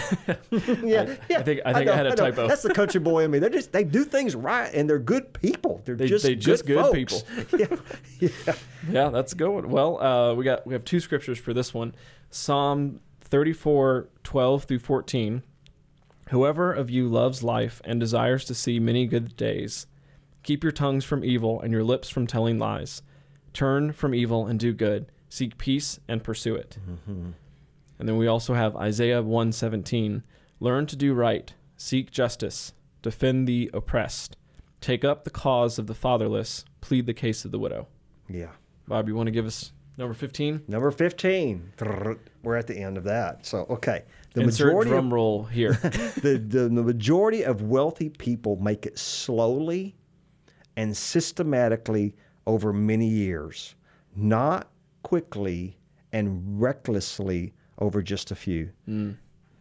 yeah, 0.51 1.17
yeah. 1.29 1.39
I 1.39 1.43
think- 1.43 1.61
I 1.65 1.73
think 1.73 1.89
I 1.89 1.97
had 1.97 2.07
a 2.07 2.15
typo. 2.15 2.47
That's 2.47 2.61
the 2.63 2.75
country 2.75 3.01
boy 3.01 3.25
in 3.25 3.31
me. 3.31 3.39
They 3.39 3.49
just 3.49 3.73
they 3.73 3.85
do 3.85 4.05
things 4.05 4.37
right, 4.37 4.73
and 4.75 4.89
they're 4.89 4.99
good 4.99 5.33
people. 5.33 5.81
They're 5.85 5.97
They- 5.97 6.09
just 6.09 6.25
they 6.25 6.35
just 6.37 6.67
good 6.67 6.85
folks. 7.09 7.25
yeah, 7.59 7.67
yeah. 8.21 8.55
yeah, 8.91 9.09
that's 9.09 9.33
a 9.33 9.37
good 9.37 9.49
one. 9.49 9.71
Well, 9.71 10.03
uh, 10.03 10.35
we 10.35 10.45
got 10.45 10.67
we 10.67 10.75
have 10.75 10.85
two 10.85 11.01
scriptures 11.01 11.39
for 11.39 11.55
this 11.55 11.73
one. 11.73 11.95
Psalm 12.31 13.01
34, 13.23 14.09
12 14.25 14.65
through 14.65 14.79
14. 14.81 15.43
Whoever 16.31 16.73
of 16.73 16.91
you 16.91 17.09
loves 17.09 17.43
life 17.43 17.81
and 17.85 17.99
desires 17.99 18.45
to 18.47 18.55
see 18.55 18.79
many 18.79 19.07
good 19.07 19.37
days, 19.37 19.87
keep 20.43 20.63
your 20.63 20.73
tongues 20.73 21.05
from 21.05 21.25
evil 21.25 21.61
and 21.61 21.73
your 21.73 21.85
lips 21.85 22.09
from 22.11 22.27
telling 22.27 22.59
lies. 22.59 23.03
Turn 23.55 23.93
from 23.93 24.15
evil 24.15 24.47
and 24.47 24.59
do 24.61 24.73
good. 24.73 25.07
Seek 25.29 25.57
peace 25.59 25.99
and 26.09 26.23
pursue 26.23 26.55
it. 26.55 26.77
And 28.03 28.09
then 28.09 28.17
we 28.17 28.27
also 28.27 28.55
have 28.55 28.75
Isaiah 28.75 29.23
117. 29.23 30.25
Learn 30.59 30.87
to 30.87 30.97
do 30.97 31.15
right, 31.15 31.55
seek 31.77 32.11
justice, 32.11 32.73
defend 33.01 33.47
the 33.47 33.71
oppressed, 33.73 34.37
take 34.81 35.05
up 35.05 35.23
the 35.23 35.31
cause 35.31 35.79
of 35.79 35.87
the 35.87 35.95
fatherless, 35.95 36.65
plead 36.81 37.07
the 37.07 37.15
case 37.15 37.45
of 37.45 37.53
the 37.53 37.61
widow. 37.61 37.87
yeah. 38.29 38.49
Bob, 38.89 39.07
you 39.07 39.15
want 39.15 39.29
to 39.29 39.31
give 39.31 39.47
us 39.47 39.71
number 39.99 40.15
15? 40.15 40.63
Number 40.67 40.91
fifteen. 40.91 41.71
We're 42.43 42.57
at 42.57 42.67
the 42.67 42.77
end 42.77 42.99
of 42.99 43.05
that. 43.05 43.47
So 43.47 43.67
okay, 43.71 44.03
the 44.35 44.41
Insert 44.41 44.67
majority 44.67 44.91
drum 44.91 45.07
of, 45.07 45.13
roll 45.13 45.45
here. 45.45 45.75
the, 45.75 46.45
the 46.45 46.63
the 46.63 46.83
majority 46.83 47.45
of 47.45 47.63
wealthy 47.63 48.09
people 48.09 48.57
make 48.57 48.85
it 48.85 48.99
slowly 48.99 49.95
and 50.77 50.97
systematically 50.97 52.17
over 52.49 52.73
many 52.73 53.07
years, 53.07 53.77
not 54.17 54.73
quickly 55.05 55.79
and 56.13 56.61
recklessly 56.61 57.55
over 57.79 58.03
just 58.03 58.31
a 58.31 58.35
few. 58.35 58.71
Mm. 58.89 59.17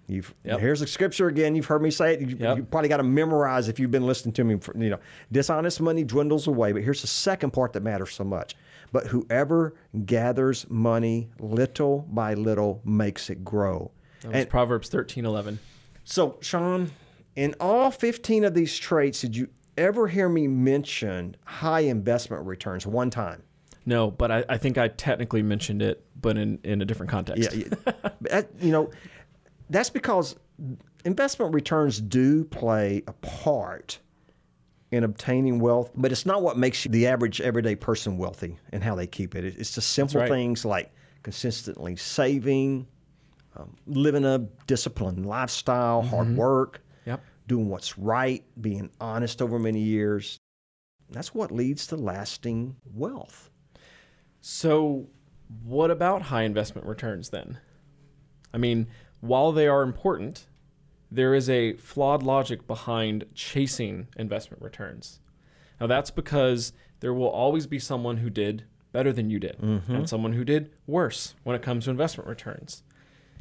You've 0.08 0.34
Yep. 0.44 0.60
here's 0.60 0.80
the 0.82 0.88
scripture 0.88 1.28
again. 1.28 1.56
You've 1.56 1.68
heard 1.68 1.82
me 1.82 1.90
say 1.92 2.16
it. 2.16 2.22
You, 2.22 2.36
Yep. 2.38 2.58
you 2.58 2.64
probably 2.64 2.90
got 2.90 2.98
to 2.98 3.04
memorize 3.04 3.70
if 3.70 3.80
you've 3.80 3.92
been 3.92 4.06
listening 4.06 4.34
to 4.34 4.44
me. 4.44 4.58
For, 4.60 4.76
you 4.78 4.90
know, 4.90 5.00
dishonest 5.32 5.80
money 5.80 6.04
dwindles 6.04 6.48
away. 6.48 6.74
But 6.74 6.84
here's 6.84 7.02
the 7.02 7.08
second 7.08 7.52
part 7.52 7.72
that 7.74 7.82
matters 7.84 8.14
so 8.14 8.24
much. 8.26 8.56
But 8.92 9.08
whoever 9.08 9.74
gathers 10.06 10.66
money 10.70 11.30
little 11.40 12.06
by 12.12 12.34
little 12.34 12.82
makes 12.84 13.30
it 13.30 13.46
grow. 13.46 13.92
That 14.22 14.28
was 14.30 14.38
And 14.38 14.50
Proverbs 14.50 14.90
13, 14.90 15.26
11. 15.26 15.60
so, 16.04 16.38
Sean, 16.42 16.92
in 17.38 17.56
all 17.62 17.90
15 17.90 18.44
of 18.44 18.54
these 18.54 18.78
traits, 18.78 19.22
did 19.22 19.38
you 19.38 19.48
ever 19.78 20.10
hear 20.10 20.28
me 20.28 20.46
mention 20.48 21.38
high 21.46 21.82
investment 21.82 22.46
returns 22.46 22.86
one 22.86 23.10
time? 23.10 23.44
No, 23.86 24.12
but 24.12 24.32
I, 24.32 24.46
I 24.48 24.58
think 24.58 24.78
I 24.78 24.90
technically 24.90 25.42
mentioned 25.42 25.82
it, 25.82 26.06
but 26.20 26.38
in, 26.38 26.60
in 26.64 26.82
a 26.82 26.86
different 26.86 27.12
context. 27.12 27.54
Yeah, 27.54 28.42
you 28.60 28.72
know, 28.72 28.92
that's 29.70 29.90
because 29.90 30.36
investment 31.04 31.54
returns 31.54 32.00
do 32.00 32.44
play 32.46 33.02
a 33.08 33.14
part 33.14 34.00
in 34.92 35.04
obtaining 35.04 35.60
wealth, 35.60 35.90
but 35.96 36.12
it's 36.12 36.26
not 36.26 36.42
what 36.42 36.58
makes 36.58 36.84
the 36.84 37.08
average 37.08 37.40
everyday 37.42 37.76
person 37.76 38.18
wealthy 38.18 38.58
and 38.72 38.84
how 38.84 38.94
they 38.94 39.08
keep 39.08 39.36
it. 39.36 39.46
It's 39.46 39.74
just 39.74 39.92
simple 39.92 40.22
right. 40.22 40.30
things 40.30 40.66
like 40.66 40.94
consistently 41.24 41.96
saving, 41.96 42.88
um, 43.56 43.76
living 43.88 44.26
a 44.26 44.40
disciplined 44.68 45.26
lifestyle, 45.26 46.02
hard 46.02 46.36
work, 46.36 46.82
Yep. 47.06 47.22
doing 47.48 47.70
what's 47.70 47.98
right, 47.98 48.44
being 48.60 48.90
honest 49.00 49.42
over 49.42 49.58
many 49.58 49.80
years. 49.82 50.38
that's 51.10 51.34
what 51.34 51.52
leads 51.52 51.88
to 51.88 51.96
lasting 51.98 52.76
wealth. 52.94 53.51
So, 54.42 55.08
what 55.64 55.92
about 55.92 56.24
high 56.24 56.44
investment 56.44 56.88
returns 56.88 57.30
then? 57.30 57.60
I 58.54 58.58
mean, 58.58 58.88
while 59.22 59.52
they 59.52 59.68
are 59.68 59.84
important, 59.84 60.48
there 61.12 61.34
is 61.34 61.50
a 61.50 61.74
flawed 61.74 62.24
logic 62.24 62.66
behind 62.68 63.26
chasing 63.36 64.08
investment 64.18 64.62
returns. 64.62 65.20
Now, 65.80 65.88
that's 65.88 66.12
because 66.12 66.74
there 67.02 67.14
will 67.14 67.30
always 67.30 67.68
be 67.68 67.80
someone 67.80 68.18
who 68.18 68.30
did 68.30 68.64
better 68.92 69.14
than 69.14 69.30
you 69.30 69.40
did 69.40 69.58
mm-hmm. 69.58 69.94
and 69.94 70.10
someone 70.10 70.34
who 70.34 70.44
did 70.44 70.72
worse 70.88 71.36
when 71.44 71.56
it 71.56 71.62
comes 71.62 71.86
to 71.86 71.92
investment 71.92 72.30
returns. 72.30 72.84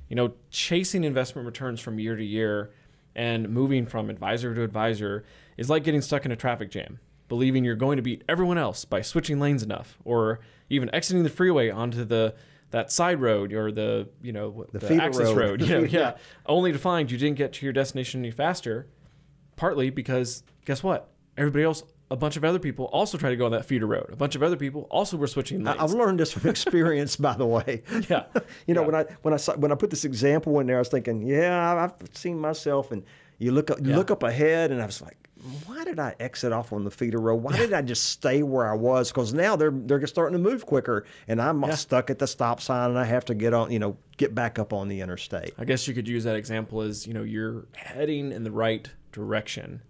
You 0.09 0.17
know, 0.17 0.33
chasing 0.51 1.05
investment 1.05 1.47
returns 1.47 1.81
from 1.81 1.99
year 1.99 2.17
to 2.17 2.25
year 2.25 2.71
and 3.15 3.49
moving 3.49 3.87
from 3.87 4.11
advisor 4.11 4.55
to 4.55 4.63
advisor 4.63 5.25
is 5.57 5.71
like 5.71 5.85
getting 5.85 6.01
stuck 6.01 6.25
in 6.25 6.33
a 6.33 6.37
traffic 6.37 6.71
jam, 6.71 6.99
believing 7.31 7.65
you're 7.65 7.75
going 7.77 7.97
to 7.97 8.03
beat 8.03 8.23
everyone 8.29 8.59
else 8.59 8.85
by 8.85 9.01
switching 9.01 9.41
lanes 9.41 9.63
enough 9.63 9.97
or 10.05 10.41
even 10.69 10.95
exiting 10.95 11.23
the 11.23 11.31
freeway 11.31 11.71
onto 11.71 12.05
the 12.05 12.35
that 12.73 12.93
side 12.93 13.21
road 13.21 13.53
or 13.55 13.73
the 13.73 14.09
you 14.23 14.33
know 14.33 14.67
the, 14.73 14.79
feeder 14.81 15.01
access 15.01 15.29
road. 15.33 15.37
road, 15.39 15.61
you 15.67 15.69
know, 15.81 15.85
Yeah. 15.85 16.17
only 16.45 16.71
to 16.73 16.79
find 16.79 17.11
you 17.11 17.17
didn't 17.17 17.39
get 17.39 17.55
to 17.55 17.65
your 17.65 17.73
destination 17.73 18.21
any 18.21 18.31
faster. 18.31 18.87
Partly 19.57 19.91
because 19.91 20.43
guess 20.65 20.83
what? 20.83 21.09
Everybody 21.37 21.65
else, 21.65 21.83
a 22.11 22.17
bunch 22.17 22.37
of 22.37 22.45
other 22.45 22.59
people 22.59 22.87
also 22.87 23.19
tried 23.19 23.31
to 23.31 23.37
go 23.37 23.47
on 23.47 23.53
that 23.53 23.65
feeder 23.67 23.87
road. 23.87 24.09
A 24.13 24.17
bunch 24.17 24.35
of 24.35 24.43
other 24.43 24.57
people 24.57 24.87
also 24.91 25.17
were 25.17 25.27
switching 25.27 25.63
lanes. 25.65 25.79
I've 25.81 25.93
learned 25.93 26.19
this 26.21 26.33
from 26.33 26.49
experience, 26.55 27.17
by 27.17 27.35
the 27.37 27.47
way. 27.47 27.83
Yeah. 28.09 28.25
you 28.67 28.75
know, 28.75 28.83
Yeah. 28.83 28.87
when 28.87 28.95
I 28.95 29.05
when 29.23 29.35
I 29.35 29.37
saw, 29.37 29.55
when 29.57 29.71
I 29.73 29.75
put 29.75 29.91
this 29.91 30.05
example 30.05 30.59
in 30.61 30.67
there, 30.67 30.77
I 30.77 30.81
was 30.81 30.89
thinking, 30.89 31.23
yeah, 31.23 31.73
I've 31.75 31.93
I've 32.01 32.17
seen 32.17 32.39
myself, 32.39 32.91
and 32.91 33.05
you 33.39 33.53
look 33.53 33.71
up, 33.71 33.79
you 33.81 33.91
Yeah. 33.91 33.97
look 33.97 34.11
up 34.11 34.23
ahead, 34.23 34.71
and 34.71 34.81
I 34.83 34.87
was 34.87 35.01
like, 35.03 35.17
why 35.67 35.85
did 35.85 35.99
I 35.99 36.15
exit 36.21 36.53
off 36.53 36.73
on 36.73 36.85
the 36.85 36.91
feeder 36.91 37.19
road? 37.19 37.37
Why 37.37 37.57
did 37.57 37.73
I 37.73 37.83
just 37.83 38.05
stay 38.11 38.43
where 38.43 38.71
I 38.71 38.75
was? 38.75 39.11
Because 39.11 39.33
now 39.33 39.57
they're 39.57 39.71
they're 39.71 40.07
starting 40.07 40.37
to 40.37 40.51
move 40.51 40.67
quicker, 40.67 41.05
and 41.29 41.41
I'm 41.41 41.71
stuck 41.73 42.11
at 42.11 42.19
the 42.19 42.27
stop 42.27 42.61
sign, 42.61 42.91
and 42.91 42.99
I 42.99 43.05
have 43.05 43.25
to 43.27 43.35
get 43.35 43.55
on, 43.55 43.71
you 43.71 43.79
know, 43.79 43.97
get 44.17 44.35
back 44.35 44.59
up 44.59 44.73
on 44.73 44.89
the 44.89 45.01
interstate. 45.01 45.55
I 45.59 45.65
guess 45.65 45.89
you 45.89 45.95
could 45.95 46.07
use 46.09 46.25
that 46.25 46.37
example 46.37 46.83
as 46.83 47.07
you 47.07 47.15
know 47.15 47.23
you're 47.23 47.67
heading 47.75 48.33
in 48.33 48.45
the 48.45 48.51
right 48.51 48.89
direction. 49.13 49.83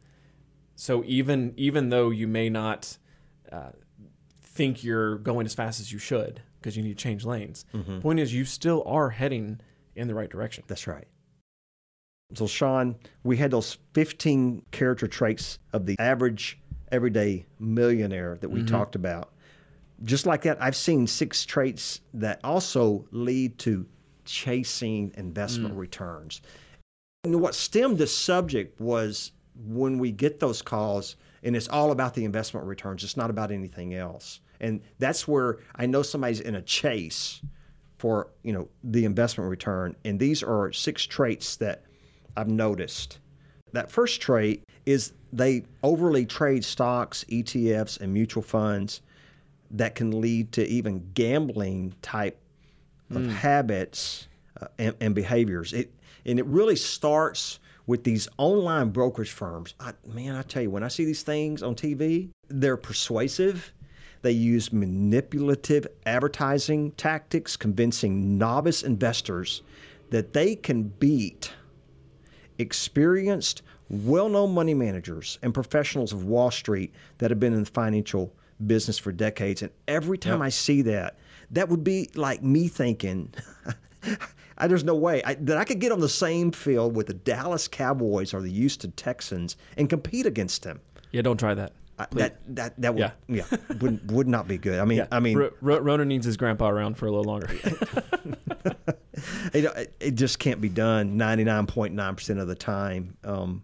So 0.77 1.03
even 1.07 1.53
even 1.57 1.91
though 1.91 2.11
you 2.11 2.27
may 2.29 2.49
not 2.49 2.97
uh, 3.51 3.71
think 4.41 4.85
you're 4.85 5.17
going 5.19 5.47
as 5.47 5.55
fast 5.55 5.81
as 5.81 5.93
you 5.93 5.99
should 5.99 6.43
because 6.61 6.77
you 6.77 6.83
need 6.83 6.97
to 6.97 7.03
change 7.03 7.25
lanes, 7.25 7.65
point 8.01 8.21
is 8.21 8.33
you 8.33 8.45
still 8.45 8.83
are 8.87 9.11
heading 9.11 9.61
in 9.97 10.07
the 10.09 10.15
right 10.15 10.31
direction. 10.31 10.63
That's 10.69 10.87
right. 10.87 11.07
So, 12.35 12.47
Sean, 12.47 12.97
we 13.25 13.37
had 13.37 13.51
those 13.51 13.79
15 13.95 14.65
character 14.71 15.07
traits 15.07 15.59
of 15.73 15.87
the 15.87 15.97
average 15.99 16.59
everyday 16.93 17.47
millionaire 17.59 18.39
that 18.41 18.49
we 18.49 18.61
mm-hmm. 18.61 18.75
talked 18.75 18.95
about. 18.95 19.33
Just 20.03 20.27
like 20.27 20.43
that, 20.43 20.63
I've 20.63 20.77
seen 20.77 21.07
six 21.07 21.45
traits 21.45 22.01
that 22.15 22.41
also 22.43 23.05
lead 23.11 23.59
to 23.61 23.87
chasing 24.25 25.13
investment 25.17 25.75
mm. 25.75 25.79
returns. 25.79 26.41
And 27.25 27.41
what 27.41 27.55
stemmed 27.55 27.99
the 27.99 28.07
subject 28.07 28.81
was 28.81 29.33
when 29.67 29.99
we 29.99 30.11
get 30.11 30.41
those 30.41 30.63
calls, 30.63 31.17
and 31.43 31.55
it's 31.55 31.69
all 31.69 31.91
about 31.91 32.15
the 32.15 32.25
investment 32.25 32.67
returns, 32.67 33.05
it's 33.05 33.17
not 33.17 33.29
about 33.29 33.51
anything 33.51 33.95
else. 33.95 34.41
And 34.61 34.81
that's 34.99 35.29
where 35.29 35.59
I 35.77 35.87
know 35.87 36.03
somebody's 36.03 36.41
in 36.41 36.55
a 36.55 36.63
chase 36.63 37.43
for 37.99 38.29
you 38.43 38.53
know 38.55 38.67
the 38.83 39.05
investment 39.05 39.51
return 39.51 39.95
and 40.07 40.19
these 40.19 40.43
are 40.43 40.73
six 40.73 41.05
traits 41.05 41.57
that 41.57 41.85
i've 42.37 42.49
noticed. 42.49 43.19
That 43.73 43.91
first 43.91 44.21
trait 44.21 44.63
is 44.87 45.13
they 45.33 45.65
overly 45.83 46.27
trade 46.27 46.65
stocks 46.65 47.25
etfs 47.31 48.01
and 48.01 48.13
mutual 48.13 48.43
funds 48.43 49.01
that 49.71 49.95
can 49.95 50.21
lead 50.21 50.51
to 50.53 50.67
even 50.67 51.09
gambling 51.15 51.95
type 52.03 52.39
of 53.13 53.27
habits 53.27 54.29
uh, 54.61 54.67
and, 54.79 54.95
and 55.01 55.15
behaviors. 55.15 55.73
It 55.73 55.93
and 56.27 56.39
it 56.39 56.47
really 56.47 56.77
starts 56.77 57.61
with 57.87 58.05
these 58.05 58.29
online 58.39 58.91
brokerage 58.91 59.31
firms. 59.33 59.75
I, 59.81 59.93
man 60.07 60.35
i 60.35 60.43
tell 60.43 60.63
you 60.63 60.71
when 60.71 60.83
i 60.83 60.89
see 60.89 61.05
these 61.05 61.23
things 61.23 61.63
on 61.63 61.75
tv 61.75 62.31
they're 62.51 62.77
persuasive. 62.77 63.73
They 64.23 64.33
use 64.33 64.73
manipulative 64.73 65.87
advertising 66.05 66.91
tactics, 66.93 67.57
convincing 67.57 68.37
novice 68.37 68.83
investors 68.83 69.63
that 70.11 70.35
they 70.35 70.57
can 70.57 70.83
beat 70.83 71.53
experienced, 72.61 73.63
well 73.89 74.29
known 74.29 74.53
money 74.55 74.75
managers 74.75 75.39
and 75.43 75.53
professionals 75.55 76.13
of 76.13 76.25
Wall 76.25 76.51
Street 76.51 76.95
that 77.19 77.31
have 77.31 77.41
been 77.41 77.53
in 77.53 77.61
the 77.65 77.71
financial 77.71 78.33
business 78.67 78.99
for 78.99 79.11
decades. 79.13 79.63
And 79.63 79.71
every 79.89 80.19
time 80.19 80.43
I 80.43 80.49
see 80.51 80.83
that, 80.83 81.17
that 81.51 81.69
would 81.69 81.83
be 81.83 82.09
like 82.15 82.43
me 82.43 82.69
thinking, 82.69 83.33
I, 84.59 84.67
there's 84.67 84.85
no 84.85 84.95
way 84.95 85.23
I, 85.25 85.35
that 85.35 85.57
I 85.57 85.65
could 85.65 85.81
get 85.81 85.91
on 85.93 86.01
the 86.01 86.09
same 86.09 86.53
field 86.53 86.95
with 86.95 87.07
the 87.07 87.15
Dallas 87.15 87.67
Cowboys 87.67 88.35
or 88.35 88.43
the 88.43 88.51
Houston 88.53 88.93
Texans 88.93 89.57
and 89.77 89.89
compete 89.89 90.27
against 90.27 90.63
them. 90.63 90.81
Yeah, 91.11 91.23
don't 91.23 91.39
try 91.39 91.55
that. 91.55 91.73
I, 91.99 92.07
that 92.13 92.39
that 92.57 92.81
that 92.81 92.95
would 92.95 93.01
Yeah. 93.01 93.45
yeah, 93.51 93.57
would 93.81 94.11
would 94.11 94.27
not 94.29 94.49
be 94.49 94.57
good. 94.57 94.79
I 94.79 94.85
mean 94.87 94.99
Yeah, 94.99 95.07
I 95.13 95.21
mean 95.21 95.37
Ro- 95.61 95.81
Rona 95.81 96.05
needs 96.07 96.25
his 96.25 96.37
grandpa 96.39 96.71
around 96.71 96.97
for 96.97 97.07
a 97.07 97.11
little 97.11 97.25
longer. 97.25 97.51
it, 99.55 99.95
it- 100.01 100.15
just 100.15 100.39
can't 100.39 100.61
be 100.61 100.69
done 100.69 101.19
99.9% 101.19 102.41
of 102.41 102.49
the 102.49 102.55
time. 102.55 103.17
Um, 103.25 103.63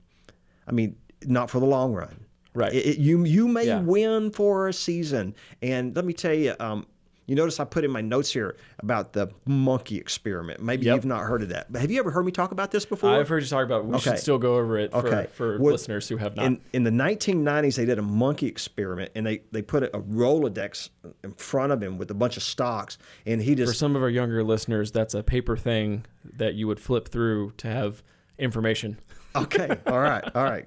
I 0.66 0.72
mean, 0.72 0.96
not 1.24 1.50
for 1.50 1.60
the 1.60 1.66
long 1.66 1.92
run. 1.92 2.24
Right. 2.54 2.72
It, 2.72 2.86
it- 2.86 2.98
you 2.98 3.24
you 3.24 3.48
may 3.48 3.66
Yeah. 3.66 3.80
win 3.80 4.30
for 4.30 4.68
a 4.68 4.72
season, 4.72 5.34
and 5.62 5.94
let 5.94 6.04
me 6.04 6.12
tell 6.12 6.34
you. 6.34 6.54
Um, 6.60 6.86
you 7.26 7.34
notice 7.34 7.58
I 7.60 7.64
put 7.64 7.84
in 7.84 7.90
my 7.90 8.00
notes 8.00 8.32
here 8.32 8.56
about 8.78 9.12
the 9.12 9.28
monkey 9.46 9.96
experiment. 9.98 10.60
Maybe 10.62 10.86
Yep. 10.86 10.94
you've 10.96 11.04
not 11.06 11.22
heard 11.22 11.42
of 11.42 11.48
that, 11.50 11.72
but 11.72 11.80
have 11.80 11.90
you 11.90 11.98
ever 11.98 12.10
heard 12.10 12.24
me 12.24 12.32
talk 12.32 12.52
about 12.52 12.70
this 12.70 12.84
before? 12.86 13.10
I've 13.10 13.28
heard 13.28 13.42
you 13.42 13.48
talk 13.48 13.64
about. 13.64 13.80
it. 13.80 13.86
We 13.86 13.94
Okay. 13.96 14.10
should 14.10 14.18
still 14.18 14.38
go 14.38 14.56
over 14.56 14.78
it 14.78 14.92
for, 14.92 14.98
Okay. 15.06 15.26
for 15.32 15.58
What- 15.58 15.72
listeners 15.72 16.08
who 16.08 16.16
have 16.18 16.36
not. 16.36 16.46
In, 16.46 16.60
in 16.72 16.84
the 16.84 16.90
1990s, 16.90 17.76
they 17.76 17.84
did 17.84 17.98
a 17.98 18.02
monkey 18.02 18.46
experiment, 18.46 19.12
and 19.14 19.26
they, 19.26 19.42
they 19.52 19.62
put 19.62 19.82
a, 19.82 19.96
a 19.96 20.00
Rolodex 20.00 20.90
in 21.24 21.32
front 21.32 21.72
of 21.72 21.82
him 21.82 21.98
with 21.98 22.10
a 22.10 22.14
bunch 22.14 22.36
of 22.36 22.42
stocks, 22.42 22.98
and 23.26 23.42
he 23.42 23.54
just. 23.54 23.70
for 23.72 23.74
some 23.76 23.96
of 23.96 24.02
our 24.02 24.10
younger 24.10 24.44
listeners, 24.44 24.90
that's 24.92 25.14
a 25.14 25.22
paper 25.22 25.56
thing 25.56 26.04
that 26.36 26.54
you 26.54 26.66
would 26.66 26.78
flip 26.80 27.08
through 27.08 27.52
to 27.58 27.68
have 27.68 28.02
information. 28.38 28.98
Okay. 29.34 29.68
All 29.86 29.98
right. 30.00 30.24
All 30.34 30.44
right. 30.44 30.66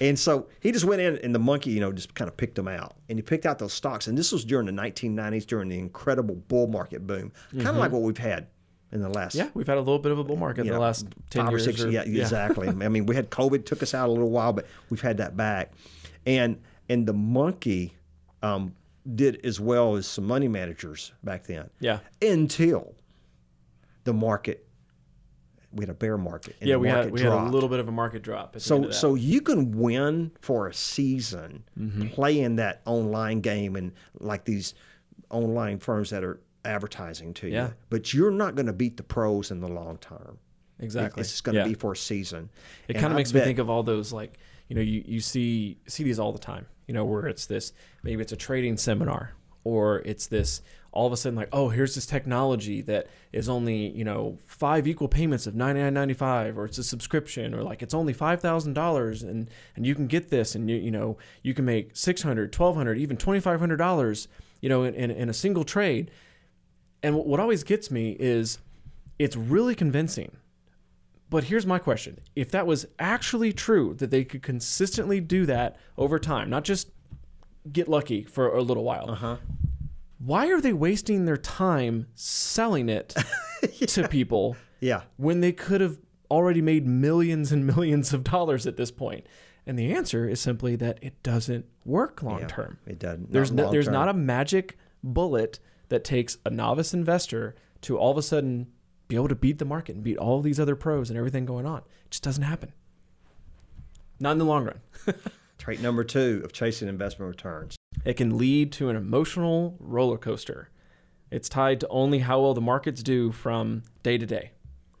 And 0.00 0.18
so 0.18 0.48
he 0.60 0.72
just 0.72 0.84
went 0.84 1.00
in, 1.00 1.18
and 1.18 1.34
the 1.34 1.38
monkey, 1.38 1.70
you 1.70 1.80
know, 1.80 1.92
just 1.92 2.14
kind 2.14 2.28
of 2.28 2.36
picked 2.36 2.54
them 2.54 2.68
out. 2.68 2.94
And 3.08 3.18
he 3.18 3.22
picked 3.22 3.46
out 3.46 3.58
those 3.58 3.72
stocks. 3.72 4.06
And 4.06 4.16
this 4.16 4.32
was 4.32 4.44
during 4.44 4.66
the 4.66 4.72
1990s, 4.72 5.46
during 5.46 5.68
the 5.68 5.78
incredible 5.78 6.36
bull 6.36 6.66
market 6.66 7.06
boom, 7.06 7.32
kind 7.52 7.68
of 7.68 7.76
like 7.76 7.92
what 7.92 8.02
we've 8.02 8.16
had 8.18 8.46
in 8.92 9.00
the 9.00 9.08
last 9.08 9.36
Mm-hmm. 9.36 9.46
Yeah, 9.46 9.50
we've 9.54 9.66
had 9.66 9.76
a 9.76 9.80
little 9.80 9.98
bit 9.98 10.10
of 10.12 10.18
a 10.18 10.24
bull 10.24 10.36
market 10.36 10.62
in 10.62 10.66
the 10.68 10.72
know, 10.74 10.80
last 10.80 11.06
ten 11.30 11.44
five 11.44 11.52
years. 11.52 11.66
or 11.68 11.70
six. 11.72 11.84
or- 11.84 11.90
yeah, 11.90 12.02
exactly. 12.02 12.68
I 12.68 12.72
mean, 12.88 13.06
we 13.06 13.14
had 13.14 13.30
COVID 13.30 13.64
took 13.64 13.82
us 13.82 13.94
out 13.94 14.08
a 14.08 14.12
little 14.12 14.30
while, 14.30 14.52
but 14.52 14.66
we've 14.90 15.00
had 15.00 15.18
that 15.18 15.36
back. 15.36 15.72
And 16.26 16.60
and 16.88 17.06
the 17.06 17.12
monkey 17.12 17.94
um, 18.42 18.74
did 19.14 19.44
as 19.44 19.60
well 19.60 19.96
as 19.96 20.06
some 20.06 20.24
money 20.24 20.48
managers 20.48 21.12
back 21.22 21.44
then. 21.44 21.70
Yeah. 21.78 22.00
Until 22.20 22.94
the 24.04 24.12
market, 24.12 24.66
we 25.72 25.82
had 25.82 25.90
a 25.90 25.94
bear 25.94 26.18
market. 26.18 26.56
Yeah, 26.60 26.74
the 26.74 26.78
we 26.80 26.88
market 26.88 27.04
had 27.04 27.12
we 27.12 27.20
had 27.20 27.32
a 27.32 27.50
little 27.50 27.68
bit 27.68 27.78
of 27.80 27.88
a 27.88 27.92
market 27.92 28.22
drop. 28.22 28.56
At 28.56 28.62
the 28.62 28.74
end 28.74 28.84
So 28.86 28.90
so 28.90 29.14
you 29.14 29.40
can 29.40 29.72
win 29.78 30.32
for 30.40 30.66
a 30.68 30.74
season 30.74 31.64
Mm-hmm. 31.78 32.08
playing 32.08 32.56
that 32.56 32.82
online 32.86 33.40
game 33.40 33.76
and 33.76 33.92
like 34.18 34.44
these 34.44 34.74
online 35.30 35.78
firms 35.78 36.10
that 36.10 36.24
are 36.24 36.40
advertising 36.64 37.32
to 37.34 37.48
Yeah. 37.48 37.68
you, 37.68 37.74
but 37.88 38.12
you're 38.12 38.30
not 38.30 38.54
going 38.54 38.66
to 38.66 38.72
beat 38.72 38.96
the 38.96 39.02
pros 39.02 39.50
in 39.50 39.60
the 39.60 39.68
long 39.68 39.96
term. 39.98 40.38
Exactly, 40.78 41.20
It's 41.20 41.40
going 41.40 41.54
to 41.54 41.60
Yeah. 41.62 41.68
be 41.68 41.74
for 41.74 41.92
a 41.92 41.96
season. 41.96 42.50
It 42.88 42.94
kind 42.94 43.06
of 43.12 43.16
makes 43.16 43.32
me 43.34 43.40
think 43.40 43.58
of 43.58 43.68
all 43.70 43.82
those 43.82 44.12
like 44.12 44.38
you 44.68 44.76
know 44.76 44.82
you, 44.82 45.02
you 45.06 45.20
see 45.20 45.78
see 45.86 46.02
these 46.04 46.18
all 46.18 46.32
the 46.32 46.38
time. 46.38 46.66
You 46.86 46.94
know 46.94 47.04
where 47.04 47.26
it's 47.26 47.46
this 47.46 47.72
maybe 48.02 48.20
it's 48.22 48.32
a 48.32 48.36
trading 48.36 48.76
seminar 48.76 49.34
or 49.62 50.00
it's 50.00 50.26
this 50.26 50.62
all 50.92 51.06
of 51.06 51.12
a 51.12 51.16
sudden 51.16 51.36
like 51.36 51.48
oh 51.52 51.68
here's 51.68 51.94
this 51.94 52.06
technology 52.06 52.80
that 52.80 53.06
is 53.32 53.48
only 53.48 53.90
you 53.90 54.04
know 54.04 54.36
five 54.46 54.88
equal 54.88 55.08
payments 55.08 55.46
of 55.46 55.54
ninety 55.54 55.80
nine 55.80 55.94
ninety 55.94 56.14
five 56.14 56.58
or 56.58 56.64
it's 56.64 56.78
a 56.78 56.84
subscription 56.84 57.54
or 57.54 57.62
like 57.62 57.82
it's 57.82 57.94
only 57.94 58.12
five 58.12 58.40
thousand 58.40 58.72
dollars 58.72 59.22
and 59.22 59.48
and 59.76 59.86
you 59.86 59.94
can 59.94 60.06
get 60.06 60.30
this 60.30 60.54
and 60.54 60.68
you 60.68 60.76
you 60.76 60.90
know 60.90 61.16
you 61.42 61.54
can 61.54 61.64
make 61.64 61.96
six 61.96 62.22
hundred 62.22 62.52
twelve 62.52 62.74
hundred 62.76 62.98
even 62.98 63.16
twenty 63.16 63.40
five 63.40 63.60
hundred 63.60 63.76
dollars 63.76 64.26
you 64.60 64.68
know 64.68 64.82
in, 64.82 64.94
in, 64.94 65.10
in 65.10 65.28
a 65.28 65.34
single 65.34 65.64
trade. 65.64 66.10
And 67.02 67.16
what, 67.16 67.26
what 67.26 67.40
always 67.40 67.62
gets 67.64 67.90
me 67.90 68.16
is 68.20 68.58
it's 69.18 69.36
really 69.36 69.74
convincing. 69.74 70.36
But 71.30 71.44
here's 71.44 71.64
my 71.64 71.78
question. 71.78 72.18
If 72.34 72.50
that 72.50 72.66
was 72.66 72.86
actually 72.98 73.52
true, 73.52 73.94
that 73.94 74.10
they 74.10 74.24
could 74.24 74.42
consistently 74.42 75.20
do 75.20 75.46
that 75.46 75.76
over 75.96 76.18
time, 76.18 76.50
not 76.50 76.64
just 76.64 76.90
get 77.72 77.88
lucky 77.88 78.24
for 78.24 78.48
a 78.48 78.62
little 78.62 78.82
while, 78.84 79.10
Uh-huh. 79.10 79.36
Why 80.22 80.48
are 80.48 80.60
they 80.60 80.72
wasting 80.72 81.24
their 81.24 81.36
time 81.38 82.06
selling 82.14 82.88
it 82.88 83.14
to 83.88 84.06
people 84.08 84.56
Yeah. 84.80 85.02
when 85.16 85.40
they 85.40 85.52
could 85.52 85.80
have 85.80 85.98
already 86.30 86.60
made 86.62 86.86
millions 86.86 87.50
and 87.52 87.66
millions 87.66 88.12
of 88.12 88.22
dollars 88.24 88.66
at 88.66 88.76
this 88.76 88.90
point? 88.90 89.26
And 89.66 89.78
the 89.78 89.92
answer 89.94 90.28
is 90.28 90.40
simply 90.40 90.76
that 90.76 90.98
it 91.02 91.22
doesn't 91.22 91.64
work 91.84 92.22
long 92.22 92.40
Yeah, 92.40 92.46
term. 92.48 92.78
it 92.86 92.98
doesn't. 92.98 93.32
There's 93.32 93.50
no, 93.50 93.70
there's 93.70 93.88
not 93.88 94.08
a 94.08 94.14
magic 94.14 94.76
bullet 95.02 95.58
that 95.88 96.04
takes 96.04 96.36
a 96.44 96.50
novice 96.50 96.92
investor 96.94 97.54
to 97.82 97.98
all 97.98 98.10
of 98.10 98.18
a 98.18 98.22
sudden 98.22 98.66
be 99.08 99.16
able 99.16 99.28
to 99.28 99.34
beat 99.34 99.58
the 99.58 99.64
market 99.64 99.94
and 99.96 100.04
beat 100.04 100.18
all 100.18 100.40
these 100.40 100.60
other 100.60 100.76
pros 100.76 101.08
and 101.10 101.18
everything 101.18 101.44
going 101.46 101.66
on. 101.66 101.78
It 102.04 102.10
just 102.10 102.22
doesn't 102.22 102.44
happen. 102.44 102.72
Not 104.20 104.32
in 104.32 104.38
the 104.38 104.44
long 104.44 104.64
run. 104.66 104.80
Trait 105.58 105.80
number 105.80 106.04
two 106.04 106.42
of 106.44 106.52
chasing 106.52 106.88
investment 106.88 107.28
returns. 107.28 107.76
It 108.04 108.14
can 108.14 108.38
lead 108.38 108.72
to 108.72 108.88
an 108.88 108.96
emotional 108.96 109.76
roller 109.78 110.18
coaster. 110.18 110.70
It's 111.30 111.48
tied 111.48 111.80
to 111.80 111.88
only 111.88 112.20
how 112.20 112.40
well 112.40 112.54
the 112.54 112.60
markets 112.60 113.02
do 113.02 113.30
from 113.30 113.82
day 114.02 114.18
to 114.18 114.26
day. 114.26 114.52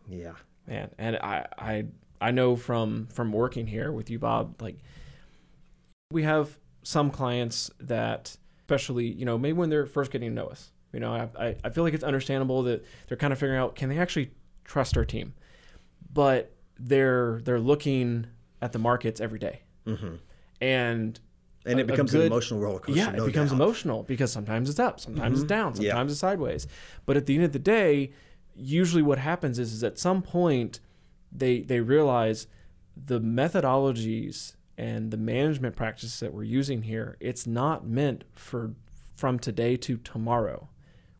Yeah. 0.08 0.34
Man, 0.66 0.90
and 0.98 1.16
I, 1.16 1.46
I 1.58 1.84
I 2.20 2.30
know 2.30 2.54
from 2.54 3.08
from 3.12 3.32
working 3.32 3.66
here 3.66 3.90
with 3.90 4.10
you, 4.10 4.18
Bob, 4.18 4.60
like 4.60 4.78
we 6.10 6.22
have 6.22 6.58
some 6.82 7.10
clients 7.10 7.70
that 7.80 8.36
especially, 8.60 9.06
you 9.06 9.24
know, 9.24 9.36
maybe 9.36 9.54
when 9.54 9.70
they're 9.70 9.86
first 9.86 10.10
getting 10.10 10.30
to 10.30 10.34
know 10.34 10.46
us. 10.46 10.70
You 10.92 11.00
know, 11.00 11.12
I, 11.12 11.46
I, 11.46 11.56
I 11.64 11.70
feel 11.70 11.84
like 11.84 11.94
it's 11.94 12.04
understandable 12.04 12.62
that 12.64 12.84
they're 13.08 13.16
kind 13.16 13.32
of 13.32 13.38
figuring 13.38 13.60
out 13.60 13.74
can 13.74 13.88
they 13.88 13.98
actually 13.98 14.32
trust 14.64 14.96
our 14.96 15.04
team? 15.04 15.34
But 16.12 16.54
they're 16.78 17.40
they're 17.44 17.60
looking 17.60 18.26
at 18.62 18.72
the 18.72 18.78
markets 18.78 19.20
every 19.20 19.38
day. 19.38 19.62
Mm-hmm. 19.86 20.16
And 20.60 21.20
And 21.66 21.78
it 21.78 21.86
becomes 21.86 22.14
an 22.14 22.20
good- 22.20 22.26
emotional 22.28 22.60
roller 22.60 22.78
coaster. 22.78 22.98
yeah, 22.98 23.10
it 23.10 23.16
no 23.16 23.26
becomes 23.26 23.50
doubt. 23.50 23.56
emotional 23.60 24.02
because 24.04 24.32
sometimes 24.32 24.70
it's 24.70 24.78
up, 24.78 24.98
sometimes 24.98 25.40
it's 25.42 25.50
mm-hmm. 25.52 25.72
down, 25.74 25.74
Yeah. 25.82 25.90
sometimes 25.90 26.12
it's 26.12 26.20
sideways. 26.20 26.66
But 27.06 27.16
at 27.18 27.26
the 27.26 27.34
end 27.34 27.44
of 27.44 27.52
the 27.52 27.58
day, 27.58 28.12
usually 28.56 29.02
what 29.02 29.18
happens 29.18 29.58
is, 29.58 29.72
is 29.72 29.84
at 29.84 29.98
some 29.98 30.22
point 30.22 30.80
they 31.32 31.60
they 31.60 31.80
realize 31.80 32.46
the 32.96 33.20
methodologies 33.20 34.54
and 34.76 35.10
the 35.10 35.16
management 35.16 35.76
practices 35.76 36.18
that 36.20 36.32
we're 36.32 36.42
using 36.42 36.82
here, 36.82 37.16
it's 37.20 37.46
not 37.46 37.86
meant 37.86 38.24
for 38.34 38.72
from 39.16 39.38
today 39.38 39.76
to 39.76 39.98
tomorrow. 39.98 40.68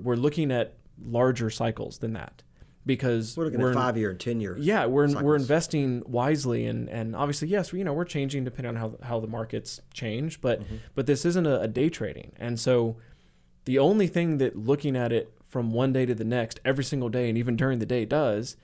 We're 0.03 0.17
looking 0.17 0.51
at 0.51 0.77
larger 1.03 1.51
cycles 1.51 1.99
than 1.99 2.15
that 2.15 2.43
because 2.87 3.37
We're 3.37 3.45
looking 3.45 3.61
in- 3.61 3.69
at 3.69 3.75
five 3.75 3.97
year 3.97 4.11
and 4.11 4.19
10 4.21 4.41
year. 4.41 4.57
yeah, 4.59 4.87
we're 4.87 5.09
we're 5.23 5.37
investing 5.37 6.03
wisely, 6.07 6.67
and 6.67 6.89
and 6.89 7.15
obviously, 7.15 7.49
yes, 7.49 7.73
you 7.73 7.85
know, 7.85 7.93
we're 7.93 8.05
changing 8.05 8.45
depending 8.45 8.71
on 8.71 8.77
how 8.77 8.97
how 9.03 9.21
the 9.21 9.27
markets 9.29 9.81
change, 9.93 10.41
but 10.41 10.61
Mm-hmm. 10.61 10.77
but 10.95 11.07
this 11.07 11.25
isn't 11.25 11.47
a, 11.47 11.61
a 11.61 11.69
day 11.69 11.89
trading, 11.91 12.33
and 12.39 12.59
so 12.59 12.97
the 13.67 13.79
only 13.79 14.07
thing 14.07 14.39
that 14.39 14.57
looking 14.57 14.97
at 14.97 15.13
it 15.13 15.33
from 15.45 15.73
one 15.73 15.93
day 15.93 16.07
to 16.07 16.15
the 16.15 16.25
next, 16.25 16.61
every 16.65 16.85
single 16.85 17.09
day, 17.09 17.29
and 17.29 17.37
even 17.37 17.57
during 17.57 17.79
the 17.81 17.87
day, 17.87 18.05
does 18.05 18.57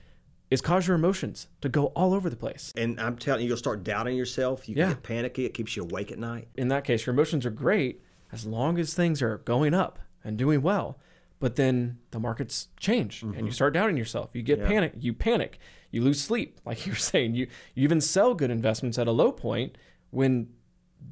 is 0.49 0.61
cause 0.61 0.87
your 0.87 0.95
emotions 0.95 1.47
to 1.59 1.67
go 1.67 1.87
all 1.87 2.13
over 2.13 2.29
the 2.29 2.35
place. 2.37 2.71
And 2.77 2.99
I'm 3.01 3.17
telling 3.17 3.41
you, 3.41 3.49
you'll 3.49 3.57
start 3.57 3.83
doubting 3.83 4.15
yourself. 4.15 4.69
You 4.69 4.75
Yeah. 4.75 4.87
get 4.89 5.03
panicky. 5.03 5.43
It 5.45 5.53
keeps 5.53 5.75
you 5.75 5.83
awake 5.83 6.09
at 6.09 6.17
night. 6.17 6.47
In 6.55 6.69
that 6.69 6.85
case, 6.85 7.05
your 7.05 7.13
emotions 7.13 7.45
are 7.45 7.49
great 7.49 8.01
as 8.31 8.45
long 8.45 8.79
as 8.79 8.93
things 8.93 9.21
are 9.21 9.39
going 9.39 9.73
up 9.73 9.99
and 10.23 10.37
doing 10.37 10.61
well. 10.61 10.97
But 11.39 11.55
then 11.55 11.99
the 12.11 12.19
markets 12.19 12.69
change 12.79 13.21
and 13.21 13.45
you 13.45 13.51
start 13.51 13.73
doubting 13.73 13.95
yourself. 13.97 14.31
You 14.33 14.41
get 14.41 14.57
Mm-hmm. 14.59 14.63
Yeah. 14.63 14.73
panic. 14.73 14.93
You 14.99 15.13
panic. 15.13 15.59
You 15.91 16.01
lose 16.01 16.19
sleep, 16.21 16.59
like 16.65 16.85
you 16.85 16.93
were 16.93 16.97
saying. 16.97 17.35
You 17.35 17.47
you 17.75 17.83
even 17.83 18.01
sell 18.01 18.33
good 18.33 18.49
investments 18.51 18.97
at 18.97 19.07
a 19.07 19.11
low 19.11 19.31
point 19.31 19.77
when 20.09 20.49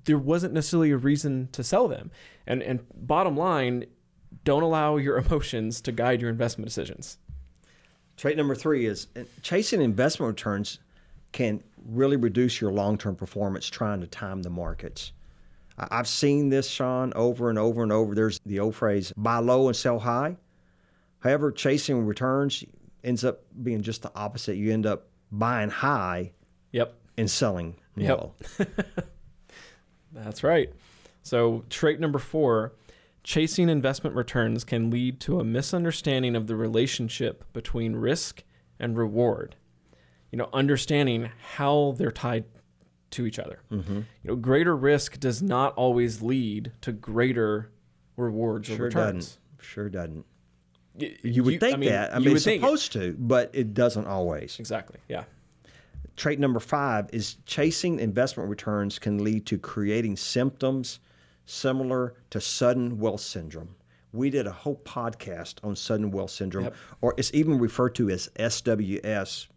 there 0.06 0.18
wasn't 0.18 0.54
necessarily 0.54 0.90
a 0.92 0.98
reason 0.98 1.50
to 1.52 1.64
sell 1.64 1.88
them. 1.88 2.10
And 2.48 2.64
and 2.64 2.80
bottom 2.96 3.38
line, 3.38 3.86
don't 4.44 4.64
allow 4.64 4.98
your 5.06 5.18
emotions 5.18 5.80
to 5.82 5.92
guide 5.92 6.22
your 6.22 6.30
investment 6.32 6.68
decisions. 6.68 7.20
Trait 8.18 8.36
number 8.38 8.56
three 8.56 8.86
is 8.88 9.08
uh, 9.16 9.22
chasing 9.44 9.82
investment 9.82 10.30
returns 10.30 10.80
can 11.34 11.62
really 11.86 12.16
reduce 12.16 12.62
your 12.62 12.72
long 12.72 12.98
term 12.98 13.16
performance 13.16 13.68
trying 13.68 14.02
to 14.02 14.08
time 14.08 14.42
the 14.42 14.50
markets. 14.50 15.12
I've 15.78 16.08
seen 16.08 16.50
this, 16.50 16.70
Sean, 16.70 17.12
over 17.16 17.50
and 17.50 17.60
over 17.60 17.84
and 17.84 17.92
over. 17.92 18.16
There's 18.16 18.40
the 18.46 18.60
old 18.60 18.76
phrase 18.76 19.12
buy 19.18 19.38
low 19.40 19.68
and 19.68 19.76
sell 19.76 20.00
high. 20.00 20.38
However, 21.20 21.52
chasing 21.52 22.06
returns 22.06 22.64
ends 23.04 23.24
up 23.26 23.42
being 23.62 23.82
just 23.82 24.02
the 24.02 24.12
opposite. 24.16 24.56
You 24.56 24.72
end 24.72 24.86
up 24.86 25.08
buying 25.32 25.70
high 25.70 26.32
Yep. 26.72 26.94
and 27.18 27.30
selling 27.30 27.76
Yep. 27.98 28.18
low. 28.20 28.34
That's 30.14 30.44
right. 30.44 30.72
So, 31.24 31.64
trait 31.70 32.00
number 32.00 32.20
four 32.20 32.74
chasing 33.24 33.70
investment 33.70 34.16
returns 34.16 34.64
can 34.64 34.92
lead 34.92 35.20
to 35.20 35.40
a 35.40 35.44
misunderstanding 35.44 36.36
of 36.36 36.46
the 36.46 36.56
relationship 36.56 37.44
between 37.54 37.96
risk 37.96 38.44
and 38.80 38.96
reward. 38.96 39.56
You 40.32 40.38
know, 40.38 40.50
understanding 40.54 41.32
how 41.56 41.96
they're 41.98 42.12
tied 42.12 42.46
to 43.12 43.26
each 43.26 43.40
other. 43.40 43.60
Mm-hmm. 43.72 43.96
You 43.96 44.04
know, 44.24 44.36
greater 44.36 44.76
risk 44.76 45.20
does 45.20 45.42
not 45.42 45.74
always 45.76 46.22
lead 46.22 46.72
to 46.82 46.92
greater 46.92 47.72
rewards 48.18 48.70
or 48.70 48.76
Sure 48.76 48.86
returns. 48.86 49.26
doesn't. 49.26 49.64
Sure 49.66 49.90
doesn't. 49.90 50.26
You 50.98 51.44
would 51.44 51.60
think 51.60 51.76
I 51.76 51.78
mean, 51.78 51.90
that. 51.90 52.16
I 52.16 52.20
mean, 52.20 52.36
it's 52.36 52.46
think 52.46 52.62
it. 52.62 52.66
supposed 52.66 52.94
to, 52.94 53.16
but 53.20 53.50
it 53.54 53.74
doesn't 53.74 54.08
always. 54.08 54.58
Exactly. 54.60 54.98
Yeah. 55.10 55.26
Trait 56.16 56.40
number 56.40 56.62
five 56.62 57.10
is 57.12 57.36
chasing 57.46 58.00
investment 58.00 58.50
returns 58.50 58.98
can 59.00 59.22
lead 59.24 59.46
to 59.48 59.58
creating 59.58 60.16
symptoms 60.16 61.00
similar 61.46 62.14
to 62.30 62.40
sudden 62.40 62.98
wealth 62.98 63.20
syndrome. 63.22 63.76
We 64.14 64.30
did 64.30 64.48
a 64.48 64.52
whole 64.52 64.78
podcast 64.86 65.56
on 65.62 65.76
sudden 65.76 66.10
wealth 66.12 66.32
syndrome, 66.32 66.64
Yep. 66.66 66.76
or 67.02 67.14
it's 67.18 67.34
even 67.34 67.58
referred 67.60 67.96
to 67.96 68.10
as 68.10 68.30
SWS. 68.40 69.48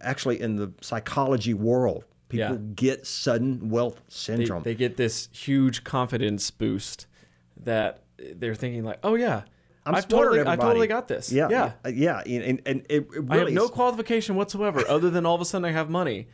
Actually, 0.00 0.40
in 0.40 0.56
the 0.56 0.72
psychology 0.80 1.54
world, 1.54 2.04
people. 2.32 2.56
Yeah. 2.56 2.74
get 2.74 3.06
sudden 3.06 3.70
wealth 3.70 4.00
syndrome. 4.08 4.62
they 4.64 4.74
get 4.74 4.96
this 4.96 5.28
huge 5.32 5.84
confidence 5.84 6.50
boost 6.50 7.06
that 7.64 8.02
they're 8.36 8.54
thinking 8.54 8.84
like, 8.84 8.98
"Oh 9.04 9.14
yeah, 9.14 9.42
I'm 9.86 9.94
I've 9.94 10.04
smarter 10.04 10.30
totally, 10.38 10.48
I 10.48 10.56
totally 10.56 10.86
got 10.86 11.06
this." 11.08 11.30
yeah, 11.32 11.48
yeah. 11.50 11.72
yeah, 11.88 12.20
and, 12.20 12.60
and 12.66 12.86
it, 12.88 13.08
really 13.10 13.28
I 13.30 13.36
have 13.38 13.52
no 13.52 13.68
qualification 13.68 14.34
whatsoever 14.36 14.82
other 14.88 15.10
than 15.10 15.24
all 15.26 15.34
of 15.34 15.40
a 15.40 15.44
sudden 15.44 15.64
I 15.64 15.72
have 15.72 15.88
money. 15.90 16.28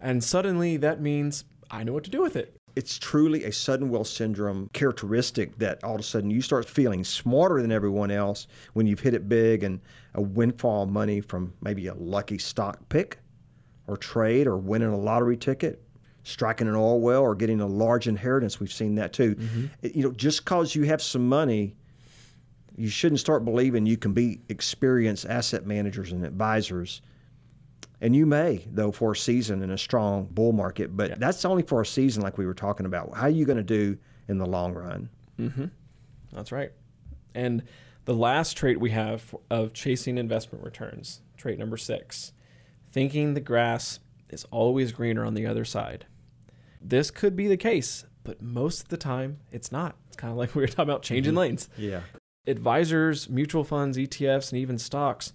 And 0.00 0.22
suddenly 0.22 0.76
that 0.76 1.00
means 1.00 1.44
I 1.70 1.82
know 1.82 1.92
what 1.92 2.04
to 2.04 2.10
do 2.10 2.22
with 2.22 2.36
it. 2.36 2.54
it's 2.76 2.98
truly 2.98 3.42
a 3.44 3.52
sudden 3.52 3.88
wealth 3.90 4.06
syndrome 4.06 4.70
characteristic 4.72 5.58
that 5.58 5.82
all 5.82 5.94
of 5.94 6.00
a 6.00 6.04
sudden 6.04 6.30
you 6.30 6.40
start 6.40 6.68
feeling 6.68 7.02
smarter 7.02 7.60
than 7.60 7.72
everyone 7.72 8.10
else 8.12 8.46
when 8.74 8.86
you've 8.86 9.00
hit 9.00 9.14
it 9.14 9.28
big 9.28 9.64
and 9.64 9.80
a 10.14 10.22
windfall 10.22 10.84
of 10.84 10.88
money 10.88 11.20
from 11.20 11.52
maybe 11.60 11.88
a 11.88 11.94
lucky 11.94 12.38
stock 12.38 12.78
pick 12.88 13.18
or 13.88 13.96
trade 13.96 14.46
or 14.46 14.56
winning 14.56 14.88
a 14.90 14.96
lottery 14.98 15.36
ticket 15.36 15.82
striking 16.22 16.68
an 16.68 16.74
oil 16.74 17.00
well 17.00 17.22
or 17.22 17.34
getting 17.34 17.60
a 17.60 17.66
large 17.66 18.06
inheritance 18.06 18.60
we've 18.60 18.72
seen 18.72 18.94
that 18.96 19.12
too 19.12 19.34
mm-hmm. 19.34 19.66
It- 19.82 19.96
you 19.96 20.02
know 20.04 20.12
just 20.12 20.44
because 20.44 20.74
you 20.74 20.84
have 20.84 21.02
some 21.02 21.28
money 21.28 21.74
you 22.76 22.88
shouldn't 22.88 23.18
start 23.18 23.44
believing 23.44 23.86
you 23.86 23.96
can 23.96 24.12
be 24.12 24.40
experienced 24.48 25.26
asset 25.26 25.66
managers 25.66 26.12
and 26.12 26.24
advisors 26.24 27.02
and 28.00 28.14
you 28.14 28.26
may, 28.26 28.64
though, 28.70 28.92
for 28.92 29.10
a 29.10 29.16
season 29.16 29.60
in 29.60 29.72
a 29.72 29.78
strong 29.78 30.26
bull 30.30 30.52
market, 30.52 30.96
but 30.96 31.10
Yeah. 31.10 31.16
that's 31.18 31.44
only 31.44 31.64
for 31.64 31.80
a 31.80 31.86
season, 31.86 32.22
like 32.22 32.38
we 32.38 32.46
were 32.46 32.54
talking 32.54 32.86
about. 32.86 33.12
How 33.16 33.22
are 33.22 33.28
you 33.28 33.44
going 33.44 33.56
to 33.56 33.64
do 33.64 33.98
in 34.28 34.38
the 34.38 34.46
long 34.46 34.72
run? 34.72 35.08
Mm-hmm. 35.36 35.64
That's 36.32 36.52
right. 36.52 36.70
And 37.34 37.64
the 38.04 38.14
last 38.14 38.56
trait 38.56 38.78
we 38.78 38.90
have 38.90 39.34
of 39.50 39.72
chasing 39.72 40.16
investment 40.16 40.64
returns, 40.64 41.22
trait 41.36 41.58
number 41.58 41.76
six, 41.76 42.32
thinking 42.92 43.34
the 43.34 43.40
grass 43.40 44.00
is 44.30 44.44
always 44.50 44.92
greener 44.92 45.24
on 45.24 45.34
the 45.34 45.46
other 45.46 45.64
side. 45.64 46.06
This 46.80 47.10
could 47.10 47.34
be 47.34 47.48
the 47.48 47.56
case, 47.56 48.04
but 48.24 48.40
most 48.42 48.82
of 48.82 48.88
the 48.88 48.96
time 48.96 49.38
it's 49.50 49.72
not. 49.72 49.96
It's 50.08 50.16
kind 50.16 50.30
of 50.30 50.38
like 50.38 50.54
we 50.54 50.62
were 50.62 50.68
talking 50.68 50.84
about 50.84 51.02
changing 51.02 51.34
lanes. 51.34 51.68
Yeah. 51.76 52.00
advisors, 52.46 53.28
mutual 53.28 53.64
funds, 53.64 53.98
ETFs, 53.98 54.52
and 54.52 54.60
even 54.60 54.78
stocks, 54.78 55.32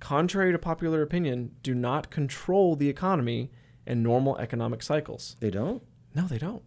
contrary 0.00 0.52
to 0.52 0.58
popular 0.58 1.02
opinion, 1.02 1.52
do 1.62 1.74
not 1.74 2.10
control 2.10 2.76
the 2.76 2.88
economy 2.88 3.50
and 3.86 4.02
normal 4.02 4.36
economic 4.38 4.82
cycles. 4.82 5.36
They 5.40 5.50
don't? 5.50 5.82
No, 6.14 6.26
they 6.26 6.38
don't. 6.38 6.62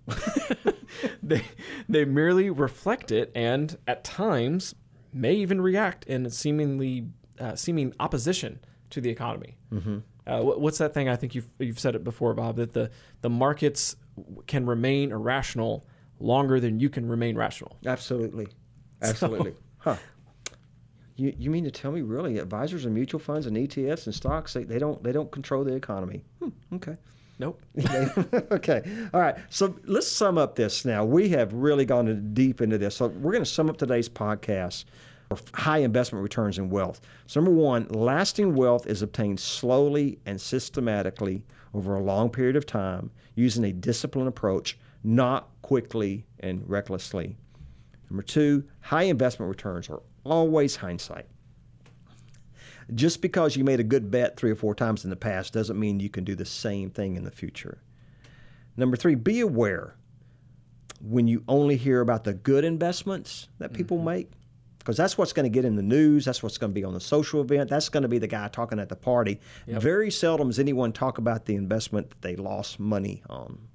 they 1.24 1.44
they 1.88 2.04
merely 2.04 2.50
reflect 2.50 3.12
it, 3.12 3.32
and 3.34 3.78
at 3.88 4.04
times 4.04 4.76
may 5.14 5.34
even 5.36 5.62
react 5.62 6.04
in 6.06 6.30
seemingly 6.30 7.08
uh, 7.40 7.56
seeming 7.56 7.94
opposition 8.00 8.60
to 8.90 9.00
the 9.02 9.10
economy. 9.10 9.58
Mm-hmm. 9.72 10.00
Uh, 10.28 10.42
what's 10.42 10.78
that 10.80 10.94
thing? 10.94 11.08
I 11.08 11.16
think 11.16 11.34
you've 11.36 11.48
you've 11.58 11.80
said 11.80 11.96
it 11.96 12.04
before, 12.04 12.34
Bob. 12.34 12.58
That 12.58 12.74
the 12.74 12.92
the 13.22 13.30
markets 13.30 13.96
can 14.46 14.66
remain 14.66 15.12
irrational 15.12 15.86
longer 16.20 16.60
than 16.60 16.80
you 16.80 16.90
can 16.90 17.08
remain 17.08 17.38
rational. 17.38 17.78
Absolutely. 17.86 18.48
Absolutely. 19.02 19.56
huh. 19.78 19.96
You, 21.16 21.34
you 21.38 21.50
mean 21.50 21.64
to 21.64 21.72
tell 21.72 21.92
me 21.92 22.02
really 22.02 22.38
advisors 22.38 22.86
and 22.86 22.94
mutual 22.94 23.20
funds 23.20 23.48
and 23.48 23.58
ETFs 23.58 24.06
and 24.06 24.14
stocks 24.14 24.54
they, 24.54 24.64
they 24.64 24.78
don't 24.78 25.02
they 25.04 25.12
don't 25.12 25.32
control 25.32 25.64
the 25.64 25.74
economy? 25.74 26.24
Hmm, 26.40 26.50
okay. 26.76 26.98
Nope. 27.40 27.62
okay. 28.52 28.82
All 29.14 29.22
right. 29.22 29.36
So 29.50 29.76
let's 29.86 30.08
sum 30.08 30.38
up 30.38 30.56
this 30.56 30.86
now. 30.86 31.06
We 31.06 31.30
have 31.30 31.54
really 31.54 31.86
gone 31.86 32.34
deep 32.34 32.62
into 32.62 32.78
this. 32.78 32.96
So 32.96 33.08
we're 33.08 33.32
going 33.32 33.44
to 33.44 33.50
sum 33.50 33.70
up 33.70 33.78
today's 33.78 34.10
podcast 34.10 34.86
or 35.30 35.38
high 35.54 35.80
investment 35.80 36.24
returns 36.24 36.58
in 36.58 36.70
wealth. 36.70 37.02
So, 37.26 37.40
number 37.40 37.52
one, 37.52 37.88
lasting 37.90 38.56
wealth 38.56 38.88
is 38.88 39.02
obtained 39.02 39.40
slowly 39.40 40.20
and 40.26 40.40
systematically 40.40 41.44
over 41.74 41.96
a 41.96 42.02
long 42.02 42.30
period 42.30 42.56
of 42.56 42.66
time 42.66 43.12
using 43.36 43.64
a 43.66 43.74
disciplined 43.74 44.28
approach, 44.28 44.78
not 45.04 45.50
quickly 45.62 46.26
and 46.40 46.68
recklessly. 46.68 47.38
Number 48.10 48.24
two, 48.24 48.64
high 48.82 49.04
investment 49.04 49.50
returns 49.50 49.90
are 49.90 50.02
always 50.24 50.76
hindsight. 50.78 51.28
Just 52.96 53.22
because 53.22 53.58
you 53.58 53.66
made 53.66 53.82
a 53.82 53.84
good 53.84 54.10
bet 54.10 54.38
three 54.38 54.52
or 54.52 54.56
four 54.56 54.74
times 54.74 55.04
in 55.04 55.10
the 55.10 55.18
past 55.18 55.52
doesn't 55.52 55.78
mean 55.78 56.00
you 56.00 56.10
can 56.10 56.24
do 56.24 56.36
the 56.36 56.46
same 56.46 56.90
thing 56.90 57.18
in 57.18 57.26
the 57.26 57.32
future. 57.32 57.82
Number 58.78 58.96
three, 58.96 59.16
be 59.16 59.42
aware 59.42 59.96
when 61.02 61.28
you 61.28 61.44
only 61.48 61.76
hear 61.76 62.00
about 62.00 62.24
the 62.24 62.34
good 62.34 62.64
investments 62.64 63.50
that 63.60 63.74
people 63.74 63.98
mm-hmm. 63.98 64.06
make, 64.06 64.32
because 64.88 64.96
that's 64.96 65.18
what's 65.18 65.34
going 65.34 65.44
to 65.44 65.50
get 65.50 65.66
in 65.66 65.76
the 65.76 65.84
news. 65.84 66.24
That's 66.24 66.42
what's 66.42 66.58
going 66.58 66.72
to 66.72 66.74
be 66.74 66.86
on 66.86 66.94
the 66.94 67.02
social 67.02 67.42
event. 67.42 67.70
That's 67.70 67.90
going 67.90 68.04
to 68.04 68.08
be 68.08 68.20
the 68.20 68.28
guy 68.28 68.48
talking 68.48 68.80
at 68.80 68.88
the 68.88 68.96
party. 68.96 69.42
Yep. 69.66 69.82
Very 69.82 70.10
seldom 70.10 70.48
does 70.48 70.60
anyone 70.60 70.94
talk 70.94 71.18
about 71.18 71.44
the 71.44 71.56
investment 71.56 72.10
that 72.10 72.22
they 72.22 72.38
lost 72.38 72.80
money 72.80 73.22
on. 73.30 73.68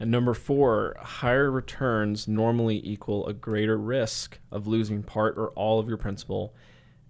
And 0.00 0.10
number 0.10 0.32
four, 0.32 0.96
higher 0.98 1.50
returns 1.50 2.26
normally 2.26 2.80
equal 2.82 3.26
a 3.26 3.34
greater 3.34 3.76
risk 3.76 4.38
of 4.50 4.66
losing 4.66 5.02
part 5.02 5.36
or 5.36 5.50
all 5.50 5.78
of 5.78 5.86
your 5.86 5.98
principal 5.98 6.54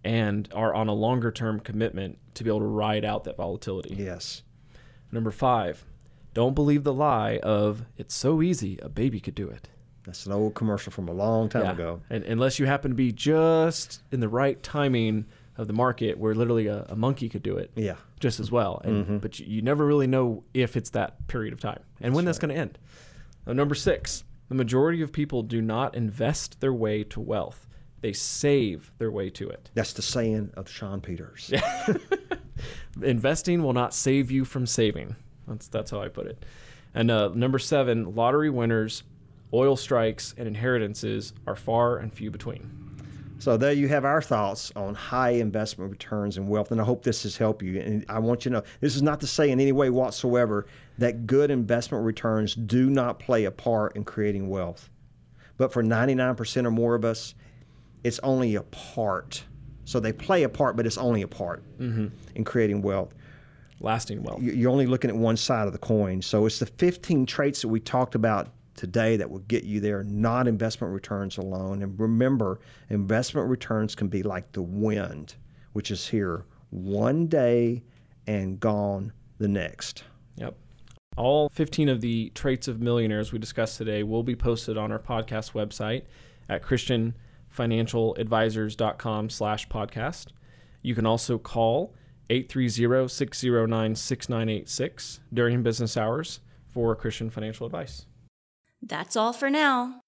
and 0.03 0.49
are 0.53 0.75
on 0.75 0.89
a 0.89 0.93
longer 0.93 1.31
term 1.31 1.61
commitment 1.61 2.19
to 2.35 2.43
be 2.43 2.51
able 2.51 2.59
to 2.59 2.67
ride 2.67 3.05
out 3.05 3.23
that 3.23 3.37
volatility. 3.37 3.95
Yes. 3.97 4.43
Number 5.13 5.31
five, 5.31 5.85
don't 6.35 6.57
believe 6.57 6.83
the 6.83 6.93
lie 6.93 7.39
of 7.45 7.85
it's 7.97 8.17
so 8.17 8.43
easy, 8.43 8.81
a 8.83 8.89
baby 8.89 9.21
could 9.21 9.37
do 9.37 9.49
it. 9.49 9.69
That's 10.05 10.27
an 10.27 10.33
old 10.33 10.55
commercial 10.55 10.93
from 10.93 11.09
a 11.09 11.13
long 11.13 11.49
time 11.49 11.65
yeah. 11.65 11.73
ago. 11.73 12.01
And 12.11 12.25
unless 12.25 12.59
you 12.59 12.67
happen 12.67 12.91
to 12.91 12.95
be 12.95 13.13
just 13.13 14.03
in 14.11 14.21
the 14.21 14.29
right 14.29 14.61
timing 14.63 15.27
of 15.57 15.67
the 15.67 15.73
market 15.73 16.19
where 16.19 16.35
literally 16.35 16.67
a, 16.67 16.85
a 16.89 16.97
monkey 16.97 17.29
could 17.29 17.43
do 17.43 17.57
it. 17.57 17.71
Yeah. 17.75 17.97
Just 18.21 18.41
as 18.41 18.51
well. 18.51 18.81
And, 18.85 19.05
mm-hmm. 19.05 19.19
But 19.19 19.39
you, 19.39 19.47
you, 19.47 19.63
never 19.63 19.85
really 19.87 20.07
know 20.07 20.45
if 20.55 20.77
it's 20.77 20.91
that 20.91 21.27
period 21.29 21.53
of 21.53 21.61
time 21.61 21.81
and 22.01 22.13
that's 22.13 22.17
when 22.17 22.25
that's 22.25 22.39
going 22.39 22.55
to 22.55 22.61
end. 22.61 22.79
Now, 23.47 23.53
number 23.53 23.75
six, 23.75 24.25
the 24.49 24.55
majority 24.55 25.03
of 25.03 25.13
people 25.13 25.43
do 25.43 25.61
not 25.61 25.95
invest 25.95 26.61
their 26.61 26.73
way 26.73 27.05
to 27.05 27.21
wealth. 27.21 27.67
They 28.01 28.13
save 28.13 28.91
their 28.99 29.11
way 29.11 29.31
to 29.31 29.49
it. 29.49 29.71
That's 29.75 29.93
the 29.93 30.03
saying 30.03 30.51
of 30.55 30.69
Sean 30.69 31.01
Peters. 31.01 31.53
Investing 33.03 33.63
will 33.63 33.73
not 33.73 33.95
save 33.95 34.31
you 34.31 34.45
from 34.45 34.67
saving. 34.67 35.17
That's 35.47 35.69
that's 35.69 35.91
how 35.91 36.03
I 36.03 36.09
put 36.09 36.27
it. 36.27 36.45
And 36.95 37.11
uh, 37.11 37.29
number 37.35 37.59
seven, 37.59 38.15
lottery 38.15 38.51
winners, 38.51 39.03
oil 39.55 39.77
strikes, 39.77 40.35
and 40.37 40.49
inheritances 40.49 41.33
are 41.47 41.57
far 41.57 41.99
and 41.99 42.13
few 42.13 42.31
between. 42.31 42.83
So 43.39 43.57
there 43.57 43.73
you 43.73 43.89
have 43.89 44.05
our 44.05 44.23
thoughts 44.23 44.71
on 44.77 44.95
high 44.95 45.31
investment 45.31 45.91
returns 45.91 46.37
and 46.37 46.49
wealth, 46.49 46.71
and 46.71 46.81
I 46.81 46.85
hope 46.85 47.03
this 47.03 47.25
has 47.25 47.37
helped 47.37 47.63
you. 47.63 47.81
And 47.81 48.05
I 48.09 48.21
want 48.21 48.45
you 48.45 48.51
to 48.53 48.59
know 48.59 48.63
this 48.81 48.95
is 48.95 49.03
not 49.03 49.21
to 49.21 49.27
say 49.27 49.51
in 49.51 49.59
any 49.59 49.73
way 49.73 49.91
whatsoever 49.91 50.67
that 50.99 51.27
good 51.27 51.51
investment 51.51 52.05
returns 52.05 52.55
do 52.55 52.89
not 52.89 53.19
play 53.19 53.45
a 53.47 53.51
part 53.51 53.97
in 53.97 54.05
creating 54.05 54.49
wealth. 54.49 54.89
But 55.57 55.73
for 55.73 55.83
99% 55.83 56.65
or 56.65 56.71
more 56.71 56.95
of 56.95 57.05
us, 57.05 57.35
it's 58.05 58.21
only 58.21 58.55
a 58.55 58.63
part. 58.63 59.43
So 59.87 59.99
they 59.99 60.13
play 60.13 60.45
a 60.45 60.49
part, 60.49 60.77
but 60.77 60.87
it's 60.87 60.99
only 60.99 61.23
a 61.23 61.29
part 61.29 61.65
mm-hmm. 61.79 62.09
in 62.37 62.45
creating 62.45 62.81
wealth 62.83 63.13
lasting 63.81 64.23
wealth. 64.23 64.41
You're 64.41 64.71
only 64.71 64.87
looking 64.87 65.11
at 65.11 65.17
one 65.17 65.37
side 65.37 65.67
of 65.67 65.73
the 65.73 65.79
coin. 65.79 66.23
So 66.23 66.47
it's 66.47 66.61
the 66.61 66.67
15 66.67 67.27
traits 67.27 67.63
that 67.63 67.69
we 67.69 67.81
talked 67.81 68.15
about 68.15 68.49
today 68.83 69.17
that 69.17 69.31
will 69.31 69.39
get 69.39 69.63
you 69.63 69.79
there, 69.79 70.03
not 70.03 70.49
investment 70.49 70.93
returns 70.93 71.39
alone. 71.39 71.83
And 71.83 72.01
remember, 72.01 72.59
investment 72.91 73.49
returns 73.49 73.95
can 73.95 74.09
be 74.09 74.25
like 74.25 74.51
the 74.51 74.63
wind, 74.63 75.37
which 75.73 75.93
is 75.93 76.09
here 76.09 76.47
one 76.71 77.29
day 77.29 77.85
and 78.27 78.59
gone 78.59 79.13
the 79.39 79.47
next. 79.47 80.03
Yep. 80.35 80.57
All 81.17 81.49
15 81.51 81.89
of 81.91 82.01
the 82.01 82.33
traits 82.35 82.67
of 82.67 82.81
millionaires 82.81 83.31
we 83.31 83.39
discussed 83.39 83.79
today 83.79 84.03
will 84.03 84.25
be 84.25 84.35
posted 84.35 84.77
on 84.77 84.91
our 84.91 84.99
podcast 84.99 85.53
website 85.53 86.03
at 86.49 86.65
christianfinancialadvisors.com 86.65 89.31
slash 89.31 89.69
podcast. 89.69 90.27
You 90.83 90.97
can 90.97 91.07
also 91.07 91.39
call 91.39 91.95
830-609-6986 92.31 95.21
during 95.33 95.63
business 95.63 95.97
hours 95.97 96.41
for 96.67 96.97
Christian 96.97 97.31
financial 97.31 97.65
advice. 97.65 98.07
That's 98.83 99.17
all 99.17 99.33
for 99.33 99.49
now. 99.49 100.01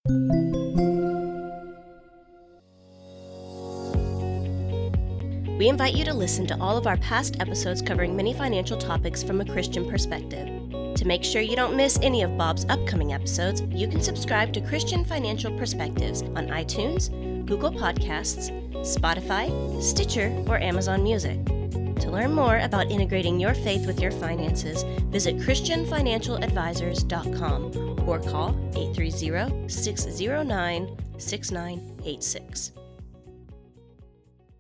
We 5.57 5.69
invite 5.69 5.95
you 5.95 6.05
to 6.07 6.13
listen 6.13 6.49
to 6.49 6.61
all 6.61 6.77
of 6.77 6.89
our 6.89 6.97
past 6.97 7.41
episodes 7.41 7.81
covering 7.81 8.17
many 8.17 8.35
financial 8.35 8.77
topics 8.77 9.23
from 9.23 9.41
a 9.41 9.45
Christian 9.45 9.89
perspective. 9.89 10.49
To 10.97 11.07
make 11.07 11.23
sure 11.23 11.41
you 11.41 11.55
don't 11.55 11.77
miss 11.77 11.97
any 12.03 12.23
of 12.23 12.37
Bob's 12.37 12.67
upcoming 12.69 13.13
episodes, 13.13 13.63
you 13.71 13.87
can 13.87 14.03
subscribe 14.03 14.53
to 14.53 14.61
Christian 14.61 15.05
Financial 15.05 15.57
Perspectives 15.57 16.23
on 16.23 16.49
iTunes, 16.49 17.11
Google 17.47 17.71
Podcasts, 17.71 18.51
Spotify, 18.81 19.81
Stitcher, 19.81 20.35
or 20.49 20.59
Amazon 20.59 21.05
Music. 21.05 21.39
To 21.47 22.11
learn 22.11 22.33
more 22.33 22.59
about 22.59 22.91
integrating 22.91 23.39
your 23.39 23.55
faith 23.55 23.87
with 23.87 24.01
your 24.01 24.11
finances, 24.11 24.83
visit 25.11 25.37
ChristianFinancialAdvisors.com 25.37 27.94
or 28.07 28.19
call 28.21 28.51
830 28.75 29.69
609 29.69 30.97
6986. 31.19 32.73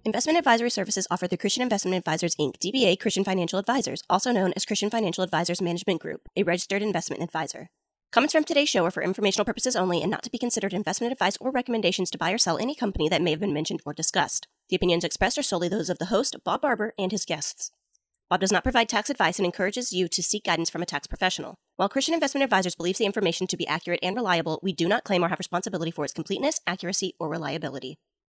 Investment 0.07 0.39
advisory 0.39 0.69
services 0.69 1.07
offered 1.11 1.31
through 1.31 1.39
Christian 1.39 1.63
Investment 1.63 1.97
Advisors 1.97 2.37
Inc., 2.37 2.59
DBA 2.59 3.01
Christian 3.01 3.25
Financial 3.25 3.59
Advisors, 3.59 4.03
also 4.11 4.33
known 4.33 4.53
as 4.55 4.67
Christian 4.67 4.91
Financial 4.91 5.25
Advisors 5.25 5.63
Management 5.63 6.03
Group, 6.03 6.29
a 6.37 6.43
registered 6.43 6.83
investment 6.83 7.23
advisor. 7.23 7.69
Comments 8.13 8.33
from 8.33 8.45
today's 8.45 8.69
show 8.69 8.85
are 8.85 8.91
for 8.91 9.03
informational 9.03 9.47
purposes 9.47 9.75
only 9.75 10.03
and 10.03 10.11
not 10.11 10.23
to 10.23 10.31
be 10.31 10.37
considered 10.37 10.75
investment 10.75 11.13
advice 11.13 11.39
or 11.41 11.51
recommendations 11.51 12.11
to 12.11 12.19
buy 12.19 12.33
or 12.33 12.39
sell 12.39 12.59
any 12.59 12.75
company 12.75 13.09
that 13.09 13.23
may 13.23 13.31
have 13.31 13.41
been 13.41 13.55
mentioned 13.55 13.81
or 13.87 13.95
discussed. 13.95 14.47
The 14.69 14.77
opinions 14.77 15.05
expressed 15.05 15.39
are 15.39 15.43
solely 15.43 15.69
those 15.69 15.89
of 15.89 15.99
the 15.99 16.07
host, 16.07 16.37
Bob 16.45 16.61
Barber, 16.61 16.93
and 16.99 17.11
his 17.11 17.25
guests. 17.25 17.71
Bob 18.29 18.41
does 18.41 18.53
not 18.53 18.63
provide 18.63 18.91
tax 18.91 19.09
advice 19.09 19.39
and 19.39 19.47
encourages 19.47 19.93
you 19.93 20.07
to 20.09 20.23
seek 20.23 20.45
guidance 20.45 20.69
from 20.69 20.83
a 20.83 20.87
tax 20.87 21.07
professional. 21.07 21.57
While 21.77 21.89
Christian 21.89 22.15
Investment 22.15 22.45
Advisors 22.45 22.77
believes 22.77 22.99
the 22.99 23.05
information 23.05 23.49
to 23.49 23.57
be 23.57 23.67
accurate 23.67 23.99
and 24.01 24.15
reliable, 24.15 24.61
we 24.63 24.73
do 24.73 24.87
not 24.87 25.03
claim 25.03 25.25
or 25.25 25.29
have 25.29 25.41
responsibility 25.41 25.91
for 25.91 26.05
its 26.05 26.15
completeness, 26.15 26.61
accuracy, 26.69 27.15
or 27.19 27.29
reliability. 27.29 27.99